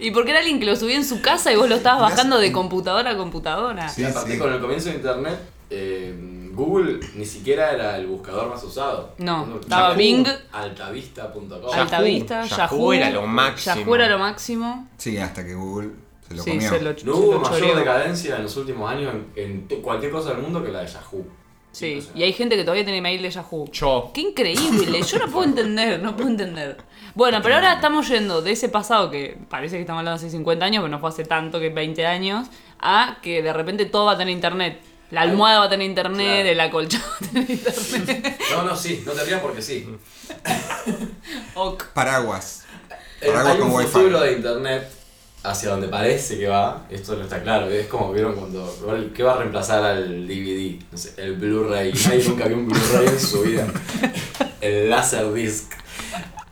Y 0.00 0.12
porque 0.12 0.30
era 0.30 0.38
alguien 0.38 0.60
que 0.60 0.66
lo 0.66 0.76
subía 0.76 0.94
en 0.94 1.04
su 1.04 1.20
casa 1.22 1.52
y 1.52 1.56
vos 1.56 1.68
lo 1.68 1.74
estabas 1.74 2.12
bajando 2.12 2.38
de 2.38 2.52
computadora 2.52 3.10
a 3.10 3.16
computadora. 3.16 3.88
Sí. 3.88 4.02
Y 4.02 4.04
aparte 4.04 4.38
con 4.38 4.52
el 4.52 4.60
comienzo 4.60 4.90
de 4.90 4.94
internet, 4.94 5.40
eh, 5.70 6.14
Google 6.52 7.00
ni 7.16 7.24
siquiera 7.26 7.72
era 7.72 7.96
el 7.96 8.06
buscador 8.06 8.48
más 8.48 8.62
usado. 8.62 9.14
No, 9.18 9.58
estaba 9.60 9.88
Yahoo, 9.88 9.96
Bing. 9.98 10.26
Altavista.com. 10.52 11.48
Yahoo. 11.50 11.72
Altavista, 11.72 12.44
Yahoo 12.44 12.56
Yahoo. 12.56 12.92
era 12.92 13.10
lo 13.10 13.26
máximo. 13.26 13.74
Yahoo 13.74 13.94
era 13.96 14.08
lo 14.08 14.18
máximo. 14.20 14.88
Sí, 14.98 15.18
hasta 15.18 15.44
que 15.44 15.54
Google 15.54 15.90
se 16.28 16.34
lo 16.34 16.42
sí, 16.42 16.50
comió. 16.50 16.68
se 16.70 16.80
lo, 16.80 16.90
No 16.92 16.96
se 16.98 17.10
hubo 17.10 17.32
lo 17.34 17.40
mayor 17.40 17.76
decadencia 17.76 18.36
en 18.36 18.42
los 18.44 18.56
últimos 18.56 18.90
años 18.90 19.14
en, 19.36 19.66
cualquier 19.82 20.12
cosa 20.12 20.30
del 20.30 20.38
mundo 20.42 20.62
que 20.62 20.70
la 20.70 20.80
de 20.80 20.86
Yahoo. 20.86 21.26
Sí, 21.70 22.02
y 22.14 22.22
hay 22.22 22.32
gente 22.32 22.56
que 22.56 22.62
todavía 22.62 22.84
tiene 22.84 23.00
mail 23.00 23.22
de 23.22 23.30
Yahoo. 23.30 23.70
Yo. 23.72 24.10
Qué 24.14 24.22
increíble, 24.22 25.02
yo 25.02 25.18
no 25.18 25.26
puedo 25.28 25.44
entender, 25.48 26.00
no 26.02 26.16
puedo 26.16 26.28
entender. 26.28 26.76
Bueno, 27.14 27.40
pero 27.42 27.56
ahora 27.56 27.74
estamos 27.74 28.08
yendo 28.08 28.42
de 28.42 28.52
ese 28.52 28.68
pasado 28.68 29.10
que 29.10 29.36
parece 29.48 29.76
que 29.76 29.82
estamos 29.82 30.00
hablando 30.00 30.16
hace 30.16 30.30
50 30.30 30.64
años, 30.64 30.82
pero 30.82 30.88
no 30.90 30.98
fue 30.98 31.08
hace 31.10 31.24
tanto 31.24 31.60
que 31.60 31.68
20 31.68 32.06
años, 32.06 32.48
a 32.80 33.18
que 33.22 33.42
de 33.42 33.52
repente 33.52 33.86
todo 33.86 34.06
va 34.06 34.12
a 34.12 34.18
tener 34.18 34.32
internet. 34.34 34.80
La 35.10 35.22
almohada 35.22 35.60
va 35.60 35.64
a 35.64 35.68
tener 35.70 35.86
internet, 35.88 36.26
Claro. 36.26 36.48
el 36.50 36.60
acolchado 36.60 37.04
va 37.10 37.16
a 37.16 37.30
tener 37.30 37.50
internet. 37.50 38.40
No, 38.52 38.62
no, 38.64 38.76
sí, 38.76 39.02
no 39.06 39.12
te 39.12 39.24
rías 39.24 39.40
porque 39.40 39.62
sí. 39.62 39.88
Ok. 41.54 41.84
Paraguas. 41.94 42.64
Eh, 43.20 43.26
Paraguas 43.26 43.54
hay 43.54 43.60
un 43.62 43.68
con 43.68 43.76
wifi. 43.78 43.90
futuro 43.90 44.20
de 44.20 44.32
internet 44.32 44.92
hacia 45.42 45.70
donde 45.70 45.88
parece 45.88 46.38
que 46.38 46.48
va, 46.48 46.86
esto 46.90 47.16
no 47.16 47.22
está 47.22 47.42
claro, 47.42 47.70
es 47.70 47.86
como 47.86 48.12
vieron 48.12 48.34
cuando, 48.34 49.10
¿qué 49.14 49.22
va 49.22 49.34
a 49.34 49.38
reemplazar 49.38 49.82
al 49.84 50.26
DVD? 50.26 50.80
No 50.90 50.98
sé, 50.98 51.14
el 51.16 51.36
Blu-ray, 51.36 51.92
nadie 51.92 52.24
nunca 52.28 52.46
vio 52.46 52.56
un 52.56 52.68
Blu-ray 52.68 53.06
en 53.08 53.20
su 53.20 53.42
vida. 53.42 53.66
El 54.60 54.90
Laserdisc. 54.90 55.72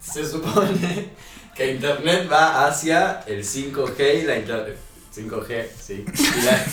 Se 0.01 0.27
supone 0.27 1.09
que 1.55 1.73
internet 1.73 2.29
va 2.31 2.67
hacia 2.67 3.23
el 3.27 3.43
5G 3.45 4.23
y 4.23 4.23
la 4.23 4.37
internet... 4.39 4.77
5G, 5.15 5.67
sí. 5.81 6.05
La- 6.45 6.65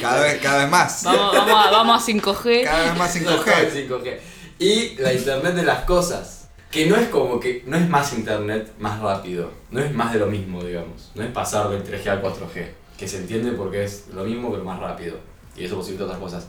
Cada 0.00 0.22
vez, 0.22 0.40
cada 0.42 0.62
vez 0.62 0.70
más. 0.70 1.02
Vamos, 1.04 1.36
vamos, 1.36 1.66
a, 1.66 1.70
vamos 1.70 2.02
a 2.02 2.06
5G. 2.12 2.64
Cada 2.64 2.82
vez 2.84 2.96
más 2.98 3.16
No, 3.20 3.30
no, 3.36 3.44
5G. 3.44 3.58
el 3.58 3.88
5G. 3.90 4.18
Y 4.58 4.94
la 4.96 5.12
internet 5.12 5.54
de 5.54 5.62
las 5.64 5.84
cosas. 5.84 6.43
Que 6.74 6.86
no 6.86 6.96
es 6.96 7.08
como 7.08 7.38
que. 7.38 7.62
No 7.66 7.76
es 7.76 7.88
más 7.88 8.12
internet 8.14 8.72
más 8.80 9.00
rápido. 9.00 9.48
No 9.70 9.80
es 9.80 9.94
más 9.94 10.12
de 10.12 10.18
lo 10.18 10.26
mismo, 10.26 10.60
digamos. 10.60 11.12
No 11.14 11.22
es 11.22 11.30
pasar 11.30 11.68
del 11.68 11.84
3G 11.84 12.08
al 12.08 12.20
4G. 12.20 12.68
Que 12.98 13.06
se 13.06 13.18
entiende 13.18 13.52
porque 13.52 13.84
es 13.84 14.08
lo 14.12 14.24
mismo 14.24 14.50
pero 14.50 14.64
más 14.64 14.80
rápido. 14.80 15.16
Y 15.56 15.64
eso 15.64 15.76
posibilita 15.76 16.06
otras 16.06 16.18
cosas. 16.18 16.48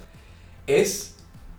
Es 0.65 1.13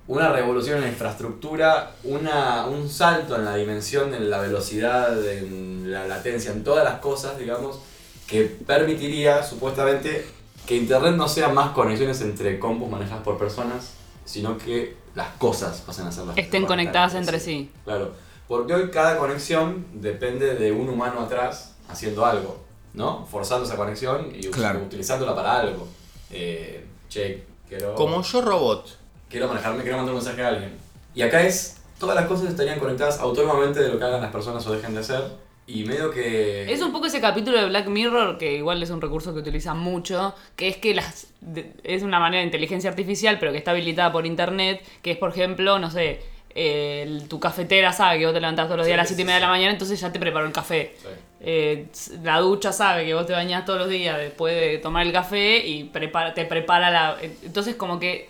una 0.09 0.33
revolución 0.33 0.79
en 0.79 0.83
la 0.83 0.89
infraestructura, 0.89 1.93
una, 2.03 2.67
un 2.67 2.89
salto 2.89 3.37
en 3.37 3.45
la 3.45 3.55
dimensión, 3.55 4.13
en 4.15 4.29
la 4.31 4.41
velocidad, 4.41 5.25
en 5.29 5.93
la 5.93 6.09
latencia, 6.09 6.51
en 6.51 6.65
todas 6.65 6.85
las 6.85 6.99
cosas, 6.99 7.39
digamos, 7.39 7.79
que 8.27 8.43
permitiría 8.43 9.45
supuestamente 9.45 10.27
que 10.67 10.75
Internet 10.75 11.15
no 11.15 11.29
sea 11.29 11.51
más 11.51 11.71
conexiones 11.71 12.21
entre 12.21 12.59
compus 12.59 12.91
manejadas 12.91 13.23
por 13.23 13.39
personas, 13.39 13.93
sino 14.25 14.59
que 14.59 14.97
las 15.15 15.29
cosas 15.39 15.83
pasen 15.83 16.09
a 16.09 16.13
ser 16.13 16.25
las 16.25 16.37
Estén 16.37 16.67
conectadas 16.67 17.15
entre 17.15 17.39
sí. 17.39 17.71
Claro, 17.85 18.26
porque 18.49 18.75
hoy 18.75 18.91
cada 18.91 19.19
conexión 19.19 19.87
depende 19.95 20.55
de 20.55 20.73
un 20.73 20.89
humano 20.89 21.21
atrás 21.21 21.75
haciendo 21.89 22.25
algo, 22.25 22.63
¿no? 22.95 23.27
Forzando 23.27 23.65
esa 23.65 23.77
conexión 23.77 24.33
y 24.35 24.41
Claro. 24.49 24.81
utilizándola 24.81 25.35
para 25.35 25.61
algo. 25.61 25.87
Eh, 26.31 26.85
che, 27.09 27.45
quiero, 27.69 27.95
Como 27.95 28.23
yo 28.23 28.41
robot. 28.43 28.99
quiero 29.29 29.49
manejarme, 29.49 29.83
quiero 29.83 29.97
mandar 29.99 30.15
un 30.15 30.21
mensaje 30.21 30.43
a 30.43 30.49
alguien. 30.49 30.73
Y 31.15 31.23
acá 31.23 31.43
es, 31.43 31.79
todas 31.99 32.15
las 32.17 32.27
cosas 32.27 32.51
estarían 32.51 32.79
conectadas 32.79 33.19
autónomamente 33.21 33.81
de 33.81 33.89
lo 33.89 33.99
que 33.99 34.05
hagan 34.05 34.21
las 34.21 34.33
personas 34.33 34.67
o 34.67 34.73
dejen 34.73 34.95
de 34.95 35.01
hacer. 35.01 35.23
Y 35.69 35.83
medio 35.85 36.13
que... 36.13 36.73
Es 36.73 36.81
un 36.81 36.93
poco 36.93 37.07
ese 37.07 37.21
capítulo 37.21 37.59
de 37.59 37.67
Black 37.67 37.89
Mirror, 37.89 38.39
que 38.39 38.55
igual 38.55 38.81
es 38.85 38.91
un 38.91 39.01
recurso 39.01 39.33
que 39.35 39.41
utilizan 39.41 39.77
mucho, 39.79 40.33
que 40.55 40.69
es 40.69 40.77
que 40.77 40.95
las 40.95 41.27
de- 41.41 41.73
es 41.83 42.05
una 42.05 42.21
manera 42.21 42.41
de 42.41 42.47
inteligencia 42.47 42.89
artificial, 42.89 43.39
pero 43.41 43.51
que 43.51 43.59
está 43.59 43.73
habilitada 43.73 44.13
por 44.13 44.27
internet, 44.27 44.81
que 45.03 45.11
es, 45.11 45.17
por 45.19 45.31
ejemplo, 45.31 45.81
no 45.81 45.91
sé, 45.91 46.21
el- 46.57 47.29
tu 47.29 47.39
cafetera 47.39 47.93
sabe 47.93 48.19
que 48.19 48.25
vos 48.27 48.35
te 48.35 48.41
levantás 48.41 48.67
todos 48.67 48.79
los 48.79 48.87
días 48.87 48.95
a 48.95 49.03
las 49.03 49.09
Sí, 49.09 49.15
7 49.15 49.23
y 49.23 49.25
media 49.27 49.37
de 49.37 49.41
la 49.43 49.49
mañana, 49.49 49.73
entonces 49.73 50.01
ya 50.01 50.11
te 50.11 50.19
preparó 50.19 50.47
el 50.47 50.53
café. 50.53 50.97
Sí. 51.01 51.09
Eh, 51.41 51.87
la 52.23 52.41
ducha 52.41 52.73
sabe 52.73 53.05
que 53.05 53.15
vos 53.15 53.27
te 53.27 53.33
bañás 53.35 53.65
todos 53.65 53.79
los 53.79 53.89
días 53.89 54.17
después 54.19 54.55
de 54.59 54.79
tomar 54.79 55.07
el 55.07 55.13
café 55.13 55.59
y 55.67 55.85
prepara, 55.85 56.33
te 56.35 56.45
prepara 56.47 56.91
la... 56.91 57.17
Entonces 57.43 57.77
como 57.77 58.01
que 58.01 58.29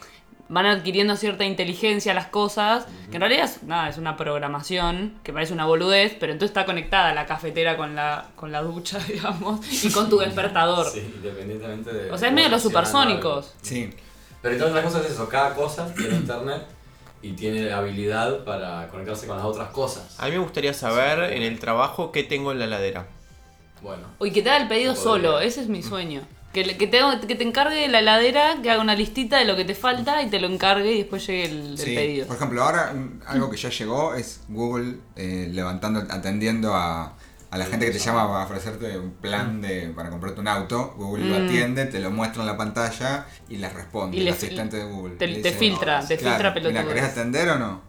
van 0.49 0.67
adquiriendo 0.67 1.17
cierta 1.17 1.45
inteligencia 1.45 2.15
las 2.15 2.27
cosas, 2.27 2.87
que 3.11 3.17
en 3.17 3.21
realidad 3.21 3.47
es, 3.47 3.63
nada, 3.65 3.89
es 3.89 3.99
una 3.99 4.17
programación 4.17 5.15
que 5.25 5.33
parece 5.33 5.53
una 5.53 5.65
boludez, 5.67 6.15
pero 6.21 6.31
entonces 6.33 6.51
está 6.51 6.65
conectada 6.65 7.13
la 7.15 7.27
cafetera 7.27 7.77
con 7.77 7.97
la, 7.97 8.27
con 8.37 8.53
la 8.53 8.63
ducha, 8.63 8.99
digamos, 9.09 9.61
y 9.85 9.91
con 9.91 10.09
tu 10.09 10.19
despertador. 10.19 10.87
Sí, 10.87 11.01
independientemente 11.17 11.93
de... 11.93 12.11
O 12.13 12.19
sea, 12.19 12.29
es 12.29 12.35
medio 12.35 12.49
los 12.49 12.63
funciona 12.63 12.87
algo. 12.87 12.93
supersónicos. 12.93 13.55
Sí. 13.63 13.91
Pero 14.43 14.55
entonces 14.55 14.77
la 14.77 14.83
cosa 14.83 15.01
es 15.01 15.11
eso, 15.11 15.29
cada 15.29 15.55
cosa 15.55 15.93
tiene 15.95 16.15
internet 16.17 16.63
y 17.23 17.33
tiene 17.33 17.73
habilidad 17.73 18.45
para 18.45 18.89
conectarse 18.89 19.27
con 19.27 19.37
las 19.37 19.47
otras 19.47 19.69
cosas. 19.71 20.15
A 20.19 20.27
mí 20.27 20.33
me 20.33 20.39
gustaría 20.39 20.73
saber 20.75 21.33
en 21.33 21.43
el 21.43 21.59
trabajo 21.59 22.13
qué 22.13 22.23
tengo 22.23 22.53
en 22.53 22.59
la 22.59 22.67
heladera. 22.67 23.07
Bueno, 23.83 24.05
O 24.19 24.27
y 24.27 24.33
que 24.33 24.43
te 24.43 24.51
haga 24.51 24.63
el 24.63 24.69
pedido 24.69 24.95
solo, 24.97 25.41
ese 25.41 25.61
es 25.61 25.69
mi 25.69 25.83
sueño. 25.83 26.23
Que, 26.53 26.77
que, 26.79 26.87
te, 26.87 26.99
que 27.29 27.35
te 27.35 27.45
encargue 27.45 27.87
la 27.89 27.99
heladera, 27.99 28.57
que 28.63 28.71
haga 28.71 28.81
una 28.81 28.95
listita 28.95 29.39
de 29.39 29.45
lo 29.45 29.57
que 29.57 29.67
te 29.67 29.75
falta 29.75 30.23
y 30.23 30.31
te 30.31 30.41
lo 30.41 30.47
encargue 30.47 30.93
y 30.93 30.99
después 30.99 31.27
llegue 31.27 31.45
el, 31.45 31.71
el 31.73 31.79
Sí. 31.79 31.95
pedido. 31.95 32.27
Por 32.27 32.37
ejemplo, 32.37 32.63
ahora 32.63 32.95
algo 33.27 33.51
que 33.51 33.59
ya 33.59 33.69
llegó 33.69 34.15
es 34.15 34.41
Google 34.49 34.97
eh, 35.17 35.51
levantando, 35.53 36.01
atendiendo 36.09 36.75
a, 36.75 37.13
a 37.51 37.59
la 37.59 37.65
gente 37.65 37.87
que 37.87 37.93
te 37.93 37.99
llama 37.99 38.27
para 38.29 38.45
ofrecerte 38.45 38.99
un 38.99 39.13
plan 39.13 39.61
de, 39.63 39.93
para 39.95 40.11
comprarte 40.11 40.41
un 40.41 40.49
auto. 40.49 40.95
Google 40.97 41.27
lo 41.27 41.39
Mm. 41.39 41.45
atiende, 41.47 41.87
te 41.87 42.01
lo 42.01 42.11
muestra 42.11 42.43
en 42.43 42.49
la 42.49 42.57
pantalla 42.57 43.27
y 43.49 43.57
les 43.57 43.73
responde. 43.73 44.17
Y 44.17 44.21
el 44.27 44.33
asistente 44.33 44.77
de 44.79 44.85
Google. 44.85 45.15
Te, 45.17 45.27
te 45.29 45.35
dice, 45.35 45.53
filtra, 45.53 46.01
te 46.07 46.17
claro, 46.17 46.53
filtra 46.53 46.69
mira, 46.71 46.83
¿querés 46.83 47.03
pelotudos. 47.05 47.11
atender 47.19 47.49
o 47.51 47.59
no? 47.59 47.81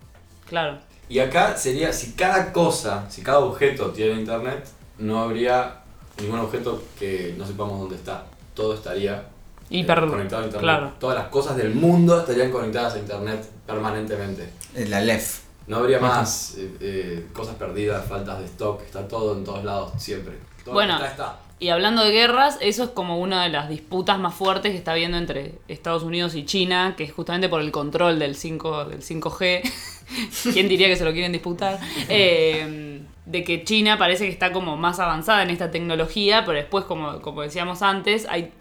Claro. 0.48 0.78
y 1.10 1.20
acá 1.20 1.58
sería, 1.58 1.92
si 1.92 2.14
cada 2.14 2.54
cosa, 2.54 3.06
si 3.10 3.22
cada 3.22 3.40
objeto 3.40 3.92
tiene 3.92 4.20
internet, 4.20 4.66
no 5.00 5.20
habría 5.22 5.80
ningún 6.22 6.40
objeto 6.40 6.84
que 6.98 7.36
no 7.38 7.46
sepamos 7.46 7.80
dónde 7.80 7.96
está. 7.96 8.26
Todo 8.54 8.74
estaría 8.74 9.28
eh, 9.70 9.86
conectado 9.86 10.42
a 10.44 10.46
internet. 10.46 10.60
claro. 10.62 10.94
Todas 11.00 11.18
las 11.18 11.28
cosas 11.28 11.58
del 11.58 11.74
mundo 11.76 12.20
estarían 12.20 12.52
conectadas 12.52 12.94
a 12.96 13.00
internet 13.00 13.46
permanentemente. 13.66 14.50
La 14.88 15.02
LEF. 15.02 15.42
No 15.68 15.78
habría 15.78 16.00
más 16.00 16.56
eh, 16.58 16.78
eh, 16.80 17.28
cosas 17.34 17.56
perdidas, 17.56 18.06
faltas 18.08 18.40
de 18.40 18.46
stock, 18.46 18.82
está 18.84 19.08
todo 19.08 19.38
en 19.38 19.44
todos 19.44 19.64
lados, 19.64 19.92
siempre. 19.98 20.38
Todo 20.64 20.74
Bueno. 20.74 20.94
está, 20.94 21.08
está. 21.08 21.40
Y 21.60 21.70
hablando 21.70 22.04
de 22.04 22.12
guerras, 22.12 22.58
eso 22.62 22.84
es 22.84 22.90
como 22.92 23.18
una 23.20 23.44
de 23.44 23.50
las 23.50 23.68
disputas 23.68 24.20
más 24.20 24.36
fuertes 24.36 24.72
que 24.72 24.78
está 24.78 24.92
habiendo 24.92 25.18
entre 25.18 25.56
Estados 25.68 26.04
Unidos 26.04 26.36
y 26.36 26.46
China, 26.46 26.94
que 26.96 27.04
es 27.04 27.12
justamente 27.12 27.50
por 27.50 27.62
el 27.62 27.72
control 27.72 28.20
del, 28.20 28.36
5, 28.36 28.86
del 28.86 29.02
5G. 29.02 29.74
¿Quién 30.54 30.70
diría 30.70 30.88
que 30.88 30.96
se 30.96 31.04
lo 31.04 31.12
quieren 31.12 31.32
disputar? 31.32 31.80
Eh, 32.10 33.02
de 33.26 33.44
que 33.44 33.64
China 33.66 33.98
parece 33.98 34.26
que 34.26 34.32
está 34.32 34.54
como 34.54 34.78
más 34.78 35.00
avanzada 35.00 35.44
en 35.44 35.50
esta 35.50 35.70
tecnología, 35.70 36.46
pero 36.46 36.58
después, 36.58 36.86
como, 36.86 37.22
como 37.22 37.42
decíamos 37.42 37.82
antes, 37.82 38.26
hay 38.30 38.54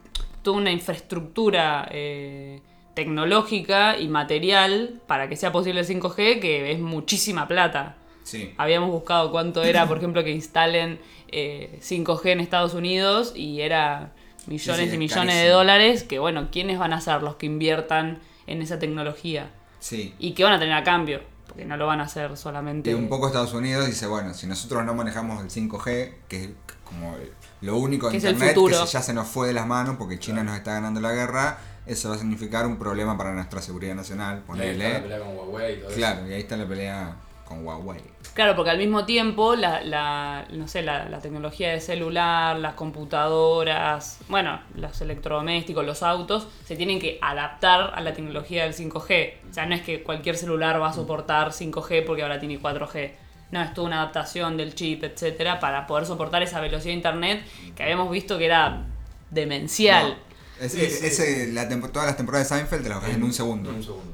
toda 0.43 0.57
una 0.57 0.73
infraestructura 0.73 1.89
eh, 1.93 2.61
tecnológica 2.97 3.99
y 3.99 4.09
material 4.09 5.03
para 5.07 5.29
que 5.29 5.37
sea 5.37 5.53
posible 5.53 5.81
el 5.81 5.87
5G, 5.87 6.41
que 6.41 6.73
es 6.73 6.81
muchísima 6.81 7.47
plata. 7.47 7.97
Sí. 8.25 8.55
Habíamos 8.57 8.91
buscado 8.91 9.31
cuánto 9.31 9.63
era, 9.63 9.87
por 9.87 9.99
ejemplo, 9.99 10.25
que 10.25 10.31
instalen 10.31 10.99
eh, 11.29 11.79
5G 11.83 12.31
en 12.31 12.41
Estados 12.41 12.73
Unidos 12.73 13.35
y 13.37 13.61
era 13.61 14.15
millones 14.47 14.77
Sí, 14.77 14.85
sí, 14.87 14.91
y 14.91 14.93
es 14.95 14.99
millones 14.99 15.37
de 15.37 15.49
dólares, 15.51 16.05
que 16.05 16.19
bueno, 16.19 16.49
¿quiénes 16.51 16.79
van 16.79 16.95
a 16.95 17.01
ser 17.03 17.23
los 17.23 17.37
que 17.37 17.45
inviertan 17.45 18.21
en 18.47 18.63
esa 18.63 18.79
tecnología? 18.79 19.51
Sí. 19.79 20.15
¿Y 20.19 20.33
qué 20.33 20.45
van 20.45 20.55
a 20.55 20.59
tener 20.59 20.73
a 20.73 20.83
cambio? 20.83 21.21
Porque 21.47 21.67
no 21.67 21.77
lo 21.77 21.87
van 21.87 22.01
a 22.01 22.05
hacer 22.05 22.35
solamente... 22.39 22.93
Y 22.93 22.95
un 22.95 23.11
poco 23.11 23.27
Estados 23.27 23.53
Unidos 23.53 23.87
dice, 23.87 24.07
bueno, 24.07 24.33
si 24.33 24.47
nosotros 24.47 24.87
no 24.87 24.95
manejamos 24.95 25.45
el 25.45 25.51
5G, 25.51 26.15
que 26.29 26.45
es 26.45 26.51
como 26.83 27.15
lo 27.61 27.77
único 27.77 28.09
de 28.09 28.17
Internet 28.17 28.55
que 28.55 28.87
ya 28.91 29.03
se 29.03 29.13
nos 29.13 29.29
fue 29.29 29.49
de 29.49 29.53
las 29.53 29.67
manos 29.67 29.97
porque 29.99 30.19
China 30.19 30.43
nos 30.43 30.57
está 30.57 30.73
ganando 30.73 31.01
la 31.03 31.13
guerra, 31.13 31.59
eso 31.87 32.09
va 32.11 32.17
a 32.17 32.19
significar 32.19 32.67
un 32.67 32.79
problema 32.79 33.17
para 33.17 33.33
nuestra 33.33 33.63
seguridad 33.63 33.95
nacional, 33.95 34.43
Ahí 34.49 34.69
está 34.71 34.89
la 34.89 35.03
pelea 35.03 35.19
con 35.21 35.37
Huawei 35.37 35.75
y 35.75 35.77
todo 35.79 35.89
eso. 35.89 35.97
Claro, 35.99 36.29
y 36.29 36.33
ahí 36.33 36.41
está 36.41 36.57
la 36.57 36.67
pelea 36.67 37.17
con 37.45 37.65
Huawei. 37.65 38.01
Claro, 38.35 38.55
porque 38.57 38.71
al 38.71 38.79
mismo 38.79 39.05
tiempo 39.07 39.55
la, 39.55 39.81
la- 39.83 40.47
no 40.51 40.67
sé, 40.69 40.83
la, 40.83 41.09
la 41.09 41.21
tecnología 41.21 41.71
de 41.71 41.81
celular, 41.81 42.59
las 42.59 42.75
computadoras, 42.75 44.19
bueno, 44.29 44.61
los 44.75 45.01
electrodomésticos, 45.01 45.85
los 45.87 46.03
autos, 46.03 46.49
se 46.65 46.77
tienen 46.77 46.99
que 46.99 47.19
adaptar 47.23 47.93
a 47.95 48.01
la 48.01 48.13
tecnología 48.13 48.65
del 48.65 48.75
5G. 48.75 49.35
O 49.51 49.53
sea, 49.55 49.65
no 49.67 49.75
es 49.75 49.83
que 49.83 50.03
cualquier 50.03 50.37
celular 50.37 50.81
va 50.83 50.89
a 50.89 50.93
soportar 50.93 51.53
5G 51.53 52.05
porque 52.05 52.23
ahora 52.23 52.39
tiene 52.41 52.61
4G. 52.61 53.13
No, 53.53 53.63
es 53.63 53.73
toda 53.75 53.87
una 53.87 54.01
adaptación 54.03 54.57
del 54.57 54.75
chip, 54.75 55.05
etcétera, 55.05 55.61
para 55.61 55.87
poder 55.87 56.05
soportar 56.05 56.43
esa 56.43 56.61
velocidad 56.61 56.91
de 56.91 56.97
internet 56.97 57.45
que 57.77 57.83
habíamos 57.85 58.11
visto 58.11 58.37
que 58.39 58.47
era 58.47 58.85
demencial. 59.31 60.19
Es- 60.61 60.73
Sí, 60.73 60.81
es- 60.83 60.99
sí, 61.01 61.07
ese- 61.07 61.53
la 61.53 61.69
tempo- 61.69 61.89
todas 61.89 62.07
las 62.07 62.17
temporadas 62.17 62.49
de 62.49 62.57
Seinfeld 62.57 62.83
te 62.83 62.89
las 62.89 63.03
ves 63.03 63.15
en 63.15 63.23
un 63.25 63.33
segundo, 63.33 63.71
Un 63.71 63.83
segundo. 63.83 64.13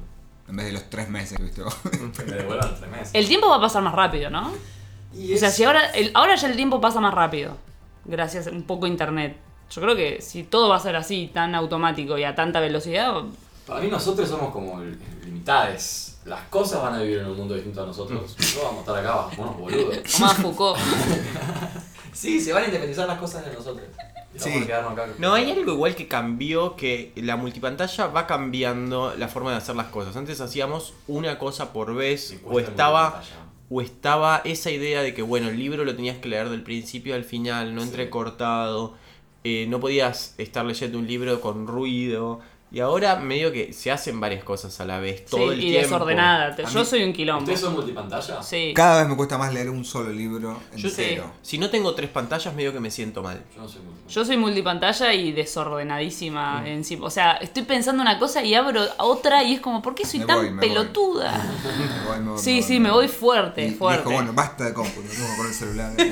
en 0.49 0.55
vez 0.55 0.65
de 0.65 0.71
los 0.73 0.89
tres 0.89 1.09
meses 1.09 1.37
que 1.37 1.43
viste 1.43 1.61
vos. 1.63 1.75
Tres 2.13 2.89
meses. 2.91 3.09
El 3.13 3.27
tiempo 3.27 3.49
va 3.49 3.57
a 3.57 3.61
pasar 3.61 3.81
más 3.81 3.93
rápido, 3.95 4.29
¿no? 4.29 4.51
Y 5.15 5.33
O 5.33 5.37
sea, 5.37 5.51
si 5.51 5.63
ahora, 5.63 5.91
el, 5.91 6.11
ahora 6.15 6.35
ya 6.35 6.47
el 6.49 6.55
tiempo 6.55 6.81
pasa 6.81 6.99
más 6.99 7.13
rápido, 7.13 7.55
gracias 8.05 8.47
un 8.47 8.63
poco 8.63 8.85
a 8.85 8.89
internet. 8.89 9.37
Yo 9.71 9.81
creo 9.81 9.95
que 9.95 10.21
si 10.21 10.43
todo 10.43 10.69
va 10.69 10.75
a 10.75 10.79
ser 10.79 10.95
así, 10.95 11.29
tan 11.33 11.55
automático 11.55 12.17
y 12.17 12.23
a 12.23 12.35
tanta 12.35 12.59
velocidad, 12.59 13.13
Para 13.65 13.79
mí 13.79 13.87
nosotros 13.89 14.27
somos 14.27 14.51
como 14.51 14.79
li- 14.81 14.97
limitades. 15.23 16.17
Las 16.25 16.41
cosas 16.49 16.81
van 16.81 16.95
a 16.95 17.01
vivir 17.01 17.19
en 17.19 17.27
un 17.27 17.37
mundo 17.37 17.53
distinto 17.53 17.83
a 17.83 17.85
nosotros. 17.85 18.21
Nosotros 18.21 18.59
vamos 18.63 18.77
a 18.77 18.79
estar 18.81 18.97
acá, 18.97 19.27
unos 19.41 19.57
boludos. 19.57 20.21
a 20.21 20.29
Foucault. 20.29 20.79
Sí, 22.13 22.39
se 22.39 22.53
van 22.53 22.63
a 22.63 22.65
independizar 22.67 23.07
las 23.07 23.19
cosas 23.19 23.45
de 23.45 23.53
nosotros. 23.53 23.85
Y 24.35 24.39
Sí. 24.39 24.49
vamos 24.49 24.63
a 24.63 24.67
quedarnos 24.67 24.91
acá. 24.93 25.07
No, 25.19 25.33
hay 25.33 25.51
algo 25.51 25.71
igual 25.73 25.95
que 25.95 26.07
cambió, 26.07 26.75
que 26.75 27.11
la 27.15 27.35
multipantalla 27.35 28.07
va 28.07 28.25
cambiando 28.25 29.13
la 29.17 29.27
forma 29.27 29.51
de 29.51 29.57
hacer 29.57 29.75
las 29.75 29.87
cosas. 29.87 30.15
Antes 30.15 30.41
hacíamos 30.41 30.93
una 31.07 31.37
cosa 31.37 31.71
por 31.73 31.93
vez, 31.93 32.39
o 32.45 32.59
estaba, 32.59 33.21
o 33.69 33.81
estaba 33.81 34.41
esa 34.43 34.71
idea 34.71 35.01
de 35.03 35.13
que, 35.13 35.21
bueno, 35.21 35.49
el 35.49 35.57
libro 35.59 35.85
lo 35.85 35.95
tenías 35.95 36.17
que 36.17 36.29
leer 36.29 36.49
del 36.49 36.63
principio 36.63 37.13
al 37.15 37.23
final, 37.25 37.75
no 37.75 37.81
Sí. 37.81 37.89
entrecortado, 37.89 38.95
eh, 39.43 39.65
no 39.67 39.79
podías 39.79 40.35
estar 40.37 40.65
leyendo 40.65 40.97
un 40.97 41.07
libro 41.07 41.39
con 41.41 41.67
ruido. 41.67 42.39
Y 42.73 42.79
ahora 42.79 43.17
medio 43.17 43.51
que 43.51 43.71
se 43.71 43.91
hacen 43.91 44.19
varias 44.19 44.43
cosas 44.43 44.79
a 44.81 44.85
la 44.85 44.97
vez, 44.97 45.19
Sí, 45.19 45.25
todo 45.29 45.51
el 45.51 45.59
y 45.63 45.67
tiempo. 45.69 45.89
desordenada. 45.89 46.55
Te- 46.55 46.63
A 46.65 46.69
Yo 46.69 46.79
mí- 46.79 46.85
soy 46.87 47.03
un 47.03 47.13
quilombo. 47.13 47.41
¿Ustedes 47.43 47.59
son 47.59 47.73
multipantalla? 47.75 48.41
Sí. 48.41 48.73
Cada 48.75 49.01
vez 49.01 49.09
me 49.09 49.15
cuesta 49.15 49.37
más 49.37 49.53
leer 49.53 49.69
un 49.69 49.85
solo 49.85 50.09
libro 50.11 50.59
Yo 50.75 50.89
entero. 50.89 51.31
Si 51.43 51.59
no 51.59 51.69
tengo 51.69 51.93
tres 51.93 52.09
pantallas, 52.09 52.51
medio 52.55 52.73
que 52.73 52.79
me 52.79 52.89
siento 52.89 53.21
mal. 53.21 53.43
Yo 53.55 53.61
no 53.61 53.67
soy 53.69 53.81
multipantalla. 53.81 54.11
Yo 54.15 54.25
soy 54.25 54.37
multipantalla 54.37 55.13
y 55.13 55.31
desordenadísima 55.33 56.63
en 56.65 56.83
sí. 56.83 56.97
O 56.99 57.11
sea, 57.11 57.33
estoy 57.33 57.61
pensando 57.61 58.01
una 58.01 58.17
cosa 58.17 58.43
y 58.43 58.55
abro 58.55 58.81
otra 58.97 59.43
y 59.43 59.53
es 59.53 59.61
como, 59.61 59.83
¿por 59.83 59.93
qué 59.93 60.03
soy 60.05 60.21
Me 60.21 60.25
tan 60.25 60.37
voy, 60.37 60.45
me 60.49 60.59
voy. 60.59 60.67
pelotuda? 60.69 61.31
Me 61.63 62.09
voy, 62.09 62.19
me 62.23 62.29
voy, 62.31 62.39
Sí, 62.39 62.63
sí, 62.63 62.79
me 62.79 62.89
voy 62.89 63.07
fuerte, 63.07 63.65
Y 63.67 63.71
fuerte. 63.75 63.99
Dijo, 64.01 64.13
bueno, 64.13 64.33
basta 64.33 64.63
de 64.65 64.73
cómputo, 64.73 65.07
tengo 65.09 65.27
con 65.37 65.45
el 65.45 65.53
celular. 65.53 65.91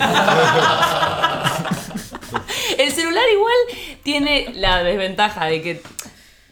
El 2.77 2.91
celular 2.91 3.23
igual 3.33 3.53
tiene 4.03 4.53
la 4.55 4.83
desventaja 4.83 5.45
de 5.45 5.61
que 5.61 5.81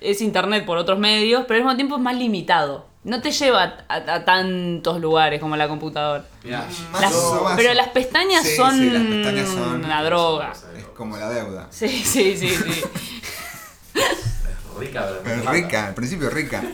es 0.02 0.22
internet 0.22 0.66
por 0.66 0.78
otros 0.78 1.00
medios, 1.00 1.46
pero 1.48 1.60
al 1.60 1.64
mismo 1.66 1.76
tiempo 1.76 1.96
es 1.98 2.02
más 2.02 2.16
limitado. 2.16 2.88
No 3.04 3.22
te 3.22 3.32
lleva 3.32 3.78
a, 3.88 3.96
a 3.96 4.26
tantos 4.26 5.00
lugares 5.00 5.40
como 5.40 5.56
la 5.56 5.68
computadora. 5.70 6.26
Mirá, 6.44 6.66
Las- 7.00 7.14
más. 7.44 7.54
pero 7.56 7.74
las 7.74 7.88
pestañas 7.90 8.44
Sí, 8.46 8.56
son, 8.58 8.74
sí, 8.78 8.90
las 8.90 9.04
pestañas 9.04 9.48
son- 9.48 9.86
una 9.86 10.04
droga. 10.04 10.52
es 10.78 10.84
como 10.96 11.16
la 11.18 11.30
deuda. 11.30 11.68
Sí, 11.70 11.88
sí, 11.88 12.36
sí, 12.38 12.50
sí. 12.50 12.84
es 13.96 14.78
rica, 14.80 15.08
pero 15.24 15.36
me 15.38 15.42
Pero 15.44 15.52
rica, 15.52 15.88
al 15.88 15.94
principio 15.94 16.30
rica. 16.30 16.62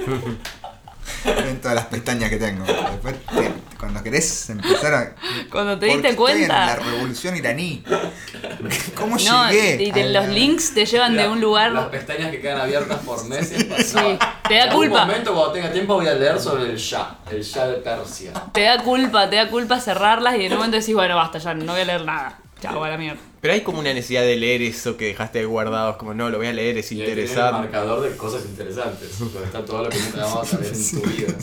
En 1.25 1.61
todas 1.61 1.75
las 1.75 1.85
pestañas 1.85 2.29
que 2.29 2.37
tengo. 2.37 2.63
Después, 2.65 3.15
te- 3.33 3.53
cuando 3.79 4.01
querés 4.03 4.49
empezar 4.49 4.93
a. 4.93 5.15
Cuando 5.51 5.77
te 5.77 5.85
¿Por 5.87 5.95
diste 5.95 6.09
en 6.09 6.15
cuenta. 6.15 6.65
la 6.65 6.75
revolución 6.77 7.35
iraní. 7.35 7.83
¿Cómo 8.95 9.15
No, 9.17 9.49
llegué? 9.51 9.83
y 9.83 9.91
de 9.91 10.03
los 10.11 10.25
la- 10.25 10.31
links 10.33 10.73
te 10.73 10.85
llevan 10.85 11.15
de 11.15 11.23
un 11.27 11.33
Las 11.35 11.41
lugar. 11.41 11.91
pestañas 11.91 12.31
que 12.31 12.41
quedan 12.41 12.61
abiertas 12.61 12.99
por 12.99 13.23
meses. 13.25 13.65
Sí, 13.85 14.17
te 14.47 14.53
da 14.55 14.63
En 14.63 14.69
algún 14.69 14.87
culpa. 14.87 15.05
momento, 15.05 15.33
cuando 15.33 15.51
tenga 15.53 15.71
tiempo, 15.71 15.95
voy 15.95 16.07
a 16.07 16.13
leer 16.13 16.39
sobre 16.39 16.63
el 16.71 16.77
Shah, 16.77 17.17
el 17.31 17.43
Shah 17.43 17.67
de 17.67 17.73
Persia. 17.77 18.31
Te 18.53 18.61
da 18.63 18.81
culpa, 18.83 19.29
te 19.29 19.35
da 19.37 19.49
culpa 19.49 19.79
cerrarlas 19.79 20.35
y 20.37 20.45
en 20.45 20.51
un 20.53 20.57
momento 20.57 20.77
decís, 20.77 20.95
bueno, 20.95 21.15
basta, 21.15 21.37
ya 21.37 21.53
no 21.53 21.71
voy 21.73 21.81
a 21.81 21.85
leer 21.85 22.05
nada. 22.05 22.39
Chao, 22.73 22.83
a 22.83 22.89
la 22.89 22.97
mierda. 22.97 23.19
Pero 23.41 23.53
hay 23.53 23.61
como 23.61 23.79
una 23.79 23.93
necesidad 23.93 24.23
de 24.23 24.35
leer 24.37 24.61
eso 24.61 24.97
que 24.97 25.05
dejaste 25.05 25.39
ahí 25.39 25.45
guardado. 25.45 25.91
Es 25.91 25.97
como, 25.97 26.13
no, 26.13 26.29
lo 26.29 26.37
voy 26.37 26.47
a 26.47 26.53
leer, 26.53 26.77
es 26.77 26.91
Y 26.91 26.99
interesante. 26.99 27.51
marcador 27.59 28.01
de 28.01 28.17
cosas 28.17 28.43
interesantes. 28.45 29.19
Donde 29.19 29.43
está 29.43 29.63
todo 29.63 29.83
lo 29.83 29.89
que 29.89 29.99
nunca 29.99 30.21
vamos 30.25 30.53
a 30.53 30.57
ver 30.57 30.73
en 30.73 30.91
tu 30.91 31.01
vida. 31.09 31.33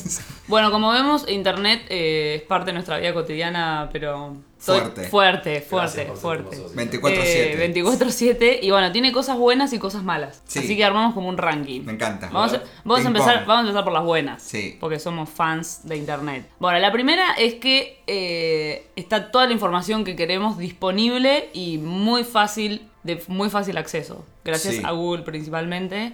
Bueno, 0.48 0.70
como 0.70 0.90
vemos, 0.92 1.28
internet 1.28 1.82
eh, 1.88 2.36
es 2.40 2.42
parte 2.42 2.66
de 2.66 2.72
nuestra 2.74 2.98
vida 2.98 3.14
cotidiana, 3.14 3.88
pero. 3.92 4.36
Fuerte. 4.62 5.08
Fuerte, 5.08 5.60
fuerte, 5.60 6.06
fuerte. 6.14 6.54
hermosos. 6.56 6.76
24-7. 6.76 7.02
Eh, 7.24 7.72
24-7 7.74 8.58
y 8.62 8.70
bueno, 8.70 8.92
tiene 8.92 9.10
cosas 9.10 9.36
buenas 9.36 9.72
y 9.72 9.78
cosas 9.80 10.04
malas. 10.04 10.40
Sí. 10.46 10.60
Así 10.60 10.76
que 10.76 10.84
armamos 10.84 11.14
como 11.14 11.28
un 11.28 11.36
ranking. 11.36 11.80
Me 11.82 11.92
encanta. 11.92 12.30
Vamos, 12.32 12.54
a, 12.54 12.62
vamos, 12.84 13.04
a 13.04 13.08
empezar, 13.08 13.38
pong. 13.38 13.46
vamos 13.48 13.64
a 13.64 13.68
empezar 13.68 13.84
por 13.84 13.92
las 13.92 14.04
buenas. 14.04 14.42
Sí. 14.42 14.76
Porque 14.78 15.00
somos 15.00 15.28
fans 15.28 15.80
de 15.82 15.96
internet. 15.96 16.48
Bueno, 16.60 16.78
la 16.78 16.92
primera 16.92 17.32
es 17.32 17.54
que 17.54 18.02
eh, 18.06 18.86
está 18.94 19.32
toda 19.32 19.46
la 19.46 19.52
información 19.52 20.04
que 20.04 20.14
queremos 20.14 20.58
disponible 20.58 21.50
y 21.52 21.78
muy 21.78 22.22
fácil, 22.22 22.88
de 23.02 23.20
muy 23.26 23.50
fácil 23.50 23.76
acceso. 23.78 24.24
Gracias 24.44 24.76
Sí. 24.76 24.82
a 24.84 24.92
Google 24.92 25.22
principalmente. 25.24 26.12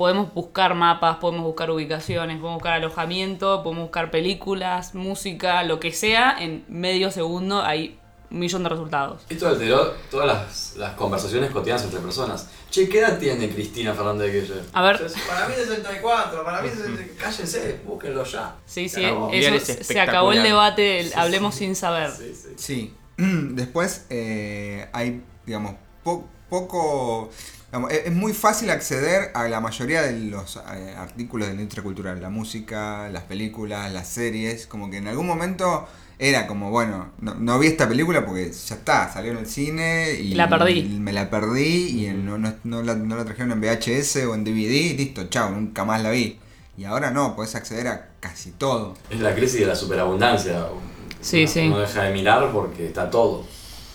Podemos 0.00 0.32
buscar 0.32 0.74
mapas, 0.74 1.18
podemos 1.18 1.44
buscar 1.44 1.70
ubicaciones, 1.70 2.38
podemos 2.38 2.54
buscar 2.54 2.72
alojamiento, 2.72 3.62
podemos 3.62 3.82
buscar 3.84 4.10
películas, 4.10 4.94
música, 4.94 5.62
lo 5.62 5.78
que 5.78 5.92
sea. 5.92 6.34
En 6.40 6.64
medio 6.68 7.10
segundo 7.10 7.60
hay 7.60 7.98
un 8.30 8.38
millón 8.38 8.62
de 8.62 8.70
resultados. 8.70 9.26
Esto 9.28 9.46
alteró 9.48 9.92
todas 10.10 10.26
las, 10.26 10.76
las 10.78 10.94
conversaciones 10.94 11.50
cotidianas 11.50 11.84
entre 11.84 12.00
personas. 12.00 12.48
Che, 12.70 12.88
¿qué 12.88 13.00
edad 13.00 13.18
tiene 13.18 13.50
Cristina 13.50 13.92
Fernández 13.92 14.32
de 14.32 14.40
Kirchner? 14.40 14.64
A 14.72 14.80
ver. 14.84 15.06
Para 15.28 15.46
mí 15.48 15.54
64, 15.54 16.44
para 16.46 16.62
mí 16.62 16.70
64. 16.70 17.14
Cállense, 17.18 17.80
búsquenlo 17.84 18.24
ya. 18.24 18.56
Sí, 18.64 18.88
sí, 18.88 19.04
eso- 19.04 19.54
es 19.54 19.86
se 19.86 20.00
acabó 20.00 20.32
el 20.32 20.42
debate, 20.42 21.00
el 21.00 21.12
hablemos 21.14 21.54
sin 21.56 21.76
saber. 21.76 22.10
Sí, 22.10 22.34
sí. 22.34 22.48
Sí. 22.56 22.94
Después 23.18 24.06
eh, 24.08 24.88
hay, 24.94 25.22
digamos, 25.44 25.74
po- 26.02 26.24
poco. 26.48 27.28
Digamos, 27.70 27.92
es, 27.92 28.06
es 28.06 28.12
muy 28.12 28.32
fácil 28.32 28.70
acceder 28.70 29.30
a 29.34 29.48
la 29.48 29.60
mayoría 29.60 30.02
de 30.02 30.18
los 30.18 30.56
eh, 30.56 30.94
artículos 30.96 31.48
de 31.48 31.54
la 31.54 31.60
industria 31.60 31.82
cultural. 31.84 32.20
La 32.20 32.30
música, 32.30 33.08
las 33.10 33.22
películas, 33.24 33.90
las 33.92 34.08
series. 34.08 34.66
Como 34.66 34.90
que 34.90 34.98
en 34.98 35.08
algún 35.08 35.26
momento 35.26 35.86
era 36.18 36.46
como, 36.46 36.70
bueno, 36.70 37.12
no, 37.20 37.34
no 37.34 37.58
vi 37.58 37.68
esta 37.68 37.88
película 37.88 38.26
porque 38.26 38.50
ya 38.52 38.74
está, 38.74 39.10
salió 39.12 39.32
en 39.32 39.38
el 39.38 39.46
cine 39.46 40.12
y. 40.20 40.34
La 40.34 40.48
perdí. 40.48 40.82
me 41.00 41.12
la 41.12 41.30
perdí 41.30 41.86
y 42.00 42.06
en- 42.06 42.26
no, 42.26 42.36
no, 42.38 42.52
no 42.64 42.82
la, 42.82 42.94
no 42.94 43.16
la 43.16 43.24
trajeron 43.24 43.52
en 43.52 43.60
VHS 43.60 44.16
o 44.26 44.34
en 44.34 44.44
DVD 44.44 44.70
y 44.92 44.96
listo, 44.96 45.24
chao, 45.28 45.50
nunca 45.50 45.84
más 45.84 46.02
la 46.02 46.10
vi. 46.10 46.38
Y 46.76 46.84
ahora 46.84 47.10
no, 47.10 47.34
podés 47.36 47.54
acceder 47.54 47.88
a 47.88 48.08
casi 48.20 48.50
todo. 48.52 48.96
Es 49.10 49.20
la 49.20 49.34
crisis 49.34 49.60
de 49.60 49.66
la 49.66 49.76
superabundancia. 49.76 50.66
Sí, 51.20 51.42
Uno- 51.44 51.50
sí. 51.52 51.60
Uno 51.68 51.78
deja 51.78 52.02
de 52.04 52.12
mirar 52.12 52.50
porque 52.52 52.86
está 52.86 53.10
todo. 53.10 53.46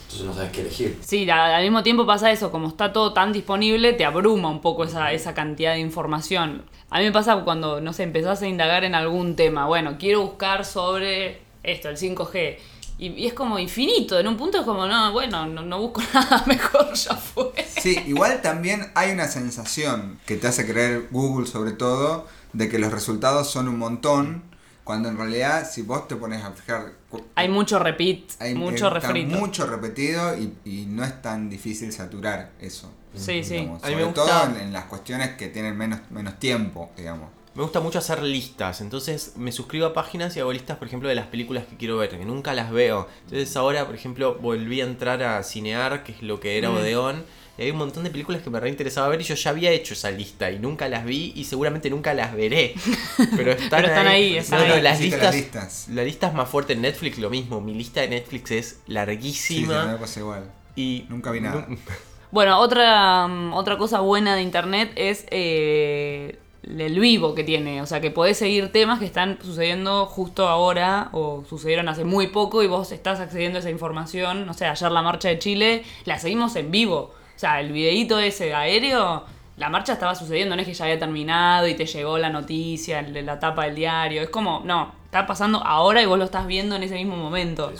Entonces 0.06 0.26
no 0.28 0.34
sabes 0.34 0.52
qué 0.52 0.62
elegir. 0.62 0.98
Sí, 1.06 1.30
a- 1.30 1.58
al 1.58 1.64
mismo 1.64 1.84
tiempo 1.84 2.06
pasa 2.06 2.32
eso, 2.32 2.52
como 2.52 2.68
está 2.70 2.94
todo 2.94 3.14
tan 3.14 3.34
disponible, 3.34 3.94
te 3.94 4.06
abruma 4.06 4.50
un 4.50 4.62
poco 4.62 4.84
esa, 4.86 5.12
esa 5.12 5.34
cantidad 5.34 5.74
de 5.74 5.80
información. 5.80 6.64
A 6.90 7.00
mí 7.00 7.06
me 7.06 7.12
pasa 7.12 7.36
cuando, 7.44 7.82
no 7.82 7.92
sé, 7.94 8.04
empezás 8.04 8.42
a 8.42 8.48
indagar 8.48 8.84
en 8.84 8.96
algún 8.96 9.36
tema. 9.36 9.66
Bueno, 9.68 9.98
quiero 10.00 10.22
buscar 10.22 10.64
sobre 10.66 11.42
esto, 11.64 11.90
el 11.90 11.98
5G. 11.98 12.58
Y, 12.98 13.08
y 13.08 13.26
es 13.28 13.34
como 13.34 13.60
infinito. 13.60 14.18
En 14.20 14.28
un 14.28 14.38
punto 14.38 14.60
es 14.60 14.64
como, 14.64 14.86
no, 14.88 15.12
bueno, 15.12 15.46
no, 15.48 15.64
no 15.64 15.80
busco 15.80 16.02
nada 16.14 16.44
mejor, 16.46 16.94
ya 16.94 17.16
fue. 17.16 17.52
Sí, 17.68 18.00
igual 18.08 18.42
también 18.42 18.92
hay 18.96 19.12
una 19.12 19.28
sensación 19.28 20.20
que 20.26 20.38
te 20.38 20.48
hace 20.48 20.66
creer 20.66 21.08
Google 21.12 21.48
sobre 21.48 21.72
todo 21.72 22.28
de 22.54 22.70
que 22.70 22.80
los 22.80 22.94
resultados 22.94 23.50
son 23.50 23.68
un 23.68 23.78
montón, 23.78 24.44
cuando 24.86 25.10
en 25.10 25.18
realidad 25.18 25.70
si 25.70 25.82
vos 25.82 26.08
te 26.08 26.16
pones 26.16 26.42
a 26.44 26.52
fijar... 26.52 26.94
Hay 27.36 27.50
mucho 27.50 27.78
repeat, 27.80 28.20
hay- 28.40 28.54
mucho 28.56 28.88
está 28.88 28.90
refrito. 28.92 29.36
mucho 29.38 29.66
repetido 29.66 30.38
y, 30.38 30.54
y 30.64 30.86
no 30.86 31.04
es 31.04 31.22
tan 31.22 31.50
difícil 31.50 31.92
saturar 31.92 32.52
eso. 32.62 32.90
Sí, 33.14 33.44
sí. 33.44 33.58
A 33.58 33.62
mí 33.62 33.68
me 33.74 33.80
Sobre 33.80 34.04
gusta- 34.06 34.26
todo 34.26 34.46
en, 34.56 34.62
en 34.62 34.72
las 34.74 34.86
cuestiones 34.86 35.32
que 35.36 35.48
tienen 35.50 35.76
menos, 35.78 36.00
menos 36.12 36.40
tiempo, 36.40 36.92
digamos. 36.96 37.30
Me 37.56 37.64
gusta 37.64 37.80
mucho 37.80 38.00
hacer 38.00 38.22
listas, 38.22 38.82
entonces 38.82 39.34
me 39.38 39.52
suscribo 39.54 39.86
a 39.86 39.94
páginas 39.94 40.36
y 40.36 40.42
hago 40.42 40.52
listas, 40.52 40.78
por 40.78 40.88
ejemplo, 40.90 41.08
de 41.08 41.16
las 41.16 41.28
películas 41.28 41.64
que 41.66 41.78
quiero 41.78 41.96
ver, 41.98 42.10
que 42.10 42.26
nunca 42.26 42.54
las 42.54 42.70
veo. 42.70 43.08
Entonces 43.24 43.56
ahora, 43.56 43.86
por 43.86 43.96
ejemplo, 43.96 44.36
volví 44.36 44.82
a 44.82 44.84
entrar 44.86 45.24
a 45.24 45.42
Cinear, 45.42 46.04
que 46.04 46.12
es 46.12 46.22
lo 46.22 46.42
que 46.42 46.58
era 46.58 46.70
Mm. 46.70 46.76
Odeón, 46.76 47.26
y 47.58 47.62
hay 47.64 47.72
un 47.72 47.78
montón 47.78 48.04
de 48.04 48.10
películas 48.10 48.42
que 48.42 48.50
me 48.50 48.60
reinteresaba 48.60 49.08
ver 49.10 49.22
y 49.22 49.24
yo 49.24 49.36
ya 49.36 49.50
había 49.52 49.72
hecho 49.72 49.94
esa 49.94 50.12
lista 50.12 50.52
y 50.52 50.60
nunca 50.60 50.88
las 50.90 51.06
vi 51.06 51.32
y 51.36 51.46
seguramente 51.46 51.90
nunca 51.90 52.14
las 52.14 52.34
veré. 52.36 52.74
Pero 53.36 53.52
están, 53.52 53.70
Pero 53.82 53.88
están 53.88 54.08
ahí, 54.08 54.34
No, 54.34 54.40
están 54.40 54.68
no, 54.68 54.74
ahí. 54.76 54.82
las 54.82 55.00
listas, 55.00 55.22
las 55.22 55.36
listas. 55.36 55.88
la 55.90 56.04
lista 56.04 56.28
es 56.28 56.34
más 56.34 56.50
fuerte 56.50 56.74
en 56.74 56.82
Netflix, 56.82 57.18
lo 57.18 57.30
mismo. 57.30 57.62
Mi 57.62 57.74
lista 57.74 58.02
de 58.02 58.10
Netflix 58.10 58.52
es 58.52 58.66
Sí, 58.68 58.74
sí, 58.76 58.92
larguísima 58.94 59.86
me 59.86 59.98
pasa 59.98 60.20
igual. 60.20 60.52
y 60.76 61.06
Nunca 61.10 61.32
vi 61.32 61.42
nada. 61.42 61.68
Bueno, 62.32 62.60
otra, 62.60 63.28
mm, 63.28 63.54
otra 63.54 63.78
cosa 63.78 64.02
buena 64.02 64.36
de 64.36 64.42
internet 64.42 64.92
es 64.96 65.26
eh, 65.32 66.38
el 66.64 67.00
vivo 67.00 67.34
que 67.34 67.46
tiene. 67.46 67.82
O 67.82 67.86
sea, 67.86 68.02
que 68.02 68.12
podés 68.12 68.38
seguir 68.38 68.72
temas 68.74 69.00
que 69.00 69.06
están 69.06 69.38
sucediendo 69.42 70.06
justo 70.08 70.50
ahora 70.50 71.10
o 71.14 71.46
sucedieron 71.48 71.88
hace 71.88 72.04
muy 72.04 72.28
poco 72.28 72.62
y 72.64 72.68
vos 72.68 72.92
estás 72.92 73.22
accediendo 73.22 73.58
a 73.58 73.60
esa 73.62 73.70
información. 73.70 74.46
No 74.46 74.54
sé, 74.54 74.66
ayer 74.66 74.92
la 74.92 75.02
marcha 75.02 75.30
de 75.30 75.40
Chile 75.40 75.84
la 76.04 76.20
seguimos 76.20 76.56
en 76.58 76.72
vivo. 76.72 77.14
O 77.36 77.40
sea, 77.40 77.60
el 77.60 77.72
videíto 77.72 78.20
ese 78.20 78.54
aéreo, 78.54 79.26
la 79.58 79.70
marcha 79.70 79.94
estaba 79.94 80.16
sucediendo, 80.16 80.56
no 80.56 80.62
es 80.62 80.68
que 80.68 80.74
ya 80.74 80.86
había 80.86 81.00
terminado 81.00 81.68
y 81.68 81.76
te 81.76 81.86
llegó 81.86 82.18
la 82.18 82.30
noticia, 82.30 83.00
el 83.00 83.14
de 83.14 83.22
la 83.24 83.40
tapa 83.40 83.66
del 83.66 83.76
diario. 83.76 84.22
Es 84.22 84.30
como, 84.30 84.62
no, 84.66 84.94
está 85.06 85.26
pasando 85.28 85.64
ahora 85.64 86.02
y 86.02 86.06
vos 86.06 86.18
lo 86.18 86.26
estás 86.26 86.48
viendo 86.48 86.76
en 86.76 86.84
ese 86.84 86.96
mismo 86.96 87.16
momento. 87.18 87.72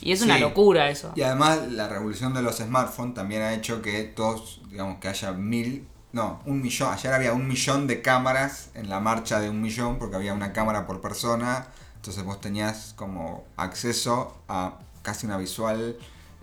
Y 0.00 0.12
es 0.12 0.22
una 0.22 0.34
Sí. 0.36 0.40
locura 0.40 0.88
eso. 0.88 1.12
Y 1.16 1.22
además 1.22 1.72
la 1.72 1.88
revolución 1.88 2.32
de 2.32 2.42
los 2.42 2.56
smartphones 2.58 3.14
también 3.14 3.42
ha 3.42 3.54
hecho 3.54 3.82
que 3.82 4.04
todos, 4.04 4.60
digamos, 4.70 4.98
que 4.98 5.08
haya 5.08 5.32
mil, 5.32 5.86
no, 6.12 6.40
un 6.46 6.62
millón, 6.62 6.92
ayer 6.92 7.12
había 7.12 7.32
un 7.32 7.48
millón 7.48 7.86
de 7.88 8.02
cámaras 8.02 8.70
en 8.74 8.88
la 8.88 9.00
marcha 9.00 9.40
de 9.40 9.50
un 9.50 9.60
millón 9.60 9.98
porque 9.98 10.16
había 10.16 10.32
una 10.32 10.52
cámara 10.52 10.86
por 10.86 11.00
persona, 11.00 11.66
entonces 11.96 12.22
vos 12.24 12.40
tenías 12.40 12.94
como 12.96 13.44
acceso 13.56 14.36
a 14.48 14.74
casi 15.02 15.26
una 15.26 15.36
visual 15.38 15.96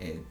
eh, 0.04 0.22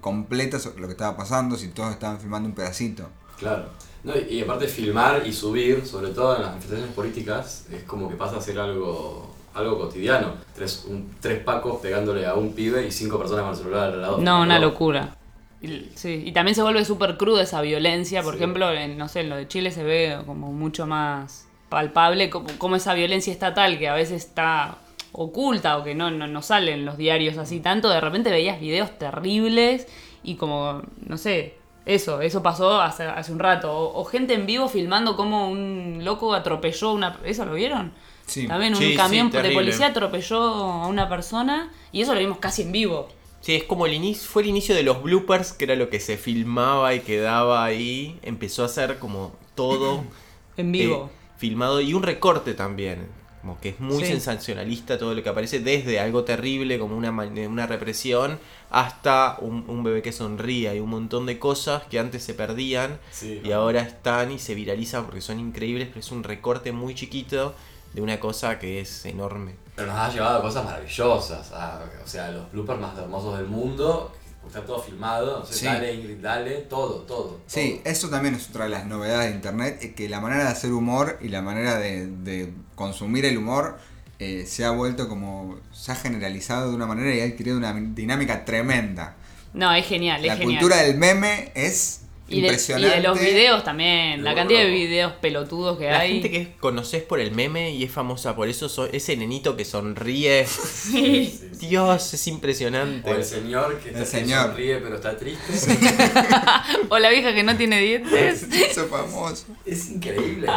completa 0.00 0.58
sobre 0.58 0.80
lo 0.80 0.86
que 0.86 0.92
estaba 0.92 1.16
pasando 1.16 1.56
si 1.56 1.68
todos 1.68 1.90
estaban 1.92 2.18
filmando 2.20 2.48
un 2.48 2.54
pedacito. 2.54 3.08
Claro. 3.38 3.66
No, 4.04 4.12
y, 4.16 4.34
y 4.34 4.42
aparte 4.42 4.66
filmar 4.68 5.22
y 5.26 5.32
subir, 5.32 5.86
sobre 5.86 6.08
todo 6.10 6.34
en 6.36 6.42
las 6.42 6.50
manifestaciones 6.52 6.94
políticas, 6.94 7.66
es 7.72 7.82
como 7.84 8.08
que 8.08 8.16
pasa 8.16 8.36
a 8.36 8.40
ser 8.40 8.58
algo, 8.58 9.34
algo 9.54 9.78
cotidiano. 9.78 10.34
Tres, 10.54 10.84
un- 10.88 11.14
tres 11.20 11.42
pacos 11.42 11.80
pegándole 11.80 12.26
a 12.26 12.34
un 12.34 12.52
pibe 12.52 12.86
y 12.86 12.90
cinco 12.90 13.18
personas 13.18 13.42
con 13.44 13.52
el 13.52 13.56
celular 13.58 13.92
al 13.92 14.02
lado. 14.02 14.18
No, 14.18 14.42
una 14.42 14.58
locura. 14.58 15.16
Y, 15.60 15.90
sí, 15.94 16.22
y 16.26 16.32
también 16.32 16.56
se 16.56 16.62
vuelve 16.62 16.84
súper 16.84 17.16
cruda 17.16 17.42
esa 17.42 17.60
violencia. 17.60 18.22
Por 18.24 18.34
Sí. 18.34 18.38
ejemplo, 18.38 18.72
en, 18.72 18.98
no 18.98 19.06
sé, 19.08 19.20
en 19.20 19.28
lo 19.30 19.36
de 19.36 19.46
Chile 19.46 19.70
se 19.70 19.84
ve 19.84 20.18
como 20.26 20.52
mucho 20.52 20.86
más 20.88 21.46
palpable 21.68 22.28
como, 22.28 22.48
como 22.58 22.76
esa 22.76 22.92
violencia 22.94 23.32
estatal 23.32 23.78
que 23.78 23.88
a 23.88 23.94
veces 23.94 24.24
está 24.26 24.76
oculta 25.12 25.78
o 25.78 25.84
que 25.84 25.94
no, 25.94 26.10
no, 26.10 26.26
no 26.26 26.42
sale 26.42 26.72
en 26.72 26.84
los 26.84 26.96
diarios 26.96 27.38
así 27.38 27.60
tanto. 27.60 27.88
De 27.88 28.00
repente 28.00 28.30
veías 28.30 28.60
videos 28.60 28.98
terribles 28.98 29.86
y 30.22 30.36
como, 30.36 30.82
no 31.06 31.18
sé, 31.18 31.58
eso, 31.84 32.20
eso 32.20 32.42
pasó 32.42 32.80
hace, 32.80 33.04
hace 33.04 33.32
un 33.32 33.38
rato. 33.38 33.72
O, 33.72 34.00
o 34.00 34.04
gente 34.04 34.34
en 34.34 34.46
vivo 34.46 34.68
filmando 34.68 35.16
como 35.16 35.50
un 35.50 36.00
loco 36.04 36.34
atropelló 36.34 36.92
una... 36.92 37.18
¿Eso 37.24 37.44
lo 37.44 37.54
vieron? 37.54 37.92
Sí. 38.26 38.46
También 38.46 38.74
un 38.76 38.80
Sí, 38.80 38.90
sí, 38.90 38.96
camión 38.96 39.30
de 39.30 39.50
policía 39.50 39.88
atropelló 39.88 40.40
a 40.42 40.86
una 40.88 41.08
persona 41.08 41.72
y 41.92 42.02
eso 42.02 42.14
lo 42.14 42.20
vimos 42.20 42.38
casi 42.38 42.62
en 42.62 42.72
vivo. 42.72 43.08
Sí, 43.40 43.56
es 43.56 43.64
como 43.64 43.86
el 43.86 43.94
inicio, 43.94 44.28
fue 44.30 44.42
el 44.42 44.48
inicio 44.48 44.74
de 44.74 44.84
los 44.84 45.02
bloopers, 45.02 45.52
que 45.52 45.64
era 45.64 45.74
lo 45.74 45.90
que 45.90 45.98
se 46.00 46.16
filmaba 46.16 46.94
y 46.94 47.00
quedaba 47.00 47.64
ahí. 47.64 48.18
Empezó 48.22 48.64
a 48.64 48.68
ser 48.68 48.98
como 48.98 49.36
todo 49.54 50.04
En 50.56 50.72
vivo. 50.72 51.10
eh, 51.14 51.16
filmado 51.36 51.80
y 51.80 51.94
un 51.94 52.02
recorte 52.04 52.54
también. 52.54 53.08
Como 53.42 53.60
que 53.60 53.70
es 53.70 53.80
muy 53.80 54.04
Sí. 54.04 54.06
sensacionalista 54.12 54.96
todo 54.98 55.14
lo 55.14 55.22
que 55.22 55.28
aparece, 55.28 55.58
desde 55.60 55.98
algo 56.00 56.22
terrible 56.24 56.78
como 56.78 56.96
una, 56.96 57.10
una 57.10 57.66
represión 57.66 58.38
hasta 58.70 59.36
un, 59.40 59.64
un 59.68 59.82
bebé 59.82 60.00
que 60.00 60.12
sonría 60.12 60.74
y 60.74 60.80
un 60.80 60.88
montón 60.90 61.26
de 61.26 61.38
cosas 61.38 61.82
que 61.90 61.98
antes 61.98 62.22
se 62.22 62.34
perdían 62.34 62.98
Sí, 63.10 63.40
y 63.44 63.50
ahora 63.52 63.82
están 63.82 64.30
y 64.32 64.38
se 64.38 64.54
viralizan 64.54 65.04
porque 65.04 65.20
son 65.20 65.40
increíbles, 65.40 65.88
pero 65.88 66.00
es 66.00 66.10
un 66.12 66.22
recorte 66.22 66.72
muy 66.72 66.94
chiquito 66.94 67.54
de 67.92 68.00
una 68.00 68.18
cosa 68.20 68.58
que 68.58 68.80
es 68.80 69.04
enorme. 69.06 69.56
Pero 69.74 69.88
nos 69.88 69.96
ha 69.96 70.10
llevado 70.12 70.38
a 70.38 70.42
cosas 70.42 70.64
maravillosas. 70.64 71.52
a- 71.52 71.82
o 72.04 72.06
sea, 72.08 72.30
los 72.30 72.50
bloopers 72.52 72.80
más 72.80 72.96
hermosos 72.96 73.36
del 73.38 73.48
mundo. 73.48 74.12
Está 74.46 74.64
todo 74.66 74.82
filmado. 74.82 75.46
Sí. 75.46 75.64
Dale, 75.64 75.94
Ingrid, 75.94 76.18
dale. 76.18 76.56
Todo, 76.68 77.00
todo. 77.02 77.40
Sí, 77.46 77.80
todo. 77.82 77.92
eso 77.92 78.10
también 78.10 78.34
es 78.34 78.48
otra 78.50 78.64
de 78.64 78.70
las 78.70 78.86
novedades 78.86 79.30
de 79.30 79.36
Internet, 79.36 79.78
es 79.80 79.94
que 79.94 80.08
la 80.08 80.20
manera 80.20 80.44
de 80.44 80.50
hacer 80.50 80.72
humor 80.72 81.18
y 81.22 81.28
la 81.28 81.40
manera 81.42 81.78
de, 81.78 82.06
de 82.06 82.52
consumir 82.74 83.24
el 83.24 83.38
humor 83.38 83.78
eh, 84.18 84.44
se 84.46 84.64
ha 84.64 84.70
vuelto 84.70 85.08
como, 85.08 85.58
se 85.72 85.92
ha 85.92 85.96
generalizado 85.96 86.70
de 86.70 86.76
una 86.76 86.86
manera 86.86 87.14
y 87.14 87.20
ha 87.20 87.24
adquirido 87.24 87.56
una 87.56 87.72
dinámica 87.72 88.44
tremenda. 88.44 89.16
No, 89.54 89.72
es 89.74 89.86
genial, 89.86 90.22
La 90.24 90.34
es 90.34 90.38
genial. 90.38 90.60
cultura 90.60 90.82
del 90.82 90.96
meme 90.96 91.50
es 91.54 92.02
y, 92.32 92.40
de, 92.40 92.46
y 92.46 92.50
impresionante. 92.50 92.96
de 92.96 93.02
los 93.02 93.20
videos 93.20 93.64
también, 93.64 94.24
la 94.24 94.34
cantidad 94.34 94.60
de 94.60 94.70
videos 94.70 95.12
pelotudos 95.20 95.78
que 95.78 95.84
La 95.90 96.00
hay. 96.00 96.14
gente 96.14 96.30
que 96.30 96.52
conoces 96.58 97.02
por 97.02 97.20
el 97.20 97.32
meme 97.32 97.70
y 97.72 97.84
es 97.84 97.90
famosa 97.90 98.34
por 98.34 98.48
eso, 98.48 98.68
so- 98.68 98.86
ese 98.86 99.16
nenito 99.16 99.56
que 99.56 99.64
sonríe. 99.64 100.46
Sí. 100.82 100.92
Sí, 100.92 101.48
sí. 101.60 101.66
Dios, 101.68 102.12
es 102.14 102.26
impresionante. 102.26 103.10
O 103.10 103.14
el 103.14 103.24
señor 103.24 103.78
que, 103.78 103.90
El 103.90 103.96
está- 103.96 104.18
señor. 104.18 104.46
sonríe 104.48 104.76
pero 104.78 104.96
está 104.96 105.16
triste. 105.16 105.52
O 106.88 106.98
la 106.98 107.10
vieja 107.10 107.34
que 107.34 107.42
no 107.42 107.56
tiene 107.56 107.80
dientes. 107.80 108.42
Eso 108.52 108.86
famoso. 108.88 109.46
Es 109.64 109.90
increíble. 109.90 110.48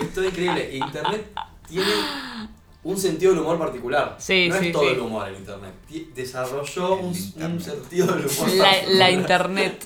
Es 0.00 0.12
todo 0.14 0.24
increíble. 0.24 0.70
Internet 0.76 1.26
tiene 1.68 1.86
un 2.82 2.98
sentido 2.98 3.32
del 3.32 3.40
humor 3.42 3.58
particular. 3.58 4.16
Sí, 4.18 4.48
no 4.48 4.58
sí, 4.58 4.66
es 4.66 4.72
todo 4.72 4.82
sí. 4.84 4.88
el 4.94 5.00
humor 5.00 5.28
en 5.28 5.34
Internet. 5.36 5.72
Desarrolló 6.14 6.98
El 6.98 7.04
un, 7.06 7.14
Internet. 7.14 7.50
un 7.52 7.60
sentido 7.60 8.06
del 8.06 8.26
humor 8.26 8.48
La, 8.54 8.64
particular. 8.64 8.96
la 8.98 9.10
internet. 9.10 9.84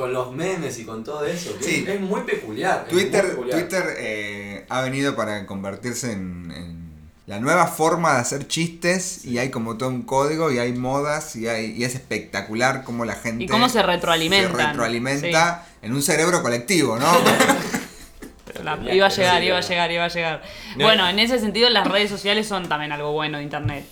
Con 0.00 0.12
los 0.14 0.32
memes 0.32 0.78
y 0.78 0.84
con 0.84 1.04
todo 1.04 1.24
eso. 1.26 1.56
que 1.58 1.64
Sí. 1.64 1.84
Es, 1.86 2.00
muy 2.00 2.22
peculiar. 2.22 2.86
muy 2.90 3.02
Twitter, 3.02 3.28
peculiar. 3.30 3.58
Twitter 3.60 3.84
eh, 3.98 4.64
ha 4.68 4.80
venido 4.80 5.14
para 5.14 5.44
convertirse 5.46 6.12
en, 6.12 6.50
en 6.56 6.90
la 7.26 7.38
nueva 7.38 7.66
forma 7.66 8.14
de 8.14 8.20
hacer 8.20 8.48
chistes 8.48 9.24
y 9.24 9.38
hay 9.38 9.50
como 9.50 9.76
todo 9.76 9.88
un 9.90 10.02
código 10.02 10.50
y 10.50 10.58
hay 10.58 10.72
modas 10.72 11.36
y, 11.36 11.46
hay, 11.48 11.72
y 11.76 11.84
es 11.84 11.94
espectacular 11.94 12.82
cómo 12.82 13.04
la 13.04 13.14
gente 13.14 13.44
Y 13.44 13.46
cómo 13.46 13.68
se 13.68 13.82
retroalimentan. 13.82 14.56
se 14.56 14.66
retroalimenta 14.68 15.66
en 15.82 15.92
un 15.92 16.02
cerebro 16.02 16.42
colectivo, 16.42 16.96
¿no? 16.98 17.06
La- 18.64 18.78
iba 18.94 19.06
a 19.06 19.08
llegar, 19.10 19.42
iba 19.42 19.56
a 19.58 19.60
llega. 19.60 19.68
llegar, 19.68 19.90
iba 19.92 20.04
a 20.04 20.08
llegar. 20.08 20.42
No, 20.76 20.84
Bueno, 20.84 21.08
en 21.08 21.18
ese 21.18 21.38
sentido 21.38 21.70
las 21.70 21.86
redes 21.86 22.10
sociales 22.10 22.46
son 22.48 22.68
también 22.68 22.92
algo 22.92 23.12
bueno 23.12 23.38
de 23.38 23.44
internet. 23.44 23.84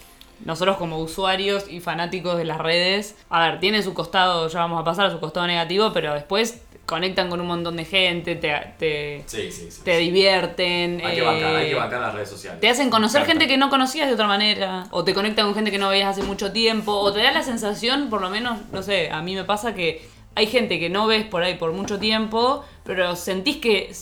Nosotros 0.45 0.77
como 0.77 0.99
usuarios 0.99 1.67
y 1.69 1.81
fanáticos 1.81 2.37
de 2.39 2.45
las 2.45 2.59
redes, 2.59 3.17
a 3.29 3.41
ver, 3.49 3.61
tienen 3.61 3.83
su 3.83 3.95
costado, 3.95 4.49
ya 4.49 4.61
vamos 4.61 4.81
a 4.81 4.85
pasar 4.85 5.07
a 5.07 5.11
su 5.11 5.21
costado 5.21 5.47
negativo, 5.47 5.93
pero 5.93 6.15
después 6.15 6.63
conectan 6.87 7.29
con 7.29 7.41
un 7.41 7.47
montón 7.47 7.77
de 7.77 7.85
gente, 7.85 8.35
te, 8.35 8.55
te, 8.79 9.23
Sí, 9.27 9.53
sí, 9.53 9.71
sí. 9.71 9.83
te 9.85 9.99
divierten. 9.99 11.03
Hay 11.05 11.17
que 11.17 11.21
eh, 11.21 11.25
bancar, 11.25 11.57
hay 11.57 11.69
que 11.69 11.75
bancar 11.75 12.01
las 12.01 12.15
redes 12.15 12.31
sociales. 12.31 12.61
Te 12.61 12.69
hacen 12.69 12.89
conocer 12.89 13.27
gente 13.27 13.47
que 13.47 13.59
no 13.59 13.69
conocías 13.69 14.09
de 14.09 14.15
otra 14.15 14.27
manera, 14.27 14.87
o 14.91 15.05
te 15.05 15.13
conectan 15.13 15.45
con 15.47 15.55
gente 15.55 15.71
que 15.71 15.79
no 15.79 15.91
veías 15.91 16.09
hace 16.17 16.23
mucho 16.27 16.51
tiempo, 16.51 16.93
o 16.93 17.13
te 17.13 17.21
da 17.23 17.31
la 17.33 17.43
sensación, 17.43 18.09
por 18.09 18.23
lo 18.23 18.31
menos, 18.31 18.59
no 18.73 18.83
sé, 18.83 19.11
a 19.11 19.21
mí 19.21 19.35
me 19.35 19.45
pasa 19.45 19.75
que 19.75 20.09
hay 20.35 20.47
gente 20.47 20.79
que 20.79 20.89
no 20.89 21.07
ves 21.07 21.25
por 21.25 21.43
ahí 21.43 21.57
por 21.57 21.73
mucho 21.73 21.99
tiempo, 21.99 22.65
pero 22.85 23.17
sentís 23.17 23.57
que 23.59 23.93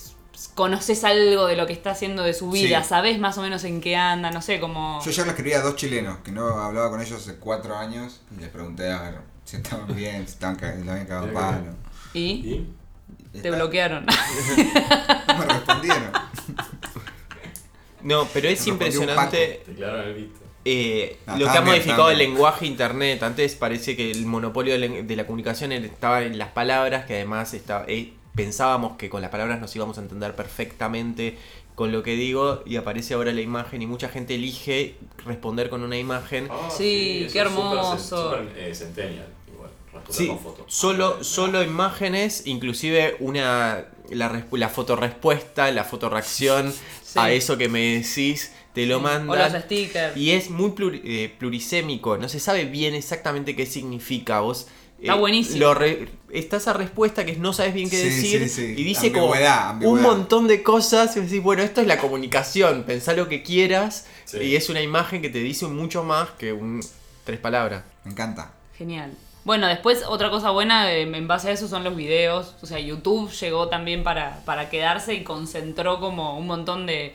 conoces 0.55 1.05
algo 1.05 1.47
de 1.47 1.57
lo 1.57 1.67
que 1.67 1.73
está 1.73 1.91
haciendo 1.91 2.23
de 2.23 2.33
su 2.35 2.51
vida, 2.51 2.83
Sí. 2.83 2.89
sabés 2.89 3.19
más 3.19 3.37
o 3.39 3.43
menos 3.43 3.65
en 3.65 3.81
qué 3.81 3.97
anda, 3.97 4.31
no 4.31 4.43
sé, 4.43 4.61
como... 4.61 5.01
Yo 5.05 5.11
ya 5.11 5.25
le 5.25 5.31
escribí 5.31 5.53
a 5.53 5.61
dos 5.61 5.77
chilenos 5.77 6.19
que 6.19 6.33
no 6.33 6.47
hablaba 6.49 6.91
con 6.91 7.01
ellos 7.01 7.21
hace 7.21 7.37
cuatro 7.37 7.77
años 7.77 8.21
y 8.37 8.41
les 8.41 8.49
pregunté 8.51 8.91
a 8.91 9.03
ver 9.03 9.15
si 9.45 9.57
estaban 9.57 9.95
bien, 9.95 10.27
si 10.27 10.33
estaban 10.35 10.57
habían 10.63 11.07
cagado 11.07 11.33
palo. 11.33 11.75
Y 12.15 12.21
¿Y? 12.21 12.75
te 13.41 13.51
bloquearon. 13.51 14.07
No 15.27 15.39
me 15.39 15.45
respondieron. 15.47 16.13
No, 18.03 18.27
pero 18.33 18.49
es 18.49 18.65
Me 18.67 18.73
impresionante 18.73 19.63
eh, 20.65 21.19
No, 21.27 21.33
lo 21.35 21.45
que 21.45 21.51
ha 21.51 21.55
también, 21.55 21.77
modificado 21.77 22.11
el 22.11 22.19
lenguaje 22.19 22.67
internet. 22.67 23.23
Antes 23.23 23.55
parece 23.55 23.97
que 23.97 24.11
el 24.11 24.27
monopolio 24.27 24.79
de 24.79 24.89
la, 24.89 25.03
de 25.03 25.17
la 25.17 25.27
comunicación 25.27 25.73
estaba 25.73 26.23
en 26.23 26.39
las 26.39 26.49
palabras, 26.51 27.07
que 27.07 27.15
además 27.15 27.55
estaba, 27.55 27.85
eh, 27.89 28.15
pensábamos 28.37 28.97
que 28.97 29.09
con 29.11 29.23
las 29.23 29.31
palabras 29.31 29.61
nos 29.61 29.75
íbamos 29.75 29.99
a 29.99 30.03
entender 30.03 30.37
perfectamente 30.37 31.37
con 31.75 31.91
lo 31.93 32.03
que 32.03 32.13
digo 32.17 32.63
y 32.65 32.77
aparece 32.77 33.15
ahora 33.15 33.33
la 33.33 33.41
imagen 33.41 33.83
y 33.83 33.87
mucha 33.87 34.09
gente 34.09 34.35
elige 34.37 34.95
responder 35.27 35.69
con 35.69 35.83
una 35.83 35.99
imagen. 35.99 36.49
Ah, 36.51 36.69
Sí, 36.71 37.27
qué 37.33 37.39
hermoso. 37.41 38.39
eh, 38.57 38.75
centennial, 38.75 39.27
igual. 39.53 39.71
responder 39.93 40.15
Sí, 40.17 40.27
con 40.29 40.39
foto. 40.39 40.65
solo, 40.69 41.23
solo 41.25 41.63
imágenes, 41.63 42.47
inclusive 42.47 43.17
una 43.21 43.87
la, 44.11 44.31
respu- 44.33 44.57
la 44.59 44.69
fotoreacción 45.85 46.73
Sí. 46.73 47.19
a 47.19 47.31
eso 47.33 47.59
que 47.59 47.69
me 47.69 47.81
decís, 47.99 48.53
te 48.73 48.87
lo 48.87 49.01
mandan. 49.01 49.29
O 49.31 49.53
los 49.53 49.63
stickers. 49.65 50.17
Y 50.17 50.31
es 50.33 50.51
muy 50.51 50.71
pluri- 50.71 51.01
eh, 51.05 51.35
plurisémico, 51.39 52.17
no 52.19 52.29
se 52.29 52.39
sabe 52.41 52.65
bien 52.67 52.95
exactamente 52.95 53.57
qué 53.57 53.67
significa 53.67 54.41
vos. 54.41 54.69
Está 55.01 55.15
buenísimo. 55.15 55.59
lo 55.61 55.75
re- 55.75 56.09
está 56.31 56.57
esa 56.57 56.73
respuesta 56.73 57.25
que 57.27 57.37
no 57.37 57.53
sabes 57.53 57.75
bien 57.75 57.89
qué 57.91 57.97
Sí, 57.99 58.05
decir 58.05 58.49
sí, 58.49 58.49
sí. 58.49 58.75
y 58.77 58.85
dice 58.85 59.13
como 59.13 59.27
Ambigüedad, 59.35 59.83
un 59.85 60.03
montón 60.03 60.49
de 60.49 60.63
cosas 60.63 61.17
y 61.17 61.21
decís, 61.21 61.43
bueno, 61.43 61.63
esto 61.63 61.81
es 61.83 61.87
la 61.87 61.99
comunicación, 61.99 62.85
pensá 62.85 63.13
lo 63.13 63.29
que 63.29 63.43
quieras 63.43 64.07
Sí. 64.25 64.39
y 64.39 64.57
es 64.57 64.69
una 64.71 64.81
imagen 64.83 65.21
que 65.23 65.29
te 65.29 65.39
dice 65.41 65.67
mucho 65.67 66.03
más 66.03 66.31
que 66.39 66.53
un 66.53 66.81
tres 67.25 67.39
palabras. 67.41 67.85
Me 68.05 68.13
encanta. 68.13 68.53
Genial. 68.77 69.13
Bueno, 69.45 69.69
después 69.69 70.03
otra 70.09 70.31
cosa 70.31 70.51
buena 70.51 70.91
eh, 70.93 71.03
en 71.03 71.29
base 71.29 71.49
a 71.51 71.53
eso 71.53 71.69
son 71.69 71.85
los 71.85 71.95
videos. 71.95 72.55
O 72.63 72.67
sea, 72.67 72.81
YouTube 72.81 73.31
llegó 73.31 73.69
también 73.69 74.03
para, 74.03 74.43
para 74.45 74.71
quedarse 74.71 75.15
y 75.15 75.23
concentró 75.25 76.01
como 76.01 76.37
un 76.39 76.47
montón 76.49 76.87
de, 76.87 77.15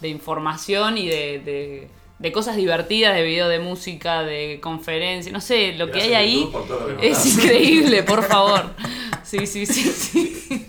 de 0.00 0.08
información 0.08 0.96
y 0.98 1.08
de, 1.08 1.40
de, 1.44 1.88
de 2.22 2.32
cosas 2.32 2.56
divertidas, 2.56 3.14
de 3.14 3.22
video 3.22 3.48
de 3.48 3.58
música, 3.58 4.22
de 4.22 4.60
conferencias. 4.62 5.32
No 5.32 5.40
sé, 5.40 5.72
lo 5.74 5.90
que 5.90 6.00
hay 6.00 6.14
ahí 6.14 6.48
que 7.00 7.10
es 7.10 7.26
increíble, 7.26 8.02
por 8.04 8.22
favor. 8.28 8.74
Sí, 9.24 9.46
sí, 9.46 9.66
sí, 9.66 9.82
sí. 9.92 10.66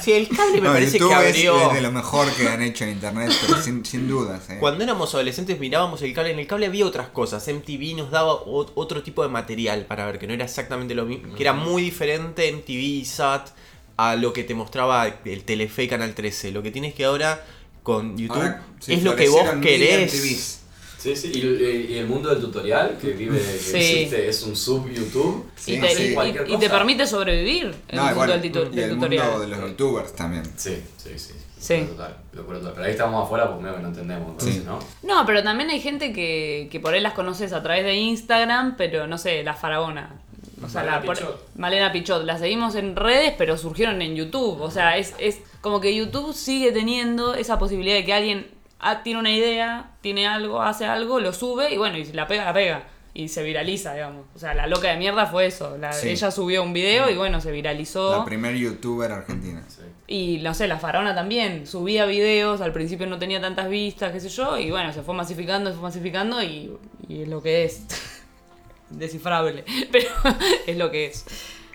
Sí, 0.00 0.12
el 0.12 0.28
cable 0.28 0.54
me 0.60 0.66
No, 0.66 0.72
parece 0.72 0.98
YouTube 0.98 1.08
que 1.10 1.14
abrió... 1.14 1.68
es 1.68 1.74
de 1.74 1.80
lo 1.80 1.92
mejor 1.92 2.28
que 2.34 2.48
han 2.48 2.60
hecho 2.62 2.84
en 2.84 2.90
internet, 2.90 3.32
pero 3.46 3.62
sin, 3.62 3.84
sin 3.86 4.08
dudas. 4.08 4.50
eh. 4.50 4.56
Cuando 4.58 4.82
éramos 4.82 5.14
adolescentes 5.14 5.58
mirábamos 5.60 6.02
el 6.02 6.12
cable, 6.12 6.32
en 6.32 6.38
el 6.40 6.46
cable 6.48 6.66
había 6.66 6.84
otras 6.84 7.08
cosas. 7.08 7.46
MTV 7.46 7.96
nos 7.96 8.10
daba 8.10 8.34
otro 8.34 9.02
tipo 9.02 9.22
de 9.22 9.28
material 9.28 9.84
para 9.86 10.04
ver, 10.06 10.18
que 10.18 10.26
no 10.26 10.34
era 10.34 10.44
exactamente 10.44 10.94
lo 10.96 11.06
mismo, 11.06 11.34
que 11.34 11.42
era 11.42 11.52
muy 11.52 11.82
diferente 11.82 12.52
MTV 12.52 12.70
y 12.70 13.04
SAT 13.04 13.48
a 13.96 14.16
lo 14.16 14.32
que 14.32 14.42
te 14.42 14.54
mostraba 14.54 15.06
el 15.24 15.44
Telefe 15.44 15.84
y 15.84 15.88
Canal 15.88 16.12
13. 16.14 16.50
Lo 16.50 16.62
que 16.62 16.72
tienes 16.72 16.92
que 16.94 17.04
ahora 17.04 17.44
con 17.84 18.18
YouTube 18.18 18.36
Ahora, 18.38 18.62
es 18.88 19.02
lo 19.04 19.14
que 19.14 19.28
vos 19.28 19.44
querés. 19.62 20.60
Sí, 21.04 21.14
sí, 21.16 21.32
y, 21.34 21.40
el- 21.42 21.90
y 21.90 21.98
el 21.98 22.06
mundo 22.06 22.30
del 22.30 22.40
tutorial 22.40 22.96
que 22.98 23.08
vive, 23.10 23.36
que 23.38 23.44
Sí. 23.58 23.76
existe, 23.76 24.26
es 24.26 24.42
un 24.44 24.56
sub 24.56 24.88
YouTube. 24.90 25.44
Sí, 25.54 25.74
y, 25.74 25.80
te, 25.80 25.88
sí. 25.94 26.02
y- 26.04 26.14
Cualquier 26.14 26.44
y 26.48 26.52
te 26.52 26.66
cosa. 26.66 26.70
permite 26.70 27.06
sobrevivir 27.06 27.66
No, 27.66 27.72
el 27.88 27.98
mundo 27.98 28.12
igual, 28.12 28.30
del, 28.30 28.42
titu- 28.52 28.72
y 28.72 28.76
del 28.76 28.84
el 28.90 28.94
tutorial. 28.96 29.26
mundo 29.26 29.40
de 29.40 29.46
los 29.48 29.60
youtubers 29.60 30.12
también. 30.14 30.44
Sí, 30.56 30.78
sí, 30.96 31.10
sí. 31.18 31.34
Sí. 31.58 31.86
Total. 31.90 32.16
Pero 32.32 32.84
ahí 32.84 32.90
estamos 32.90 33.24
afuera 33.24 33.48
porque 33.48 33.64
medio 33.64 33.76
que 33.76 33.82
no 33.82 33.88
entendemos. 33.88 34.42
¿no? 34.64 34.78
No, 35.02 35.26
pero 35.26 35.42
también 35.42 35.68
hay 35.70 35.80
gente 35.80 36.12
que, 36.12 36.68
que 36.72 36.80
por 36.80 36.94
ahí 36.94 37.00
las 37.00 37.12
conoces 37.14 37.52
a 37.52 37.62
través 37.62 37.84
de 37.84 37.94
Instagram, 37.96 38.76
pero 38.78 39.06
no 39.06 39.16
sé, 39.18 39.42
la 39.44 39.52
faraona. 39.54 40.14
O 40.62 40.68
sea, 40.68 40.80
Malena 40.82 41.00
la, 41.00 41.02
por- 41.06 41.16
Pichot. 41.18 41.48
Malena 41.56 41.92
Pichot. 41.92 42.24
La 42.24 42.38
seguimos 42.38 42.74
en 42.76 42.96
redes, 42.96 43.34
pero 43.36 43.58
surgieron 43.58 44.00
en 44.02 44.14
YouTube. 44.14 44.60
O 44.62 44.70
sea, 44.70 44.96
es, 44.96 45.14
es 45.18 45.40
como 45.60 45.80
que 45.82 45.94
YouTube 45.94 46.32
sigue 46.34 46.72
teniendo 46.72 47.34
esa 47.34 47.58
posibilidad 47.58 47.96
de 47.96 48.04
que 48.06 48.12
alguien 48.14 48.46
ah, 48.84 49.02
tiene 49.02 49.18
una 49.20 49.30
idea, 49.32 49.90
tiene 50.00 50.26
algo, 50.26 50.62
hace 50.62 50.84
algo, 50.86 51.18
lo 51.20 51.32
sube 51.32 51.72
y 51.74 51.76
bueno, 51.78 51.98
y 51.98 52.04
si 52.04 52.12
la 52.12 52.26
pega, 52.28 52.44
la 52.44 52.52
pega. 52.54 52.84
Y 53.16 53.28
se 53.28 53.44
viraliza, 53.44 53.94
digamos. 53.94 54.26
O 54.34 54.40
sea, 54.40 54.54
la 54.54 54.66
loca 54.66 54.88
de 54.90 54.96
mierda 54.96 55.26
fue 55.26 55.46
eso. 55.46 55.76
La- 55.78 55.92
Sí. 55.92 56.08
Ella 56.08 56.32
subió 56.32 56.64
un 56.64 56.72
video 56.72 57.08
y 57.08 57.14
bueno, 57.16 57.40
se 57.40 57.52
viralizó. 57.52 58.18
La 58.18 58.24
primer 58.24 58.56
youtuber 58.56 59.12
argentina. 59.12 59.62
Sí. 59.68 59.82
Y 60.08 60.38
no 60.42 60.52
sé, 60.52 60.66
la 60.66 60.78
faraona 60.80 61.14
también 61.14 61.66
subía 61.68 62.06
videos, 62.06 62.60
al 62.60 62.72
principio 62.72 63.06
no 63.06 63.18
tenía 63.20 63.40
tantas 63.40 63.68
vistas, 63.68 64.10
qué 64.12 64.18
sé 64.20 64.28
yo, 64.30 64.58
y 64.58 64.70
bueno, 64.72 64.92
se 64.92 65.02
fue 65.02 65.14
masificando, 65.14 65.70
se 65.70 65.76
fue 65.76 65.84
masificando 65.84 66.42
y, 66.42 66.76
y 67.08 67.22
es 67.22 67.28
lo 67.28 67.40
que 67.40 67.64
es. 67.64 67.84
Descifrable, 68.90 69.64
pero 69.92 70.08
es 70.66 70.76
lo 70.76 70.90
que 70.90 71.06
es. 71.06 71.24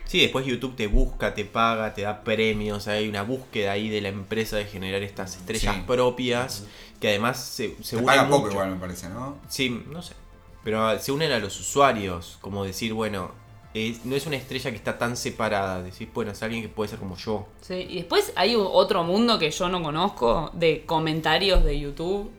Sí, 0.05 0.19
después 0.21 0.45
YouTube 0.45 0.75
te 0.75 0.87
busca, 0.87 1.33
te 1.35 1.45
paga, 1.45 1.93
te 1.93 2.01
da 2.01 2.23
premios, 2.23 2.87
hay 2.87 3.07
una 3.07 3.21
búsqueda 3.21 3.73
ahí 3.73 3.89
de 3.89 4.01
la 4.01 4.09
empresa 4.09 4.57
de 4.57 4.65
generar 4.65 5.03
estas 5.03 5.35
estrellas 5.35 5.75
Sí. 5.75 5.83
propias 5.85 6.65
que 6.99 7.09
además 7.09 7.37
se, 7.43 7.75
se 7.77 7.83
Se 7.83 7.95
unen 7.95 8.05
paga 8.07 8.27
poco 8.27 8.39
mucho. 8.41 8.51
igual, 8.53 8.71
me 8.71 8.77
parece, 8.79 9.09
¿no? 9.09 9.37
Sí, 9.47 9.83
no 9.89 10.01
sé. 10.01 10.13
Pero 10.63 10.99
se 10.99 11.11
unen 11.11 11.31
a 11.31 11.39
los 11.39 11.59
usuarios, 11.59 12.37
como 12.41 12.63
decir, 12.65 12.93
bueno, 12.93 13.31
es- 13.73 14.03
no 14.05 14.15
es 14.15 14.25
una 14.25 14.35
estrella 14.35 14.69
que 14.71 14.75
está 14.77 14.97
tan 14.97 15.15
separada, 15.15 15.81
decir, 15.81 16.09
bueno, 16.13 16.31
es 16.31 16.43
alguien 16.43 16.61
que 16.61 16.69
puede 16.69 16.89
ser 16.89 16.99
como 16.99 17.15
yo. 17.15 17.47
Sí, 17.61 17.75
y 17.89 17.95
después 17.97 18.33
hay 18.35 18.55
otro 18.57 19.03
mundo 19.03 19.39
que 19.39 19.51
yo 19.51 19.69
no 19.69 19.81
conozco 19.81 20.49
de 20.53 20.83
comentarios 20.85 21.63
de 21.63 21.79
YouTube. 21.79 22.31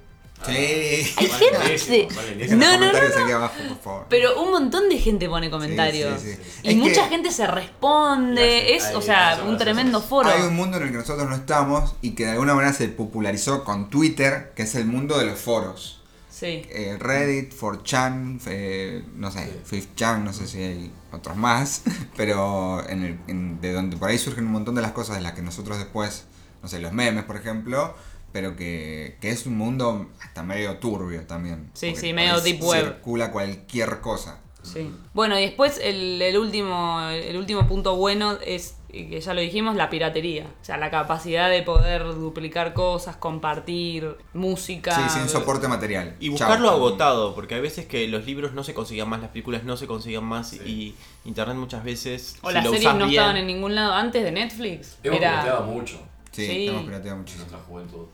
Sí. 0.47 0.53
Hay 0.53 1.26
gente. 1.28 2.09
Dejen 2.38 2.59
No, 2.59 2.66
los 2.66 2.78
no, 2.80 2.86
no, 2.86 2.93
comentarios 2.93 3.16
no. 3.16 3.22
aquí 3.24 3.32
abajo, 3.32 3.55
por 3.68 3.78
favor. 3.80 4.07
Pero 4.09 4.43
un 4.43 4.51
montón 4.51 4.88
de 4.88 4.99
gente 4.99 5.28
pone 5.28 5.51
comentarios. 5.51 6.20
Sí, 6.20 6.30
sí, 6.32 6.36
sí. 6.43 6.61
Y 6.62 6.70
Es 6.70 6.76
mucha 6.76 7.05
que- 7.05 7.11
gente 7.11 7.30
se 7.30 7.47
responde. 7.47 8.43
Gracias. 8.68 8.82
Es, 8.82 8.88
Ahí, 8.91 8.95
o 8.97 9.03
sea, 9.03 9.30
un 9.34 9.38
gracias. 9.41 9.59
tremendo 9.59 10.01
foro. 10.01 10.30
Hay 10.30 10.43
un 10.43 10.57
mundo 10.57 10.76
en 10.78 10.84
el 10.84 10.91
que 10.91 10.97
nosotros 10.99 11.28
no 11.28 11.34
estamos 11.36 11.95
y 12.01 12.12
que 12.12 12.24
de 12.24 12.32
alguna 12.32 12.55
manera 12.55 12.72
se 12.72 12.88
popularizó 12.88 13.64
con 13.64 13.91
Twitter, 13.91 14.53
que 14.57 14.62
es 14.62 14.74
el 14.74 14.86
mundo 14.86 15.18
de 15.18 15.26
los 15.26 15.38
foros. 15.38 16.01
Sí. 16.30 16.64
Eh, 16.70 16.97
Reddit, 16.99 17.53
4chan, 17.53 18.41
eh, 18.47 19.05
no 19.16 19.30
sé, 19.30 19.53
5chan, 19.68 20.22
no 20.24 20.32
sé 20.32 20.47
si 20.49 20.62
hay 20.62 20.93
otros 21.12 21.36
más, 21.36 21.82
pero 22.16 22.82
en 22.88 23.05
el- 23.05 23.18
en- 23.26 23.61
de 23.61 23.72
donde 23.74 23.97
por 23.99 24.09
ahí 24.09 24.16
surgen 24.16 24.47
un 24.47 24.53
montón 24.53 24.74
de 24.74 24.80
las 24.80 24.93
cosas 24.93 25.16
de 25.16 25.22
las 25.22 25.32
que 25.32 25.43
nosotros 25.43 25.76
después, 25.78 26.24
no 26.62 26.68
sé, 26.68 26.78
los 26.78 26.93
memes, 26.93 27.24
por 27.24 27.36
ejemplo, 27.36 27.95
pero 28.33 28.57
que, 28.57 29.16
que 29.20 29.31
es 29.31 29.47
un 29.47 29.57
mundo 29.57 30.09
hasta 30.22 30.43
medio 30.43 30.76
turbio 30.78 31.26
también. 31.26 31.70
Sí, 31.74 31.95
sí, 31.97 32.12
medio 32.12 32.41
deep 32.41 32.62
web. 32.62 32.85
Circula 32.85 33.31
cualquier 33.33 34.01
cosa. 34.01 34.41
Sí. 34.62 34.93
Bueno, 35.14 35.39
y 35.39 35.43
después 35.43 35.81
el, 35.83 36.20
el 36.20 36.37
último, 36.37 37.01
el 37.09 37.35
último 37.39 37.66
punto 37.66 37.97
bueno 37.97 38.37
es, 38.45 38.76
que 38.91 39.18
ya 39.18 39.33
lo 39.33 39.41
dijimos, 39.41 39.74
la 39.74 39.89
piratería. 39.89 40.45
O 40.61 40.64
sea, 40.64 40.76
la 40.76 40.91
capacidad 40.91 41.49
de 41.49 41.62
poder 41.62 42.05
duplicar 42.05 42.74
cosas, 42.74 43.16
compartir 43.16 44.16
música. 44.35 44.95
Sí, 44.95 45.18
sin 45.18 45.31
soporte 45.31 45.66
material. 45.66 46.14
Y 46.20 46.28
buscarlo 46.28 46.68
agotado, 46.68 47.35
porque 47.35 47.55
hay 47.55 47.62
veces 47.62 47.87
que 47.87 48.07
los 48.09 48.26
libros 48.26 48.53
no 48.53 48.62
se 48.62 48.74
conseguían 48.74 49.09
más, 49.09 49.22
las 49.22 49.31
películas 49.31 49.64
no 49.64 49.78
se 49.78 49.87
conseguían 49.87 50.24
más 50.24 50.53
y 50.53 50.95
internet 51.24 51.57
muchas 51.57 51.83
veces... 51.83 52.37
O 52.43 52.49
si 52.49 52.55
las 52.55 52.64
lo 52.66 52.70
series 52.72 52.93
no 52.93 52.99
bien- 53.07 53.11
estaban 53.12 53.37
en 53.39 53.47
ningún 53.47 53.74
lado 53.74 53.95
antes 53.95 54.22
de 54.22 54.31
Netflix. 54.31 54.99
Hemos 55.03 55.18
Era, 55.20 55.31
pirateado 55.41 55.62
mucho 55.64 55.99
Sí, 56.33 56.47
Sí. 56.47 56.66
hemos 56.68 56.85
pirateado 56.85 57.12
en 57.16 57.18
muchísimo. 57.22 57.47
nuestra 57.47 57.66
juventud. 57.66 58.07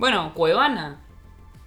Bueno, 0.00 0.32
Cuevana. 0.34 0.98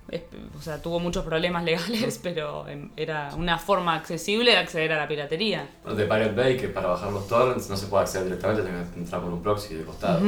Es- 0.09 0.23
o 0.57 0.61
sea, 0.61 0.81
tuvo 0.81 0.99
muchos 0.99 1.23
problemas 1.25 1.63
legales, 1.63 2.19
pero 2.23 2.67
em, 2.67 2.91
era 2.97 3.31
una 3.35 3.57
forma 3.57 3.95
accesible 3.95 4.51
de 4.51 4.57
acceder 4.57 4.91
a 4.91 4.97
la 4.97 5.07
piratería. 5.07 5.67
Bueno, 5.83 5.97
de 5.97 6.03
Pirate 6.05 6.31
Bay, 6.33 6.57
que 6.57 6.67
para 6.67 6.87
bajar 6.89 7.11
los 7.11 7.27
torrents 7.27 7.69
no 7.69 7.77
se 7.77 7.87
puede 7.87 8.03
acceder 8.03 8.25
directamente, 8.25 8.63
tenés 8.63 8.89
que 8.89 8.99
entrar 8.99 9.21
por 9.21 9.31
un 9.31 9.41
proxy 9.41 9.75
de 9.75 9.85
costado. 9.85 10.19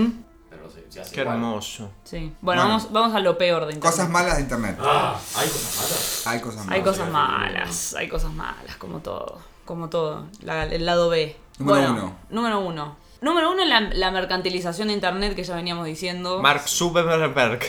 Pero 0.49 0.69
sí, 0.69 0.79
se 0.89 1.01
hace 1.01 1.13
Qué 1.13 1.21
igual. 1.21 1.35
hermoso. 1.35 1.91
Sí. 2.05 2.17
Bueno, 2.41 2.61
Bueno. 2.61 2.63
Vamos, 2.63 2.91
vamos 2.93 3.15
a 3.15 3.19
lo 3.19 3.37
peor 3.37 3.65
de 3.65 3.73
Internet. 3.73 3.91
Cosas 3.91 4.09
malas 4.09 4.37
de 4.37 4.43
internet. 4.43 4.77
Ah, 4.79 5.19
hay 5.35 5.47
cosas 5.49 5.75
malas. 5.75 6.27
Hay 6.27 6.39
cosas 6.39 6.65
malas. 6.65 6.71
Hay 6.77 6.81
cosas 6.83 7.11
malas, 7.11 7.95
hay 7.95 8.07
cosas 8.07 8.31
malas, 8.33 8.75
como 8.77 8.99
todo. 8.99 9.39
Como 9.65 9.89
todo. 9.89 10.25
La- 10.41 10.63
el 10.65 10.85
lado 10.85 11.09
B. 11.09 11.35
Número 11.59 11.77
Bueno, 11.77 11.93
uno. 11.93 12.15
Número 12.29 12.59
uno. 12.61 12.95
Número 13.25 13.51
uno, 13.51 13.65
la, 13.65 13.81
la 13.81 14.11
mercantilización 14.11 14.89
de 14.89 14.93
internet 14.93 15.33
que 15.35 15.43
ya 15.43 15.55
veníamos 15.55 15.87
diciendo. 15.87 16.43
Mark 16.43 16.67
Zuckerberg, 16.67 17.59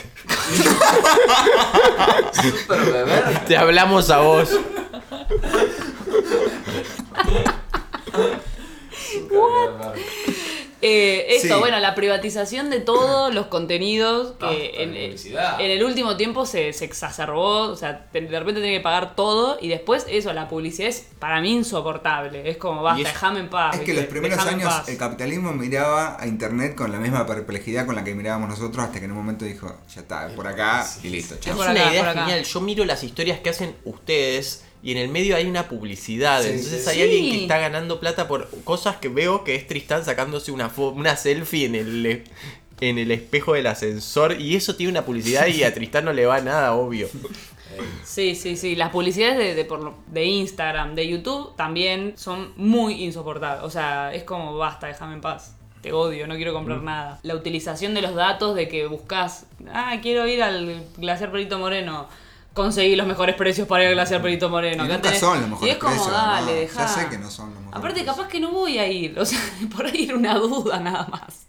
Super 2.31 2.79
bebé. 2.85 3.21
te 3.47 3.57
hablamos 3.57 4.11
a 4.11 4.19
vos. 4.19 4.51
Eh, 10.81 11.25
esto, 11.35 11.55
Sí. 11.55 11.59
bueno, 11.59 11.79
la 11.79 11.95
privatización 11.95 12.69
de 12.69 12.79
todos 12.79 13.33
los 13.33 13.47
contenidos 13.47 14.33
que 14.39 14.45
de 14.45 14.83
en, 14.83 14.89
publicidad. 14.91 15.59
en 15.59 15.71
el 15.71 15.83
último 15.83 16.17
tiempo 16.17 16.45
se, 16.45 16.71
se 16.73 16.85
exacerbó. 16.85 17.61
O 17.69 17.75
sea, 17.75 18.07
de 18.13 18.19
repente 18.21 18.61
tenés 18.61 18.77
que 18.77 18.83
pagar 18.83 19.15
todo 19.15 19.57
y 19.59 19.69
después 19.69 20.05
eso, 20.09 20.31
la 20.33 20.47
publicidad 20.47 20.89
es 20.89 21.07
para 21.19 21.41
mí 21.41 21.53
insoportable. 21.53 22.49
Es 22.49 22.57
como, 22.57 22.83
basta, 22.83 23.07
déjame 23.09 23.39
en 23.39 23.49
paz. 23.49 23.75
Es 23.75 23.81
que 23.81 23.93
los 23.93 24.05
primeros 24.05 24.37
años 24.39 24.73
el 24.87 24.97
capitalismo 24.97 25.51
miraba 25.53 26.17
a 26.19 26.27
internet 26.27 26.75
con 26.75 26.91
la 26.91 26.99
misma 26.99 27.25
perplejidad 27.25 27.85
con 27.85 27.95
la 27.95 28.03
que 28.03 28.13
mirábamos 28.13 28.49
nosotros 28.49 28.83
hasta 28.85 28.99
que 28.99 29.05
en 29.05 29.11
un 29.11 29.17
momento 29.17 29.45
dijo, 29.45 29.75
ya 29.93 30.01
está, 30.01 30.27
por 30.35 30.45
acá 30.47 30.85
y 31.03 31.09
listo, 31.09 31.33
Es 31.35 31.39
chao. 31.41 31.55
Es 31.63 31.69
una 31.69 31.91
idea 31.91 32.13
genial. 32.13 32.43
Yo 32.43 32.61
miro 32.61 32.85
las 32.85 33.03
historias 33.03 33.39
que 33.39 33.49
hacen 33.49 33.75
ustedes 33.83 34.63
y 34.83 34.91
en 34.91 34.97
el 34.99 35.09
medio 35.09 35.35
hay 35.35 35.45
una 35.45 35.67
publicidad. 35.67 36.41
Sí, 36.43 36.49
Entonces 36.49 36.83
sí, 36.83 36.89
hay 36.89 36.95
sí. 36.97 37.01
alguien 37.03 37.31
que 37.31 37.41
está 37.43 37.57
ganando 37.57 37.99
plata 37.99 38.27
por 38.27 38.49
cosas 38.63 38.97
que 38.97 39.09
veo 39.09 39.43
que 39.43 39.55
es 39.55 39.67
Tristán 39.67 40.05
sacándose 40.05 40.51
una, 40.51 40.71
una 40.77 41.15
selfie 41.17 41.65
en 41.65 41.75
el, 41.75 42.23
en 42.81 42.97
el 42.97 43.11
espejo 43.11 43.53
del 43.53 43.67
ascensor 43.67 44.39
y 44.39 44.55
eso 44.55 44.75
tiene 44.75 44.91
una 44.91 45.05
publicidad 45.05 45.47
y 45.47 45.63
a 45.63 45.73
Tristán 45.73 46.05
no 46.05 46.13
le 46.13 46.25
va 46.25 46.39
nada, 46.41 46.73
obvio. 46.75 47.09
Sí, 48.03 48.33
sí, 48.35 48.55
sí. 48.57 48.75
Las 48.75 48.89
publicidades 48.91 49.37
de, 49.37 49.53
de, 49.55 49.65
por 49.65 49.81
lo- 49.83 49.95
de 50.07 50.25
Instagram, 50.25 50.95
de 50.95 51.07
YouTube 51.07 51.55
también 51.55 52.13
son 52.17 52.53
muy 52.55 53.03
insoportables. 53.03 53.63
O 53.63 53.69
sea, 53.69 54.13
es 54.13 54.23
como, 54.23 54.57
basta, 54.57 54.87
déjame 54.87 55.13
en 55.15 55.21
paz. 55.21 55.55
te 55.81 55.91
odio, 55.93 56.25
no 56.27 56.35
quiero 56.35 56.53
comprar 56.53 56.81
nada. 56.81 57.19
La 57.23 57.35
utilización 57.35 57.93
de 57.93 58.01
los 58.01 58.15
datos 58.15 58.55
de 58.55 58.67
que 58.67 58.87
buscas, 58.87 59.45
ah, 59.71 59.97
quiero 60.01 60.25
ir 60.27 60.41
al 60.41 60.83
glaciar 60.97 61.31
Perito 61.31 61.59
Moreno. 61.59 62.07
Conseguí 62.57 62.95
los 62.95 63.05
mejores 63.05 63.35
precios 63.35 63.67
para 63.67 63.83
ir 63.83 63.89
al 63.89 63.93
glaciar 63.93 64.19
Perito 64.21 64.49
Moreno. 64.49 64.83
Y 64.83 64.87
nunca 64.87 65.09
tenés- 65.09 65.19
son 65.19 65.39
los 65.41 65.49
mejores 65.51 65.67
Y 65.67 65.71
es 65.71 65.77
como, 65.77 65.93
precios, 65.93 66.11
dale, 66.11 66.67
no, 66.73 66.79
ya 66.79 66.87
sé 66.87 67.07
que 67.07 67.17
no 67.19 67.29
son 67.29 67.45
los 67.51 67.59
mejores 67.59 67.77
Aparte, 67.77 68.03
capaz 68.03 68.27
que 68.27 68.39
no 68.39 68.51
voy 68.51 68.79
a 68.79 68.87
ir. 68.87 69.17
O 69.19 69.25
sea, 69.25 69.39
por 69.75 69.85
ahí 69.85 70.05
era 70.05 70.15
una 70.15 70.33
duda 70.39 70.79
nada 70.79 71.07
más. 71.11 71.45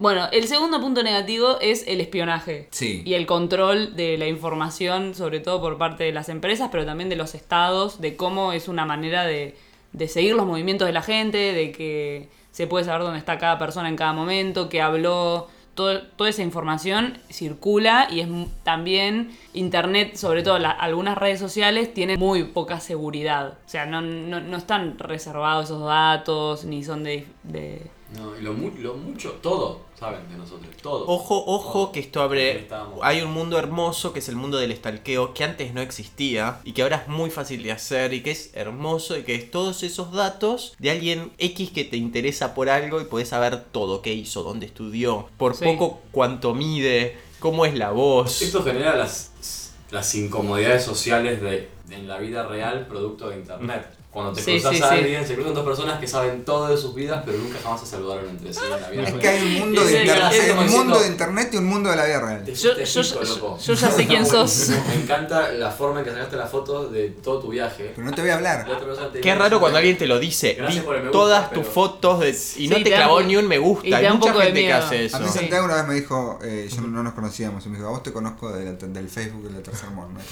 Bueno, 0.00 0.28
el 0.32 0.48
segundo 0.48 0.80
punto 0.80 1.02
negativo 1.02 1.58
es 1.60 1.84
el 1.86 2.00
espionaje. 2.00 2.68
Sí. 2.72 3.02
Y 3.04 3.14
el 3.14 3.26
control 3.26 3.94
de 3.94 4.18
la 4.18 4.26
información, 4.26 5.14
sobre 5.14 5.40
todo 5.40 5.60
por 5.60 5.78
parte 5.78 6.04
de 6.04 6.12
las 6.12 6.28
empresas, 6.28 6.70
pero 6.72 6.84
también 6.86 7.08
de 7.08 7.16
los 7.16 7.34
estados, 7.36 8.00
de 8.00 8.16
cómo 8.16 8.52
es 8.52 8.66
una 8.66 8.86
manera 8.86 9.24
de, 9.24 9.56
de 9.92 10.08
seguir 10.08 10.34
los 10.34 10.46
movimientos 10.46 10.86
de 10.86 10.92
la 10.92 11.02
gente, 11.02 11.38
de 11.52 11.70
que 11.70 12.28
se 12.50 12.66
puede 12.66 12.84
saber 12.84 13.02
dónde 13.02 13.18
está 13.20 13.38
cada 13.38 13.58
persona 13.58 13.88
en 13.88 13.96
cada 13.96 14.12
momento, 14.12 14.68
que 14.68 14.80
habló. 14.82 15.48
Todo- 15.80 16.02
toda 16.16 16.28
esa 16.28 16.42
información 16.42 17.16
circula 17.30 18.06
y 18.10 18.20
es 18.20 18.28
también 18.64 19.30
Internet, 19.54 20.14
sobre 20.16 20.42
todo 20.42 20.56
algunas 20.56 21.16
redes 21.16 21.40
sociales, 21.40 21.94
tienen 21.94 22.18
muy 22.20 22.44
poca 22.44 22.80
seguridad. 22.80 23.54
O 23.64 23.68
sea, 23.68 23.86
no, 23.86 24.02
no, 24.02 24.40
no 24.40 24.56
están 24.58 24.98
reservados 24.98 25.64
esos 25.64 25.82
datos, 25.82 26.64
ni 26.66 26.84
son 26.84 27.02
de... 27.04 27.26
de- 27.44 27.86
No, 28.14 28.36
y 28.38 28.42
lo, 28.42 28.52
lo 28.52 28.94
mucho, 28.98 29.38
todo 29.40 29.80
saben 30.00 30.26
de 30.30 30.36
nosotros, 30.38 30.74
todo. 30.82 31.04
Ojo, 31.06 31.44
ojo, 31.46 31.92
que 31.92 32.00
esto 32.00 32.22
abre. 32.22 32.66
Hay 33.02 33.20
un 33.20 33.30
mundo 33.32 33.58
hermoso 33.58 34.12
que 34.14 34.20
es 34.20 34.28
el 34.30 34.36
mundo 34.36 34.56
del 34.56 34.72
estalqueo, 34.72 35.34
que 35.34 35.44
antes 35.44 35.74
no 35.74 35.82
existía 35.82 36.58
y 36.64 36.72
que 36.72 36.82
ahora 36.82 36.96
es 36.96 37.08
muy 37.08 37.30
fácil 37.30 37.62
de 37.62 37.70
hacer 37.72 38.14
y 38.14 38.22
que 38.22 38.30
es 38.30 38.50
hermoso 38.54 39.18
y 39.18 39.24
que 39.24 39.34
es 39.34 39.50
todos 39.50 39.82
esos 39.82 40.10
datos 40.12 40.74
de 40.78 40.90
alguien 40.90 41.32
X 41.36 41.70
que 41.70 41.84
te 41.84 41.98
interesa 41.98 42.54
por 42.54 42.70
algo 42.70 43.00
y 43.00 43.04
podés 43.04 43.28
saber 43.28 43.62
todo, 43.64 44.00
qué 44.00 44.14
hizo, 44.14 44.42
dónde 44.42 44.66
estudió, 44.66 45.28
por 45.36 45.54
Sí. 45.54 45.64
poco 45.66 46.00
cuánto 46.12 46.54
mide, 46.54 47.18
cómo 47.38 47.66
es 47.66 47.74
la 47.74 47.90
voz. 47.90 48.40
Esto 48.40 48.62
genera 48.64 48.96
las, 48.96 49.72
las 49.90 50.14
incomodidades 50.14 50.82
sociales 50.82 51.42
de, 51.42 51.68
de 51.88 51.94
en 51.94 52.08
la 52.08 52.18
vida 52.18 52.46
real 52.46 52.86
producto 52.86 53.28
de 53.28 53.36
internet. 53.36 53.86
Cuando 54.12 54.32
te 54.32 54.42
Sí, 54.42 54.52
cruzas 54.54 54.76
sí, 54.76 54.82
a 54.82 54.88
sí. 54.88 54.94
alguien, 54.96 55.24
se 55.24 55.34
cruzan 55.36 55.54
dos 55.54 55.64
personas 55.64 56.00
que 56.00 56.06
saben 56.08 56.44
todo 56.44 56.66
de 56.68 56.76
sus 56.76 56.96
vidas, 56.96 57.22
pero 57.24 57.38
nunca 57.38 57.58
jamás 57.62 57.78
se 57.80 57.86
saludaron 57.86 58.28
entre 58.28 58.52
sí 58.52 58.58
en 58.64 58.70
la 58.80 58.90
vida 58.90 59.02
Es 59.02 59.08
real. 59.10 59.20
que 59.20 59.28
hay 59.28 59.42
un 59.46 59.58
mundo 59.60 59.84
de 59.84 60.00
internet, 60.00 60.32
hay 60.32 60.50
un 60.50 60.66
mundo 60.70 60.98
de 61.00 61.06
internet 61.06 61.50
y 61.52 61.56
un 61.58 61.64
mundo 61.66 61.90
de 61.90 61.96
la 61.96 62.04
vida 62.06 62.20
real. 62.20 62.44
Te 62.44 62.52
Yo, 62.54 62.70
yo- 62.70 62.76
pico, 63.02 63.22
yo- 63.22 63.34
loco. 63.36 63.58
yo 63.64 63.74
ya 63.74 63.90
sé 63.92 64.06
quién 64.08 64.26
sos. 64.26 64.70
Me 64.88 64.94
encanta 64.96 65.52
la 65.52 65.70
forma 65.70 66.00
en 66.00 66.06
que 66.06 66.10
sacaste 66.10 66.36
la 66.36 66.46
foto 66.48 66.88
de 66.90 67.10
todo 67.10 67.38
tu 67.38 67.48
viaje. 67.50 67.92
Pero 67.94 68.04
no 68.04 68.12
te 68.12 68.20
voy 68.22 68.30
a 68.30 68.40
La 68.40 68.52
hablar. 68.62 69.12
Qué 69.22 69.32
raro 69.36 69.60
cuando 69.60 69.78
alguien 69.78 69.96
te 69.96 70.08
lo 70.08 70.18
dice. 70.18 70.54
Gracias 70.54 70.80
Vi 70.82 70.86
por 70.86 70.96
el 70.96 71.02
me 71.04 71.08
gusta, 71.10 71.18
todas 71.20 71.48
pero- 71.50 71.60
tus 71.62 71.70
fotos 71.72 72.18
de- 72.18 72.30
y 72.30 72.34
Sí, 72.34 72.66
no 72.68 72.76
te, 72.78 72.82
te 72.82 72.90
clavó 72.90 73.22
ni 73.22 73.36
un 73.36 73.46
me 73.46 73.58
gusta. 73.58 73.96
Hay 73.96 74.10
mucha 74.12 74.34
gente 74.34 74.60
que 74.60 74.72
hace 74.72 74.96
A 74.96 75.02
eso. 75.02 75.20
mí 75.20 75.26
Sí. 75.28 75.38
Santiago 75.38 75.66
una 75.66 75.76
vez 75.76 75.86
me 75.86 75.94
dijo, 75.94 76.40
eh, 76.42 76.68
yo 76.68 76.80
no, 76.80 76.88
no 76.88 77.04
nos 77.04 77.12
conocíamos, 77.14 77.64
y 77.64 77.68
me 77.68 77.76
dijo, 77.76 77.88
a 77.88 77.92
vos 77.92 78.02
te 78.02 78.12
conozco 78.12 78.50
del, 78.50 78.76
del 78.92 79.08
Facebook 79.08 79.46
y 79.48 79.52
del 79.54 79.62
tercer 79.62 79.90
mundo. 79.90 80.20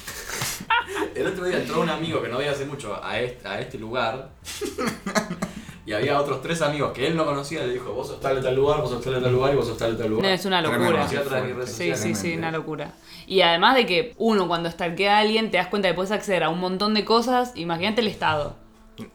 El 1.14 1.26
otro 1.26 1.44
día 1.44 1.58
entró 1.58 1.80
un 1.80 1.88
amigo 1.88 2.22
que 2.22 2.28
no 2.28 2.38
veía 2.38 2.52
hace 2.52 2.64
mucho 2.64 2.98
a 3.02 3.18
este, 3.20 3.46
a 3.48 3.60
este 3.68 3.78
lugar. 3.78 4.30
Y 5.88 5.94
había 5.94 6.20
otros 6.20 6.42
tres 6.42 6.60
amigos 6.60 6.92
que 6.92 7.06
él 7.06 7.16
no 7.16 7.24
conocía. 7.24 7.64
Le 7.64 7.72
dijo: 7.72 7.94
Vos 7.94 8.08
sos 8.08 8.20
tal 8.20 8.36
de 8.36 8.42
tal 8.42 8.54
lugar, 8.54 8.82
vos 8.82 8.90
sos 8.90 9.02
tal 9.02 9.14
de 9.14 9.20
tal 9.22 9.32
lugar 9.32 9.54
y 9.54 9.56
vos 9.56 9.66
sos 9.66 9.78
tal 9.78 9.92
de 9.92 10.02
tal 10.02 10.10
lugar. 10.10 10.26
No, 10.26 10.30
es 10.34 10.44
una 10.44 10.60
locura. 10.60 11.08
Sí, 11.64 11.94
sí, 11.94 12.14
sí, 12.14 12.36
una 12.36 12.50
locura. 12.50 12.92
Y 13.26 13.40
además 13.40 13.74
de 13.74 13.86
que 13.86 14.14
uno 14.18 14.46
cuando 14.48 14.70
stalkea 14.70 15.16
a 15.16 15.20
alguien 15.20 15.50
te 15.50 15.56
das 15.56 15.68
cuenta 15.68 15.88
que 15.88 15.94
puedes 15.94 16.12
acceder 16.12 16.44
a 16.44 16.50
un 16.50 16.60
montón 16.60 16.92
de 16.92 17.06
cosas, 17.06 17.52
imagínate 17.54 18.02
el 18.02 18.08
Estado. 18.08 18.56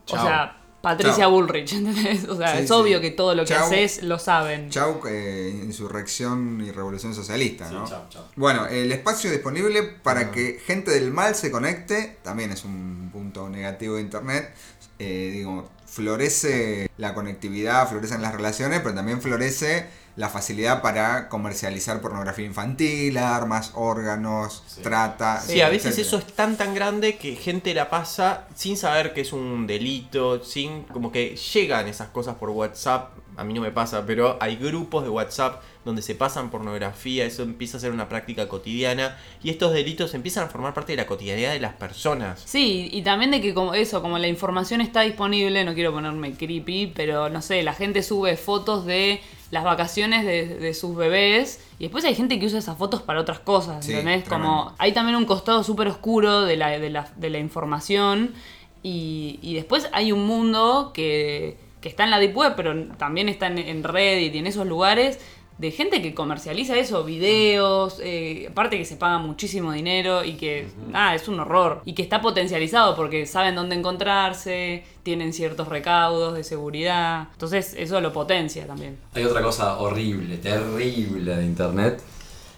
Chao. 0.07 0.19
O 0.19 0.25
sea, 0.25 0.57
Patricia. 0.83 1.27
Bullrich, 1.27 1.71
¿entendés? 1.77 2.27
O 2.27 2.35
sea, 2.35 2.51
Sí, 2.57 2.63
es 2.63 2.67
sí. 2.67 2.73
obvio 2.73 2.99
que 2.99 3.09
todo 3.11 3.33
lo 3.35 3.45
que 3.45 3.53
haces 3.55 4.03
lo 4.03 4.19
saben. 4.19 4.69
Chau, 4.69 4.99
eh, 5.07 5.61
insurrección 5.63 6.61
y 6.61 6.71
revolución 6.71 7.15
socialista, 7.15 7.69
Sí, 7.69 7.73
¿no? 7.73 7.87
chao, 7.87 8.05
chao. 8.09 8.25
Bueno, 8.35 8.65
el 8.67 8.91
espacio 8.91 9.31
disponible 9.31 9.81
para 9.83 10.29
que 10.29 10.59
gente 10.65 10.91
del 10.91 11.11
mal 11.11 11.35
se 11.35 11.51
conecte 11.51 12.17
también 12.21 12.51
es 12.51 12.65
un 12.65 13.09
punto 13.13 13.47
negativo 13.47 13.95
de 13.95 14.01
internet. 14.01 14.53
Eh, 14.99 15.29
digo, 15.31 15.69
florece 15.85 16.89
la 16.97 17.13
conectividad, 17.13 17.87
florecen 17.87 18.21
las 18.21 18.33
relaciones, 18.33 18.81
pero 18.81 18.93
también 18.93 19.21
florece 19.21 19.85
la 20.15 20.29
facilidad 20.29 20.81
para 20.83 21.27
comercializar 21.27 21.99
pornografía 21.99 22.45
infantil, 22.45 23.17
armas, 23.17 23.71
órganos, 23.75 24.63
Sí. 24.67 24.81
trata. 24.81 25.41
Sí, 25.41 25.61
a 25.61 25.69
veces 25.69 25.97
eso 25.97 26.17
es 26.17 26.27
tan 26.27 26.55
tan 26.55 26.75
grande 26.75 27.17
que 27.17 27.35
gente 27.35 27.73
la 27.73 27.89
pasa 27.89 28.47
sin 28.55 28.77
saber 28.77 29.13
que 29.13 29.21
es 29.21 29.33
un 29.33 29.65
delito, 29.65 30.43
sin 30.43 30.83
como 30.83 31.11
que 31.11 31.35
llegan 31.35 31.87
esas 31.87 32.09
cosas 32.09 32.35
por 32.35 32.49
WhatsApp. 32.51 33.11
A 33.35 33.43
mí 33.43 33.53
no 33.55 33.61
me 33.61 33.71
pasa, 33.71 34.05
pero 34.05 34.37
hay 34.39 34.57
grupos 34.57 35.03
de 35.03 35.09
WhatsApp 35.09 35.63
donde 35.83 36.03
se 36.03 36.13
pasan 36.13 36.51
pornografía, 36.51 37.25
eso 37.25 37.41
empieza 37.41 37.77
a 37.77 37.79
ser 37.79 37.91
una 37.91 38.07
práctica 38.07 38.47
cotidiana 38.47 39.17
y 39.41 39.49
estos 39.49 39.73
delitos 39.73 40.13
empiezan 40.13 40.43
a 40.43 40.47
formar 40.49 40.75
parte 40.75 40.91
de 40.91 40.97
la 40.97 41.07
cotidianidad 41.07 41.51
de 41.51 41.59
las 41.59 41.73
personas. 41.73 42.43
Sí, 42.45 42.89
y 42.93 43.01
también 43.01 43.31
de 43.31 43.41
que 43.41 43.55
como 43.55 43.73
eso, 43.73 44.03
como 44.03 44.19
la 44.19 44.27
información 44.27 44.81
está 44.81 45.01
disponible, 45.01 45.65
no 45.65 45.73
quiero 45.73 45.91
ponerme 45.91 46.33
creepy, 46.35 46.93
pero 46.95 47.29
no 47.29 47.41
sé, 47.41 47.63
la 47.63 47.73
gente 47.73 48.03
sube 48.03 48.37
fotos 48.37 48.85
de 48.85 49.19
las 49.53 49.63
vacaciones 49.63 50.25
de, 50.25 50.47
de 50.47 50.73
sus 50.73 50.95
bebés 50.95 51.59
y 51.77 51.83
después 51.83 52.03
hay 52.05 52.15
gente 52.15 52.39
que 52.39 52.47
usa 52.47 52.57
esas 52.57 52.75
fotos 52.75 53.03
para 53.03 53.21
otras 53.21 53.39
cosas, 53.39 53.87
¿entendés? 53.87 54.27
Como 54.27 54.73
hay 54.79 54.93
también 54.93 55.15
un 55.15 55.25
costado 55.25 55.63
súper 55.63 55.87
oscuro 55.87 56.41
de 56.41 56.57
la, 56.57 56.69
de, 56.79 56.89
la, 56.89 57.07
de 57.15 57.29
la 57.29 57.37
información 57.37 58.33
y, 58.81 59.37
y 59.43 59.53
después 59.53 59.87
hay 59.91 60.11
un 60.11 60.25
mundo 60.25 60.91
que, 60.91 61.59
que 61.81 61.87
está 61.87 62.03
en 62.03 62.09
la 62.09 62.17
deep 62.17 62.35
web, 62.35 62.53
pero 62.55 62.87
también 62.97 63.29
está 63.29 63.45
en, 63.45 63.59
en 63.59 63.83
Reddit 63.83 64.33
y 64.33 64.39
en 64.39 64.47
esos 64.47 64.65
lugares 64.65 65.19
de 65.57 65.71
gente 65.71 66.01
que 66.01 66.13
comercializa 66.13 66.77
eso, 66.77 67.03
videos, 67.03 67.99
eh, 68.03 68.47
aparte 68.49 68.77
que 68.77 68.85
se 68.85 68.95
paga 68.95 69.19
muchísimo 69.19 69.71
dinero 69.71 70.23
y 70.23 70.33
que, 70.33 70.67
nada, 70.89 71.15
es 71.15 71.27
un 71.27 71.39
horror. 71.39 71.81
Y 71.85 71.93
que 71.93 72.01
está 72.01 72.21
potencializado 72.21 72.95
porque 72.95 73.25
saben 73.25 73.55
dónde 73.55 73.75
encontrarse, 73.75 74.83
tienen 75.03 75.33
ciertos 75.33 75.67
recaudos 75.67 76.35
de 76.35 76.43
seguridad. 76.43 77.27
Entonces 77.33 77.75
eso 77.77 78.01
lo 78.01 78.11
potencia 78.11 78.65
también. 78.65 78.97
Hay 79.13 79.23
otra 79.23 79.41
cosa 79.41 79.77
horrible, 79.79 80.37
terrible 80.37 81.35
de 81.35 81.45
internet, 81.45 82.01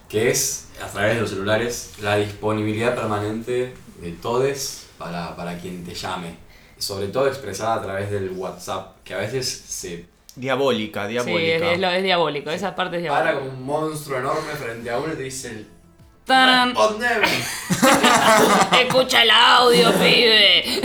que 0.08 0.30
es 0.30 0.68
a 0.82 0.86
través 0.86 1.16
de 1.16 1.20
los 1.20 1.30
celulares 1.30 1.94
la 2.02 2.16
disponibilidad 2.16 2.94
permanente 2.94 3.74
de 4.00 4.12
todes 4.12 4.88
para, 4.98 5.36
para 5.36 5.58
quien 5.58 5.84
te 5.84 5.94
llame. 5.94 6.36
Sobre 6.78 7.08
todo 7.08 7.26
expresada 7.26 7.76
a 7.76 7.82
través 7.82 8.10
del 8.10 8.30
WhatsApp, 8.32 8.96
que 9.02 9.14
a 9.14 9.18
veces 9.18 9.48
se 9.48 10.06
Diabólica, 10.36 11.08
Sí, 11.08 11.16
es, 11.16 11.24
diabólica. 11.24 11.72
es 11.72 11.80
lo- 11.80 11.90
es 11.90 12.02
diabólico, 12.02 12.50
esa 12.50 12.74
parte 12.76 12.98
es 12.98 13.08
para 13.08 13.22
diabólica. 13.32 13.48
como 13.50 13.58
un 13.58 13.66
monstruo 13.66 14.18
enorme 14.18 14.52
frente 14.52 14.90
a 14.90 14.98
uno 14.98 15.12
y 15.12 15.16
te 15.16 15.22
dice 15.22 15.64
¡Tarán! 16.24 16.68
¡Respondeme! 16.70 17.26
Escucha 18.82 19.22
el 19.22 19.30
audio, 19.30 19.92
pibe. 19.92 20.82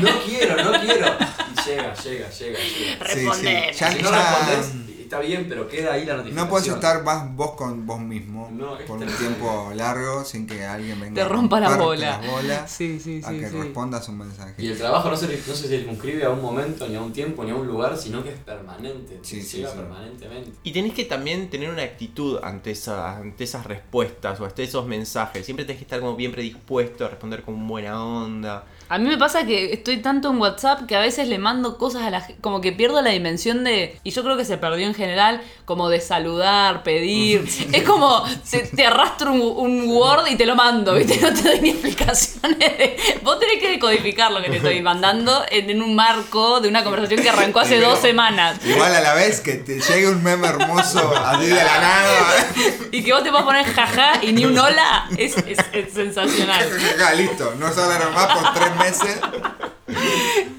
No 0.00 0.10
quiero, 0.24 0.62
no 0.62 0.80
quiero. 0.80 1.06
Y 1.16 1.68
llega, 1.68 1.94
llega, 1.94 2.28
llega, 2.30 2.58
llega. 2.58 3.04
Respondeme. 3.04 3.72
Ya- 3.72 3.90
Si 3.92 4.02
no 4.02 4.10
ya- 4.10 4.16
respondes, 4.18 4.79
está 5.10 5.18
bien, 5.20 5.46
pero 5.48 5.66
queda 5.66 5.94
ahí 5.94 6.04
la 6.04 6.14
notificación. 6.18 6.44
No 6.44 6.48
puedes 6.50 6.68
estar 6.68 7.02
más 7.02 7.34
vos 7.34 7.52
con 7.52 7.84
vos 7.84 7.98
mismo 8.00 8.48
No, 8.52 8.78
por 8.86 8.98
un 8.98 9.08
tiempo 9.08 9.72
largo 9.74 10.24
sin 10.24 10.46
que 10.46 10.64
alguien 10.64 11.00
venga 11.00 11.14
Te 11.14 11.20
a 11.22 11.28
rompa 11.28 11.58
la 11.58 11.68
romperte 11.68 11.84
bola. 11.84 12.10
las 12.20 12.30
bolas 12.30 12.70
Sí, 12.70 13.00
sí, 13.00 13.20
a 13.24 13.30
sí. 13.30 13.38
que 13.40 13.48
sí. 13.50 13.56
respondas 13.56 14.08
un 14.08 14.18
mensaje. 14.18 14.54
Y 14.62 14.68
el 14.68 14.78
trabajo 14.78 15.10
no 15.10 15.16
se, 15.16 15.26
no 15.26 15.54
se 15.54 15.66
circunscribe 15.68 16.24
a 16.24 16.30
un 16.30 16.40
momento, 16.40 16.86
ni 16.88 16.94
a 16.94 17.00
un 17.02 17.12
tiempo, 17.12 17.42
ni 17.42 17.50
a 17.50 17.56
un 17.56 17.66
lugar, 17.66 17.96
sino 17.98 18.22
que 18.22 18.30
es 18.30 18.38
permanente. 18.38 19.16
te 19.16 19.24
Sí, 19.28 19.42
sí, 19.42 19.56
llega 19.58 19.70
sí. 19.70 19.76
permanentemente. 19.78 20.52
Y 20.62 20.72
tenés 20.72 20.94
que 20.94 21.04
también 21.04 21.50
tener 21.50 21.70
una 21.70 21.82
actitud 21.82 22.38
ante, 22.42 22.70
esa, 22.70 23.16
ante 23.16 23.42
esas 23.44 23.66
respuestas 23.66 24.38
o 24.40 24.44
ante 24.44 24.62
esos 24.62 24.86
mensajes. 24.86 25.44
Siempre 25.44 25.64
tenés 25.64 25.78
que 25.78 25.84
estar 25.84 25.98
como 25.98 26.14
bien 26.14 26.30
predispuesto 26.30 27.04
a 27.04 27.08
responder 27.08 27.42
con 27.42 27.66
buena 27.66 28.02
onda. 28.04 28.64
A 28.90 28.98
mí 28.98 29.08
me 29.08 29.16
pasa 29.16 29.46
que 29.46 29.72
estoy 29.72 29.98
tanto 29.98 30.30
en 30.30 30.38
WhatsApp 30.38 30.84
que 30.86 30.96
a 30.96 30.98
veces 31.00 31.28
le 31.28 31.38
mando 31.38 31.78
cosas 31.78 32.02
a 32.02 32.10
la 32.10 32.20
gente, 32.22 32.40
como 32.42 32.60
que 32.60 32.72
pierdo 32.72 33.00
la 33.02 33.10
dimensión 33.10 33.62
de, 33.62 33.98
y 34.02 34.10
yo 34.10 34.24
creo 34.24 34.36
que 34.36 34.44
se 34.44 34.58
perdió 34.58 34.84
en 34.84 34.94
general, 34.94 35.40
como 35.64 35.88
de 35.88 36.00
saludar, 36.00 36.82
pedir. 36.82 37.48
es 37.72 37.82
como, 37.84 38.24
se- 38.44 38.66
te 38.66 38.84
arrastro 38.84 39.32
un, 39.32 39.40
un 39.42 39.88
Word 39.90 40.26
y 40.28 40.34
te 40.36 40.44
lo 40.44 40.56
mando, 40.56 40.94
¿viste? 40.94 41.20
No 41.20 41.32
te 41.32 41.40
doy 41.42 41.60
ni 41.60 41.70
explicaciones. 41.70 42.58
de- 42.58 42.96
vos 43.22 43.38
tenés 43.38 43.60
que 43.60 43.70
decodificar 43.70 44.32
lo 44.32 44.42
que 44.42 44.50
te 44.50 44.56
estoy 44.56 44.82
mandando 44.82 45.44
en, 45.50 45.70
en 45.70 45.82
un 45.82 45.94
marco 45.94 46.60
de 46.60 46.68
una 46.68 46.82
conversación 46.82 47.22
que 47.22 47.30
arrancó 47.30 47.60
hace 47.60 47.78
dos 47.78 48.00
semanas. 48.00 48.58
Igual 48.66 48.92
a 48.92 49.00
la 49.00 49.14
vez 49.14 49.40
que 49.40 49.52
te 49.54 49.80
llegue 49.80 50.08
un 50.08 50.20
meme 50.22 50.48
hermoso 50.48 51.12
así 51.26 51.46
de 51.46 51.54
la 51.54 51.80
nada. 51.80 52.46
Y 52.92 53.04
que 53.04 53.12
vos 53.12 53.22
te 53.22 53.30
puedas 53.30 53.44
poner 53.46 53.64
jaja 53.66 54.14
y 54.20 54.32
ni 54.32 54.44
un 54.44 54.58
hola, 54.58 55.06
es, 55.16 55.36
es- 55.36 55.58
es 55.72 55.92
sensacional. 55.94 56.68
Ya, 56.98 57.12
listo, 57.14 57.54
no 57.56 57.72
se 57.72 57.80
más 57.80 58.26
por 58.36 58.52
tres 58.52 58.79
meses. 58.80 59.20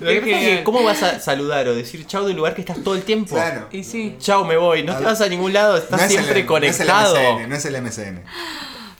Es 0.01 0.23
que- 0.23 0.61
¿cómo 0.63 0.83
vas 0.83 1.01
a 1.03 1.19
saludar 1.19 1.67
o 1.67 1.75
decir 1.75 2.05
chau 2.05 2.25
del 2.25 2.35
lugar 2.35 2.53
que 2.55 2.61
estás 2.61 2.83
todo 2.83 2.95
el 2.95 3.03
tiempo? 3.03 3.35
Claro. 3.35 3.67
Y 3.71 3.83
sí, 3.83 4.15
Chau, 4.19 4.45
me 4.45 4.57
voy. 4.57 4.83
No 4.83 4.95
te 4.97 5.03
vas 5.03 5.21
a 5.21 5.27
ningún 5.27 5.53
lado, 5.53 5.77
estás 5.77 5.99
No 5.99 6.05
es 6.05 6.11
el- 6.11 6.17
siempre 6.17 6.41
no 6.41 6.47
conectado. 6.47 7.15
es 7.15 7.21
el 7.21 7.27
MSN, 7.27 7.47
no 7.49 7.55
es 7.55 7.65
el 7.65 7.75
MSN. 7.75 8.23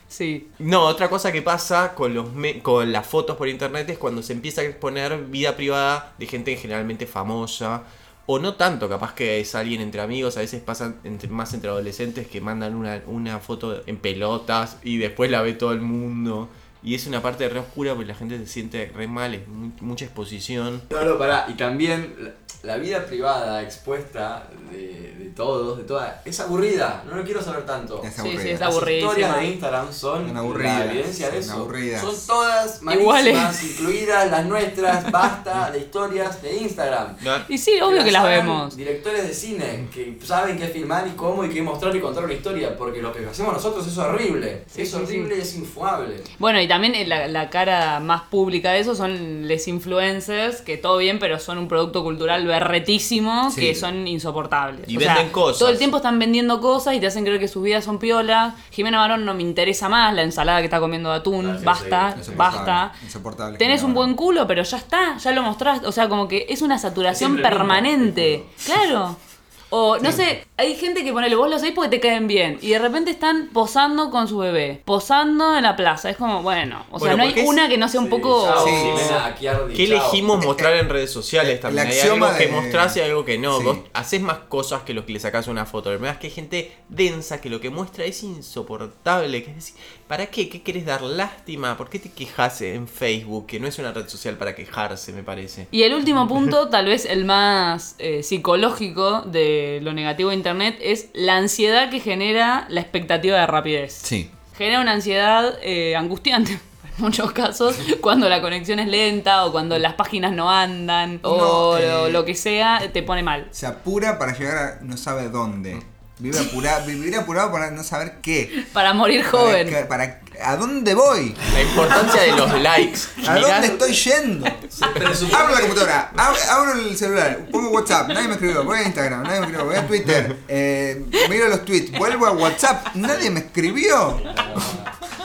sí. 0.08 0.50
No, 0.60 0.84
otra 0.84 1.10
cosa 1.10 1.32
que 1.32 1.42
pasa 1.42 1.94
con, 1.96 2.14
los 2.14 2.34
me- 2.34 2.60
con 2.60 2.92
las 2.92 3.06
fotos 3.08 3.36
por 3.38 3.48
internet 3.48 3.90
es 3.90 3.98
cuando 3.98 4.22
se 4.24 4.34
empieza 4.34 4.62
a 4.62 4.66
exponer 4.66 5.18
vida 5.26 5.56
privada 5.56 6.14
de 6.18 6.26
gente 6.28 6.56
generalmente 6.56 7.06
famosa 7.08 7.84
O 8.28 8.38
no 8.40 8.54
tanto, 8.54 8.88
capaz 8.88 9.14
que 9.16 9.40
es 9.42 9.56
alguien 9.56 9.82
entre 9.82 10.00
amigos, 10.00 10.38
a 10.38 10.42
veces 10.42 10.62
pasan 10.62 10.98
entre- 11.04 11.28
más 11.30 11.54
entre 11.56 11.70
adolescentes 11.72 12.28
que 12.28 12.40
mandan 12.40 12.76
una, 12.76 13.02
una 13.08 13.40
foto 13.40 13.82
en 13.88 13.98
pelotas 13.98 14.78
y 14.84 14.98
después 15.00 15.30
la 15.32 15.42
ve 15.42 15.54
todo 15.54 15.72
el 15.74 15.82
mundo. 15.82 16.48
Y 16.84 16.96
es 16.96 17.06
una 17.08 17.22
parte 17.22 17.48
re 17.48 17.60
oscura 17.60 17.94
porque 17.94 18.08
la 18.08 18.16
gente 18.16 18.38
se 18.40 18.48
siente 18.48 18.92
re 18.96 19.08
mal, 19.08 19.34
es 19.36 19.48
mu- 19.48 19.72
mucha 19.82 20.06
exposición. 20.06 20.82
No, 20.90 21.04
no, 21.06 21.18
pará. 21.18 21.46
Y 21.48 21.54
también 21.54 22.16
la, 22.20 22.32
la 22.64 22.78
vida 22.78 23.06
privada 23.06 23.62
expuesta 23.62 24.48
de, 24.72 25.16
de 25.18 25.30
todos, 25.36 25.78
de 25.78 25.84
todas, 25.84 26.16
es 26.26 26.40
aburrida. 26.40 27.04
No 27.08 27.16
lo 27.16 27.24
quiero 27.24 27.42
saber 27.42 27.66
tanto. 27.66 28.02
Es 28.04 28.14
Sí, 28.16 28.22
aburrida. 28.22 28.42
sí, 28.44 28.50
es 28.50 28.60
Las 28.60 28.70
aburridísima. 28.70 29.12
historias 29.12 29.36
de 29.38 29.46
Instagram 29.48 29.94
son 29.94 30.38
aburridas, 30.38 30.80
la 30.80 30.92
evidencia 30.92 31.30
de 31.30 31.44
son 31.44 31.52
eso. 31.54 31.62
aburridas. 31.62 32.02
Son 32.02 32.16
todas 32.28 32.82
Iguales. 32.82 33.36
malísimas, 33.36 33.64
incluidas 33.64 34.32
las 34.32 34.46
nuestras. 34.46 35.12
Basta 35.12 35.72
de 35.72 35.80
historias 35.80 36.42
de 36.42 36.58
Instagram. 36.58 37.16
No, 37.22 37.32
Y 37.50 37.58
sí, 37.60 37.80
obvio 37.82 38.04
que 38.04 38.12
las 38.12 38.24
hagan 38.26 38.46
vemos. 38.48 38.76
Directores 38.78 39.28
de 39.28 39.34
cine 39.34 39.88
que 39.94 40.18
saben 40.24 40.58
qué 40.58 40.68
filmar 40.68 41.08
y 41.08 41.12
cómo 41.12 41.46
y 41.46 41.50
qué 41.50 41.62
mostrar 41.62 41.96
y 41.96 42.00
contar 42.02 42.24
una 42.26 42.34
historia. 42.34 42.76
Porque 42.78 43.02
lo 43.02 43.12
que 43.14 43.26
hacemos 43.26 43.54
nosotros 43.54 43.86
es 43.88 43.98
horrible. 43.98 44.64
Sí, 44.74 44.82
es 44.84 44.90
sí, 44.90 44.96
horrible 44.96 45.38
y 45.38 45.42
es 45.42 45.56
infumable. 45.56 46.24
Bueno, 46.40 46.60
y 46.62 46.68
también 46.72 46.96
eh, 46.96 47.06
la, 47.06 47.28
la 47.28 47.50
cara 47.50 48.00
más 48.00 48.22
pública 48.24 48.72
de 48.72 48.80
eso 48.80 48.96
son 48.96 49.48
les 49.48 49.68
influencers, 49.68 50.62
que 50.62 50.78
todo 50.78 50.98
bien, 50.98 51.20
pero 51.20 51.38
son 51.40 51.58
un 51.58 51.68
producto 51.68 52.02
cultural 52.04 52.48
berretísimo, 52.48 53.52
Sí. 53.52 53.62
que 53.62 53.76
son 53.76 54.08
insoportables. 54.08 54.88
Y 54.90 54.98
O 54.98 55.00
sea, 55.02 55.16
venden 55.16 55.32
cosas. 55.34 55.60
Todo 55.60 55.70
el 55.70 55.78
tiempo 55.78 55.98
están 55.98 56.18
vendiendo 56.18 56.62
cosas 56.62 56.96
y 56.96 57.00
te 57.00 57.08
hacen 57.08 57.24
creer 57.26 57.40
que 57.40 57.48
sus 57.48 57.62
vidas 57.64 57.84
son 57.84 58.00
piola. 58.00 58.56
Jimena 58.72 59.00
Barón 59.00 59.26
no 59.26 59.34
me 59.34 59.44
interesa 59.44 59.90
más, 59.90 60.14
la 60.14 60.22
ensalada 60.24 60.60
que 60.60 60.66
está 60.66 60.80
comiendo 60.80 61.10
de 61.10 61.18
atún, 61.18 61.60
basta, 61.64 62.16
sí. 62.22 62.32
Basta. 62.36 62.94
Insoportable. 63.04 63.58
Tenés 63.58 63.84
un 63.84 63.94
buen 63.94 64.16
culo, 64.16 64.48
pero 64.48 64.64
ya 64.64 64.78
está, 64.78 65.18
ya 65.18 65.32
lo 65.32 65.44
mostraste. 65.44 65.86
O 65.88 65.92
sea, 65.92 66.08
como 66.10 66.28
que 66.28 66.46
es 66.50 66.62
una 66.62 66.78
saturación 66.80 67.32
Siempre 67.34 67.50
permanente. 67.50 68.46
Claro. 68.66 69.16
O 69.74 69.98
no 70.00 70.12
sé, 70.12 70.46
hay 70.58 70.76
gente 70.76 71.04
que 71.04 71.14
ponele, 71.14 71.36
vos 71.36 71.50
lo 71.50 71.58
sabés 71.58 71.74
porque 71.74 71.90
te 71.90 72.00
caen 72.02 72.28
bien. 72.28 72.60
Y 72.62 72.72
de 72.72 72.80
repente 72.80 73.10
están 73.10 73.50
posando 73.54 74.12
con 74.12 74.28
su 74.28 74.38
bebé. 74.38 74.82
Posando 74.84 75.56
en 75.56 75.64
la 75.64 75.76
plaza. 75.78 76.10
Es 76.10 76.18
como, 76.18 76.44
bueno. 76.44 76.86
O 76.92 77.00
sea, 77.00 77.16
no 77.16 77.24
hay 77.24 77.34
es- 77.36 77.48
una 77.48 77.70
que 77.70 77.78
no 77.78 77.88
sea 77.88 78.02
un 78.02 78.08
Sí, 78.08 78.12
poco. 78.12 78.46
chao, 78.46 78.66
Sí. 78.66 78.72
Jimena, 78.74 79.26
aquí 79.28 79.48
ardi, 79.48 79.74
¿Qué 79.74 79.88
chao. 79.88 79.96
elegimos 79.98 80.46
mostrar 80.46 80.76
en 80.76 80.90
redes 80.90 81.10
sociales 81.12 81.60
también? 81.62 81.88
Hay 81.88 82.00
algo 82.02 82.28
que 82.38 82.48
mostrás 82.50 82.98
y 82.98 83.00
algo 83.00 83.24
que 83.24 83.38
no. 83.38 83.60
Sí. 83.60 83.64
Vos 83.64 83.78
haces 83.94 84.22
más 84.22 84.40
cosas 84.50 84.82
que 84.84 84.94
los 84.94 85.06
que 85.06 85.14
le 85.14 85.20
sacás 85.22 85.48
una 85.48 85.66
foto. 85.66 85.90
Problema 85.90 86.12
es 86.12 86.18
que 86.20 86.28
hay 86.28 86.34
gente 86.34 86.72
densa 86.90 87.40
que 87.40 87.50
lo 87.50 87.62
que 87.62 87.70
muestra 87.70 88.04
es 88.04 88.22
insoportable. 88.24 89.44
Que 89.44 89.52
es 89.52 89.56
decir, 89.56 89.76
¿para 90.12 90.26
qué? 90.26 90.50
¿Qué 90.50 90.62
querés 90.62 90.86
dar 90.86 91.02
lástima? 91.04 91.78
¿Por 91.78 91.90
qué 91.90 91.98
te 91.98 92.10
quejas 92.10 92.62
en 92.64 92.86
Facebook? 92.90 93.48
Que 93.48 93.62
no 93.62 93.68
es 93.68 93.80
una 93.80 93.94
red 93.94 94.10
social 94.10 94.36
para 94.36 94.54
quejarse, 94.54 95.14
me 95.14 95.24
parece. 95.24 95.70
Y 95.72 95.84
el 95.84 95.94
último 95.94 96.28
punto, 96.28 96.68
tal 96.68 96.88
vez 96.88 97.06
el 97.06 97.24
más 97.24 97.96
eh, 97.98 98.22
psicológico 98.22 99.22
de 99.22 99.80
lo 99.82 99.94
negativo 99.94 100.32
de 100.32 100.36
Internet, 100.36 100.78
es 100.82 101.08
la 101.14 101.38
ansiedad 101.38 101.90
que 101.90 102.02
genera 102.02 102.66
la 102.68 102.82
expectativa 102.82 103.40
de 103.40 103.48
rapidez. 103.48 103.94
Sí. 103.94 104.30
genera 104.58 104.82
una 104.82 104.92
ansiedad 104.92 105.58
eh, 105.64 105.96
angustiante. 105.96 106.60
En 106.98 107.06
muchos 107.06 107.32
casos, 107.32 107.78
cuando 108.02 108.28
la 108.28 108.42
conexión 108.42 108.80
es 108.80 108.88
lenta 108.90 109.46
o 109.46 109.54
cuando 109.54 109.80
las 109.80 109.94
páginas 109.94 110.34
no 110.34 110.52
andan 110.52 111.22
o 111.24 111.38
No, 111.38 111.78
eh, 111.78 111.88
lo, 111.88 112.10
lo 112.10 112.26
que 112.26 112.36
sea, 112.36 112.82
te 112.92 113.02
pone 113.02 113.24
mal. 113.24 113.48
Se 113.52 113.66
apura 113.66 114.20
para 114.20 114.38
llegar 114.38 114.58
a 114.58 114.80
no 114.84 114.98
sabe 114.98 115.30
dónde. 115.30 115.82
Vive 116.22 116.38
apurado, 116.40 116.86
vivir 116.86 117.16
apurado 117.16 117.52
para 117.52 117.72
no 117.72 117.84
saber 117.84 118.20
qué. 118.22 118.66
Para 118.74 118.94
morir 118.94 119.26
joven. 119.26 119.88
Para, 119.90 120.22
¿A 120.44 120.56
dónde 120.56 120.94
voy? 120.94 121.36
La 121.54 121.62
importancia 121.64 122.22
de 122.22 122.32
los 122.34 122.62
likes. 122.62 123.00
¿A 123.28 123.40
dónde 123.40 123.68
estoy 123.68 123.94
yendo? 123.94 124.46
Abro 124.46 125.54
la 125.56 125.62
computadora, 125.62 126.12
ab- 126.16 126.50
abro 126.50 126.74
el 126.74 126.96
celular, 126.96 127.40
pongo 127.52 127.70
WhatsApp, 127.70 128.08
nadie 128.10 128.28
me 128.28 128.34
escribió, 128.36 128.64
voy 128.64 128.78
a 128.80 128.84
Instagram, 128.84 129.24
nadie 129.24 129.40
me 129.40 129.46
escribió, 129.48 129.66
voy 129.66 129.76
a 129.76 129.88
Twitter, 129.88 130.38
eh, 130.48 131.04
miro 131.30 131.48
los 131.50 131.66
tweets, 131.66 131.92
vuelvo 131.98 132.28
a 132.28 132.32
WhatsApp, 132.32 132.96
nadie 132.96 133.30
me 133.32 133.40
escribió. 133.42 134.22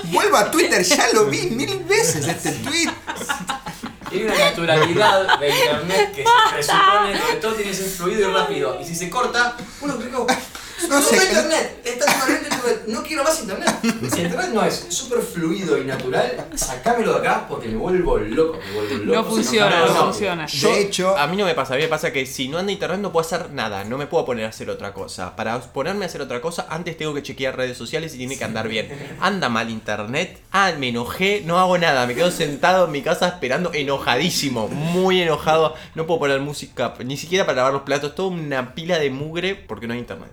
Vuelvo 0.04 0.36
a 0.36 0.50
Twitter, 0.50 0.82
ya 0.82 1.08
lo 1.12 1.26
vi 1.26 1.42
mil 1.50 1.78
veces 1.84 2.26
este 2.26 2.52
tweet. 2.52 2.90
Tiene 4.08 4.26
una 4.32 4.38
naturalidad 4.38 5.38
de 5.40 5.48
internet 5.48 6.12
que 6.14 6.22
se 6.24 6.54
presupone 6.54 7.20
que 7.28 7.36
todo 7.40 7.52
tiene 7.54 7.70
que 7.72 7.76
ser 7.76 7.86
fluido 7.86 8.30
y 8.30 8.32
rápido. 8.32 8.78
Y 8.80 8.84
si 8.84 8.94
se 8.94 9.10
corta, 9.10 9.56
uno 9.80 9.96
clica. 9.98 10.18
No 10.82 10.88
No 10.88 11.02
sé, 11.02 11.16
internet, 11.16 11.80
está 11.84 12.04
totalmente 12.06 12.48
internet, 12.54 12.82
no 12.88 13.02
quiero 13.02 13.24
más 13.24 13.40
internet. 13.40 13.68
Si 13.82 14.20
internet 14.20 14.50
no 14.52 14.64
es 14.64 14.86
súper 14.90 15.20
fluido 15.20 15.78
y 15.78 15.84
natural, 15.84 16.46
sacámelo 16.54 17.14
de 17.14 17.18
acá 17.20 17.46
porque 17.48 17.68
me 17.68 17.76
vuelvo 17.76 18.18
loco, 18.18 18.58
me 18.68 18.74
vuelvo 18.74 19.04
loco. 19.04 19.14
No 19.22 19.24
funciona, 19.24 19.80
no 19.80 19.86
de 19.86 19.90
funciona. 20.00 20.46
Yo- 20.46 20.68
De 20.68 20.80
hecho, 20.80 21.16
a 21.16 21.26
mí 21.26 21.36
no 21.36 21.44
me 21.44 21.54
pasa, 21.54 21.74
a 21.74 21.76
mí 21.76 21.82
me 21.82 21.88
pasa 21.88 22.12
que 22.12 22.26
si 22.26 22.48
no 22.48 22.58
anda 22.58 22.72
internet 22.72 23.00
no 23.00 23.10
puedo 23.12 23.24
hacer 23.26 23.50
nada, 23.52 23.84
no 23.84 23.96
me 23.98 24.06
puedo 24.06 24.24
poner 24.24 24.44
a 24.44 24.48
hacer 24.48 24.68
otra 24.70 24.92
cosa. 24.92 25.34
Para 25.34 25.58
ponerme 25.60 26.04
a 26.04 26.08
hacer 26.08 26.20
otra 26.20 26.40
cosa, 26.40 26.66
antes 26.68 26.96
tengo 26.96 27.14
que 27.14 27.22
chequear 27.22 27.56
redes 27.56 27.76
sociales 27.78 28.14
y 28.14 28.18
tiene 28.18 28.36
que 28.38 28.44
andar 28.44 28.68
bien. 28.68 29.16
Anda 29.20 29.48
mal 29.48 29.70
internet, 29.70 30.38
ah, 30.52 30.72
me 30.78 30.88
enojé, 30.90 31.42
no 31.44 31.58
hago 31.58 31.78
nada, 31.78 32.06
me 32.06 32.14
quedo 32.14 32.30
sentado 32.30 32.84
en 32.86 32.92
mi 32.92 33.02
casa 33.02 33.28
esperando, 33.28 33.70
enojadísimo, 33.72 34.68
muy 34.68 35.22
enojado. 35.22 35.74
No 35.94 36.06
puedo 36.06 36.20
poner 36.20 36.40
música, 36.40 36.94
ni 37.04 37.16
siquiera 37.16 37.44
para 37.46 37.56
lavar 37.56 37.72
los 37.72 37.82
platos, 37.82 38.14
toda 38.14 38.28
una 38.28 38.74
pila 38.74 38.98
de 38.98 39.10
mugre 39.10 39.54
porque 39.54 39.86
no 39.86 39.94
hay 39.94 40.00
internet. 40.00 40.30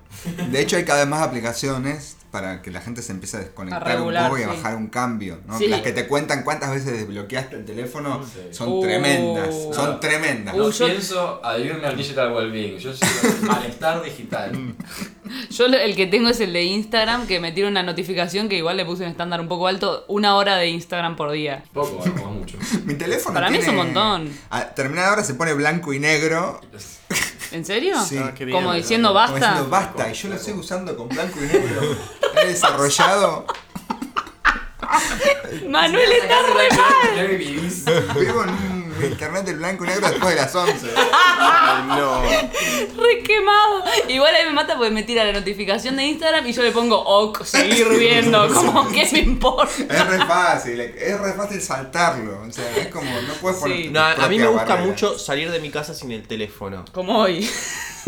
De 0.49 0.61
hecho 0.61 0.75
hay 0.77 0.85
cada 0.85 0.99
vez 1.01 1.07
más 1.07 1.21
aplicaciones 1.21 2.17
para 2.31 2.63
que 2.63 2.71
la 2.71 2.81
gente 2.81 3.03
se 3.03 3.11
empiece 3.11 3.37
a 3.37 3.41
desconectar 3.41 3.83
A 3.87 3.95
regular, 3.95 4.23
un 4.23 4.29
poco 4.29 4.39
y 4.39 4.43
a 4.43 4.49
sí. 4.49 4.57
bajar 4.57 4.75
un 4.75 4.87
cambio. 4.87 5.39
¿no? 5.45 5.55
Sí. 5.59 5.67
Las 5.67 5.81
que 5.81 5.91
te 5.91 6.07
cuentan 6.07 6.43
cuántas 6.43 6.71
veces 6.71 6.91
desbloqueaste 6.93 7.57
el 7.57 7.63
teléfono 7.65 8.25
son 8.49 8.69
Uh. 8.69 8.81
tremendas, 8.81 9.53
son 9.71 9.85
No. 9.91 9.99
tremendas. 9.99 10.55
No 10.55 10.65
Uh, 10.65 10.71
yo- 10.71 10.85
pienso 10.87 11.45
adherirme 11.45 11.85
al 11.85 11.95
digital 11.95 12.31
well-being, 12.33 12.79
yo 12.79 12.91
soy 12.91 13.07
malestar 13.43 14.01
digital. 14.03 14.51
Yo 15.49 15.67
lo- 15.67 15.77
el 15.77 15.95
que 15.95 16.05
tengo 16.05 16.29
es 16.29 16.39
el 16.41 16.53
de 16.53 16.63
Instagram, 16.63 17.25
que 17.27 17.39
me 17.39 17.51
tira 17.51 17.67
una 17.67 17.81
notificación 17.81 18.49
que 18.49 18.57
igual 18.57 18.77
le 18.77 18.85
puse 18.85 19.03
un 19.03 19.09
estándar 19.09 19.39
un 19.39 19.47
poco 19.47 19.67
alto, 19.67 20.05
una 20.07 20.35
hora 20.35 20.57
de 20.57 20.67
Instagram 20.69 21.15
por 21.15 21.31
día. 21.31 21.63
Poco, 21.73 22.03
mucho. 22.31 22.57
Mi 22.85 22.95
teléfono 22.95 23.33
Para 23.33 23.49
mí 23.49 23.57
es 23.57 23.67
un 23.67 23.75
montón. 23.77 24.29
A 24.49 24.65
terminada 24.75 25.11
hora 25.13 25.23
se 25.23 25.33
pone 25.35 25.53
blanco 25.53 25.93
y 25.93 25.99
negro. 25.99 26.59
¿En 27.53 27.63
serio? 27.63 27.95
Sí. 28.03 28.17
Ah, 28.17 28.31
bien. 28.37 28.51
Como 28.51 28.73
diciendo 28.73 29.09
Como 29.09 29.19
basta. 29.19 29.35
diciendo 29.35 29.69
basta. 29.69 30.09
Y 30.09 30.13
yo 30.13 30.29
lo 30.29 30.35
estoy 30.35 30.53
usando 30.53 30.97
con 30.97 31.07
blanco 31.07 31.37
y 31.39 31.45
negro. 31.47 31.81
He 32.41 32.47
desarrollado. 32.47 33.45
Manuel 35.69 36.11
está 36.11 36.35
re 36.41 36.69
mal. 36.75 38.15
Vivo 38.19 38.43
en 38.43 38.49
un 38.49 38.82
internet 39.01 39.45
del 39.45 39.57
blanco 39.57 39.83
y 39.85 39.87
negro 39.87 40.07
después 40.09 40.35
de 40.35 40.41
las 40.41 40.53
11. 40.55 40.87
Ay, 40.95 41.83
no. 41.99 42.21
Re 42.23 43.23
quemado. 43.23 43.83
Igual 44.07 44.35
a 44.35 44.39
mí 44.39 44.45
me 44.47 44.53
mata 44.53 44.75
porque 44.77 44.91
me 44.91 45.03
tira 45.03 45.23
la 45.23 45.33
notificación 45.33 45.95
de 45.95 46.03
Instagram 46.05 46.45
y 46.47 46.53
yo 46.53 46.63
le 46.63 46.71
pongo 46.71 46.97
ok, 46.99 47.43
seguir 47.43 47.87
viendo. 47.97 48.47
Como, 48.53 48.89
¿qué 48.91 49.07
me 49.11 49.19
importa? 49.19 49.71
Es 49.77 50.07
re 50.07 50.17
fácil, 50.25 50.79
es 50.81 51.19
re 51.19 51.33
fácil 51.33 51.61
saltarlo. 51.61 52.41
O 52.47 52.51
sea, 52.51 52.69
es 52.77 52.87
como, 52.87 53.09
no 53.21 53.33
puedes 53.35 53.59
poner. 53.59 53.77
Sí. 53.77 53.89
No, 53.89 54.01
a 54.01 54.27
mí 54.27 54.37
me 54.37 54.47
gusta 54.47 54.65
barrera. 54.65 54.87
mucho 54.87 55.17
salir 55.17 55.49
de 55.51 55.59
mi 55.59 55.69
casa 55.69 55.93
sin 55.93 56.11
el 56.11 56.23
teléfono. 56.27 56.85
Como 56.91 57.17
hoy. 57.19 57.49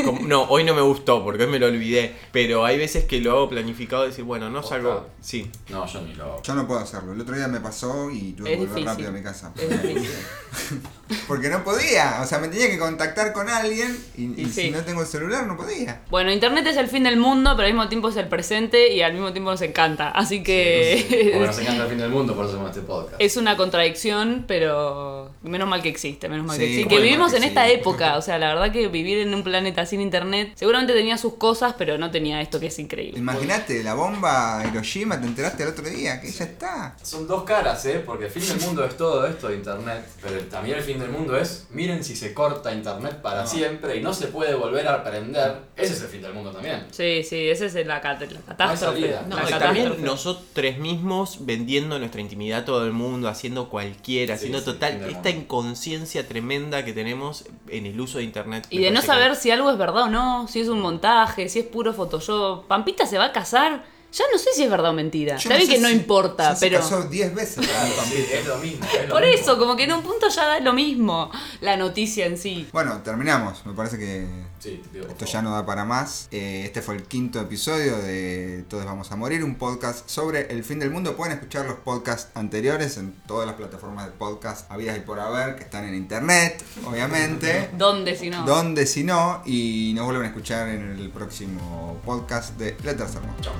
Como- 0.04 0.28
no, 0.28 0.44
hoy 0.44 0.64
no 0.66 0.74
me 0.74 0.82
gustó 0.82 1.24
porque 1.24 1.44
hoy 1.44 1.50
me 1.50 1.58
lo 1.60 1.68
olvidé. 1.68 2.14
Pero 2.32 2.66
hay 2.66 2.78
veces 2.78 3.06
que 3.06 3.20
lo 3.22 3.32
hago 3.32 3.50
planificado 3.50 4.06
y 4.06 4.10
decir, 4.10 4.26
bueno, 4.26 4.50
no 4.50 4.62
salgo. 4.62 5.08
Sí. 5.22 5.50
No, 5.70 5.86
yo 5.88 6.02
ni 6.02 6.14
lo 6.16 6.26
hago. 6.26 6.42
Yo 6.44 6.54
no 6.54 6.68
puedo 6.68 6.80
hacerlo. 6.82 7.14
El 7.14 7.22
otro 7.22 7.36
día 7.36 7.48
me 7.48 7.60
pasó 7.62 8.10
y 8.12 8.34
tuve 8.34 8.50
que 8.52 8.56
volver 8.58 8.70
difícil. 8.76 8.86
rápido 8.90 9.10
a 9.10 9.12
mi 9.14 9.24
casa. 9.24 9.52
Es 9.58 9.70
difícil. 9.84 10.10
Porque 11.28 11.50
no 11.50 11.64
podía. 11.64 12.20
O 12.24 12.26
sea, 12.26 12.40
me 12.40 12.48
tenía 12.48 12.68
que 12.68 12.80
contactar 12.80 13.32
con 13.32 13.48
alguien 13.50 13.96
y, 14.18 14.24
y 14.24 14.42
Y 14.42 14.46
si 14.46 14.52
sí. 14.64 14.72
no 14.72 14.82
tengo 14.82 15.02
el 15.02 15.08
celular 15.08 15.46
no 15.46 15.56
podía. 15.56 16.02
Bueno, 16.10 16.32
Internet 16.32 16.66
es 16.68 16.78
el 16.78 16.88
fin 16.88 17.04
del 17.04 17.18
mundo, 17.18 17.52
pero 17.56 17.68
al 17.68 17.74
mismo 17.74 17.88
tiempo 17.90 18.10
es 18.10 18.16
el 18.18 18.28
presente 18.28 18.92
y 18.92 19.02
al 19.04 19.14
mismo 19.14 19.32
tiempo 19.32 19.52
nos 19.52 19.62
encanta. 19.62 20.10
Así 20.10 20.42
que 20.42 21.32
Porque 21.34 21.48
nos 21.48 21.60
encanta 21.60 21.84
el 21.84 21.90
fin 21.90 21.98
del 22.00 22.10
mundo, 22.10 22.36
por 22.36 22.46
eso 22.46 22.54
hacemos 22.56 22.72
este 22.72 22.82
podcast. 22.82 23.16
es 23.20 23.38
una 23.38 23.56
contradicción, 23.56 24.46
pero 24.48 25.32
menos 25.44 25.68
mal 25.70 25.82
que 25.84 25.90
existe, 25.90 26.28
menos 26.28 26.46
mal 26.48 26.58
que 26.58 26.66
Sí, 26.66 26.72
existe. 26.72 26.90
menos 26.90 26.98
Que 27.00 27.04
vivimos 27.04 27.28
mal 27.32 27.36
en 27.36 27.42
que 27.44 27.48
esta 27.50 27.66
sí. 27.68 27.72
época, 27.74 28.18
o 28.18 28.22
sea, 28.24 28.40
la 28.40 28.48
verdad 28.56 28.72
que 28.72 28.88
vivir 28.88 29.20
en 29.20 29.34
un 29.34 29.44
planeta 29.44 29.86
sin 29.86 30.02
Internet 30.02 30.54
seguramente 30.56 30.94
tenía 30.94 31.18
sus 31.20 31.36
cosas, 31.36 31.76
pero 31.78 31.98
no 32.00 32.10
tenía 32.10 32.42
esto 32.42 32.60
que 32.60 32.68
es 32.68 32.80
increíble. 32.80 33.20
Imagínate, 33.20 33.84
la 33.84 33.94
bomba 33.94 34.64
Hiroshima, 34.68 35.22
te 35.22 35.28
enteraste 35.28 35.62
el 35.64 35.70
otro 35.70 35.88
día, 35.88 36.20
que 36.20 36.32
ya 36.32 36.46
está. 36.46 36.96
Son 37.04 37.28
dos 37.28 37.44
caras, 37.44 37.86
¿eh? 37.86 38.02
Porque 38.04 38.26
el 38.26 38.32
fin 38.32 38.48
del 38.48 38.60
mundo 38.62 38.84
es 38.84 38.98
todo 38.98 39.28
esto 39.28 39.50
de 39.50 39.56
internet, 39.58 40.04
pero 40.22 40.40
también 40.46 40.64
el 40.72 40.82
fin 40.82 40.99
del 40.99 41.09
mundo 41.09 41.38
es, 41.38 41.68
miren 41.72 42.03
si 42.03 42.16
se 42.16 42.34
corta 42.34 42.74
internet 42.74 43.22
para 43.22 43.45
siempre 43.45 43.97
y 43.97 44.01
no 44.01 44.13
se 44.13 44.28
puede 44.28 44.53
volver 44.55 44.88
a 44.88 44.95
aprender, 44.95 45.55
ese 45.76 45.93
es 45.93 46.01
el 46.01 46.07
fin 46.07 46.22
del 46.22 46.34
mundo 46.34 46.51
también. 46.51 46.86
Sí, 46.91 47.24
sí, 47.24 47.49
esa 47.49 47.66
es 47.66 47.74
la, 47.86 48.01
cat- 48.01 48.22
la 48.32 48.39
catástrofe. 48.41 48.99
la 49.11 49.22
No, 49.24 49.28
y 49.36 49.39
catástrofe. 49.41 49.59
también 49.66 50.03
nosotros 50.03 50.78
mismos 50.78 51.45
vendiendo 51.45 51.97
nuestra 51.99 52.22
intimidad 52.22 52.59
a 52.61 52.66
todo 52.66 52.86
el 52.86 52.91
mundo, 52.93 53.28
haciendo 53.30 53.70
cualquiera, 53.70 54.36
Sí, 54.36 54.45
haciendo 54.47 54.59
sí, 54.59 54.66
total 54.66 55.03
esta 55.09 55.30
inconsciencia 55.30 56.28
tremenda 56.28 56.84
que 56.86 56.93
tenemos 56.93 57.45
en 57.70 57.86
el 57.86 57.99
uso 57.99 58.18
de 58.20 58.24
internet. 58.24 58.68
Y 58.70 58.80
de 58.80 58.91
no 58.91 59.01
que- 59.01 59.07
saber 59.07 59.36
si 59.36 59.51
algo 59.51 59.72
es 59.72 59.78
verdad 59.78 60.03
o 60.03 60.09
no, 60.09 60.47
si 60.47 60.59
es 60.61 60.68
un 60.68 60.82
montaje, 60.82 61.49
si 61.49 61.59
es 61.59 61.66
puro 61.66 61.93
Photoshop. 61.93 62.66
Pampita 62.68 63.05
se 63.05 63.18
va 63.18 63.26
a 63.26 63.32
casar, 63.32 63.84
Ya 64.18 64.24
no 64.32 64.38
sé 64.39 64.49
si 64.53 64.63
es 64.63 64.70
verdad 64.70 64.91
o 64.91 64.93
mentira. 64.93 65.34
Yo 65.38 65.49
Está 65.49 65.55
bien 65.57 65.68
sé 65.68 65.76
que 65.76 65.82
no 65.82 65.89
si- 65.89 65.93
importa, 65.95 66.49
ya 66.49 66.55
se 66.55 66.66
pero. 66.70 66.80
casó 66.80 67.03
10 67.03 67.36
veces. 67.36 67.66
Sí, 68.09 68.26
es 68.32 68.45
lo 68.45 68.57
mismo. 68.57 68.86
es 68.86 69.07
lo 69.09 69.13
Por 69.16 69.26
mismo. 69.26 69.41
eso, 69.41 69.57
como 69.59 69.76
que 69.76 69.84
en 69.84 69.91
un 69.93 70.03
punto 70.03 70.30
ya 70.30 70.45
da 70.45 70.59
lo 70.61 70.72
mismo 70.74 71.30
la 71.61 71.76
noticia 71.76 72.26
en 72.26 72.38
sí. 72.38 72.68
Bueno, 72.72 73.01
terminamos. 73.03 73.66
Me 73.66 73.74
parece 73.74 73.97
que 73.97 74.26
Sí, 74.66 74.82
esto 75.07 75.26
ya 75.26 75.43
no 75.43 75.51
da 75.51 75.63
para 75.63 75.86
más. 75.86 76.28
Eh, 76.32 76.63
este 76.66 76.82
fue 76.82 76.95
el 76.95 77.03
quinto 77.03 77.39
episodio 77.39 77.99
de 77.99 78.66
Todos 78.68 78.84
Vamos 78.84 79.11
a 79.11 79.16
Morir, 79.16 79.43
un 79.43 79.53
podcast 79.53 80.09
sobre 80.09 80.51
el 80.51 80.63
fin 80.63 80.80
del 80.80 80.89
mundo. 80.89 81.16
Pueden 81.16 81.34
escuchar 81.34 81.68
los 81.68 81.76
podcasts 81.76 82.32
anteriores 82.34 82.97
en 82.97 83.13
todas 83.28 83.45
las 83.45 83.57
plataformas 83.57 84.07
de 84.07 84.13
podcast 84.13 84.72
habidas 84.72 84.97
y 84.97 85.01
por 85.01 85.20
haber, 85.20 85.55
que 85.55 85.66
están 85.66 85.86
en 85.86 85.93
internet, 85.93 86.63
obviamente. 86.84 87.70
¿Dónde 87.78 88.18
si 88.18 88.32
no? 88.32 88.43
Donde 88.43 88.88
si 88.88 89.03
no, 89.03 89.43
y 89.45 89.93
nos 89.95 90.05
vuelven 90.05 90.24
a 90.24 90.28
escuchar 90.30 90.68
en 90.70 90.97
el 90.97 91.11
próximo 91.11 92.01
podcast 92.03 92.57
de 92.57 92.76
La 92.84 92.97
Tercer 92.97 93.22
Mundo. 93.22 93.43
Chao. 93.43 93.53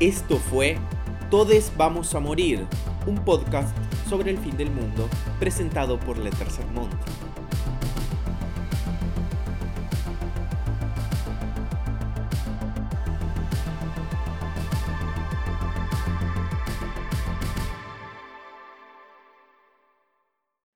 Esto 0.00 0.38
fue 0.38 0.76
Todes 1.30 1.70
Vamos 1.76 2.16
a 2.16 2.18
Morir, 2.18 2.66
un 3.06 3.24
podcast 3.24 3.72
sobre 4.08 4.30
el 4.30 4.38
fin 4.38 4.56
del 4.56 4.70
mundo 4.70 5.08
presentado 5.38 6.00
por 6.00 6.18
Le 6.18 6.30
Tercer 6.30 6.66
Monde. 6.68 6.96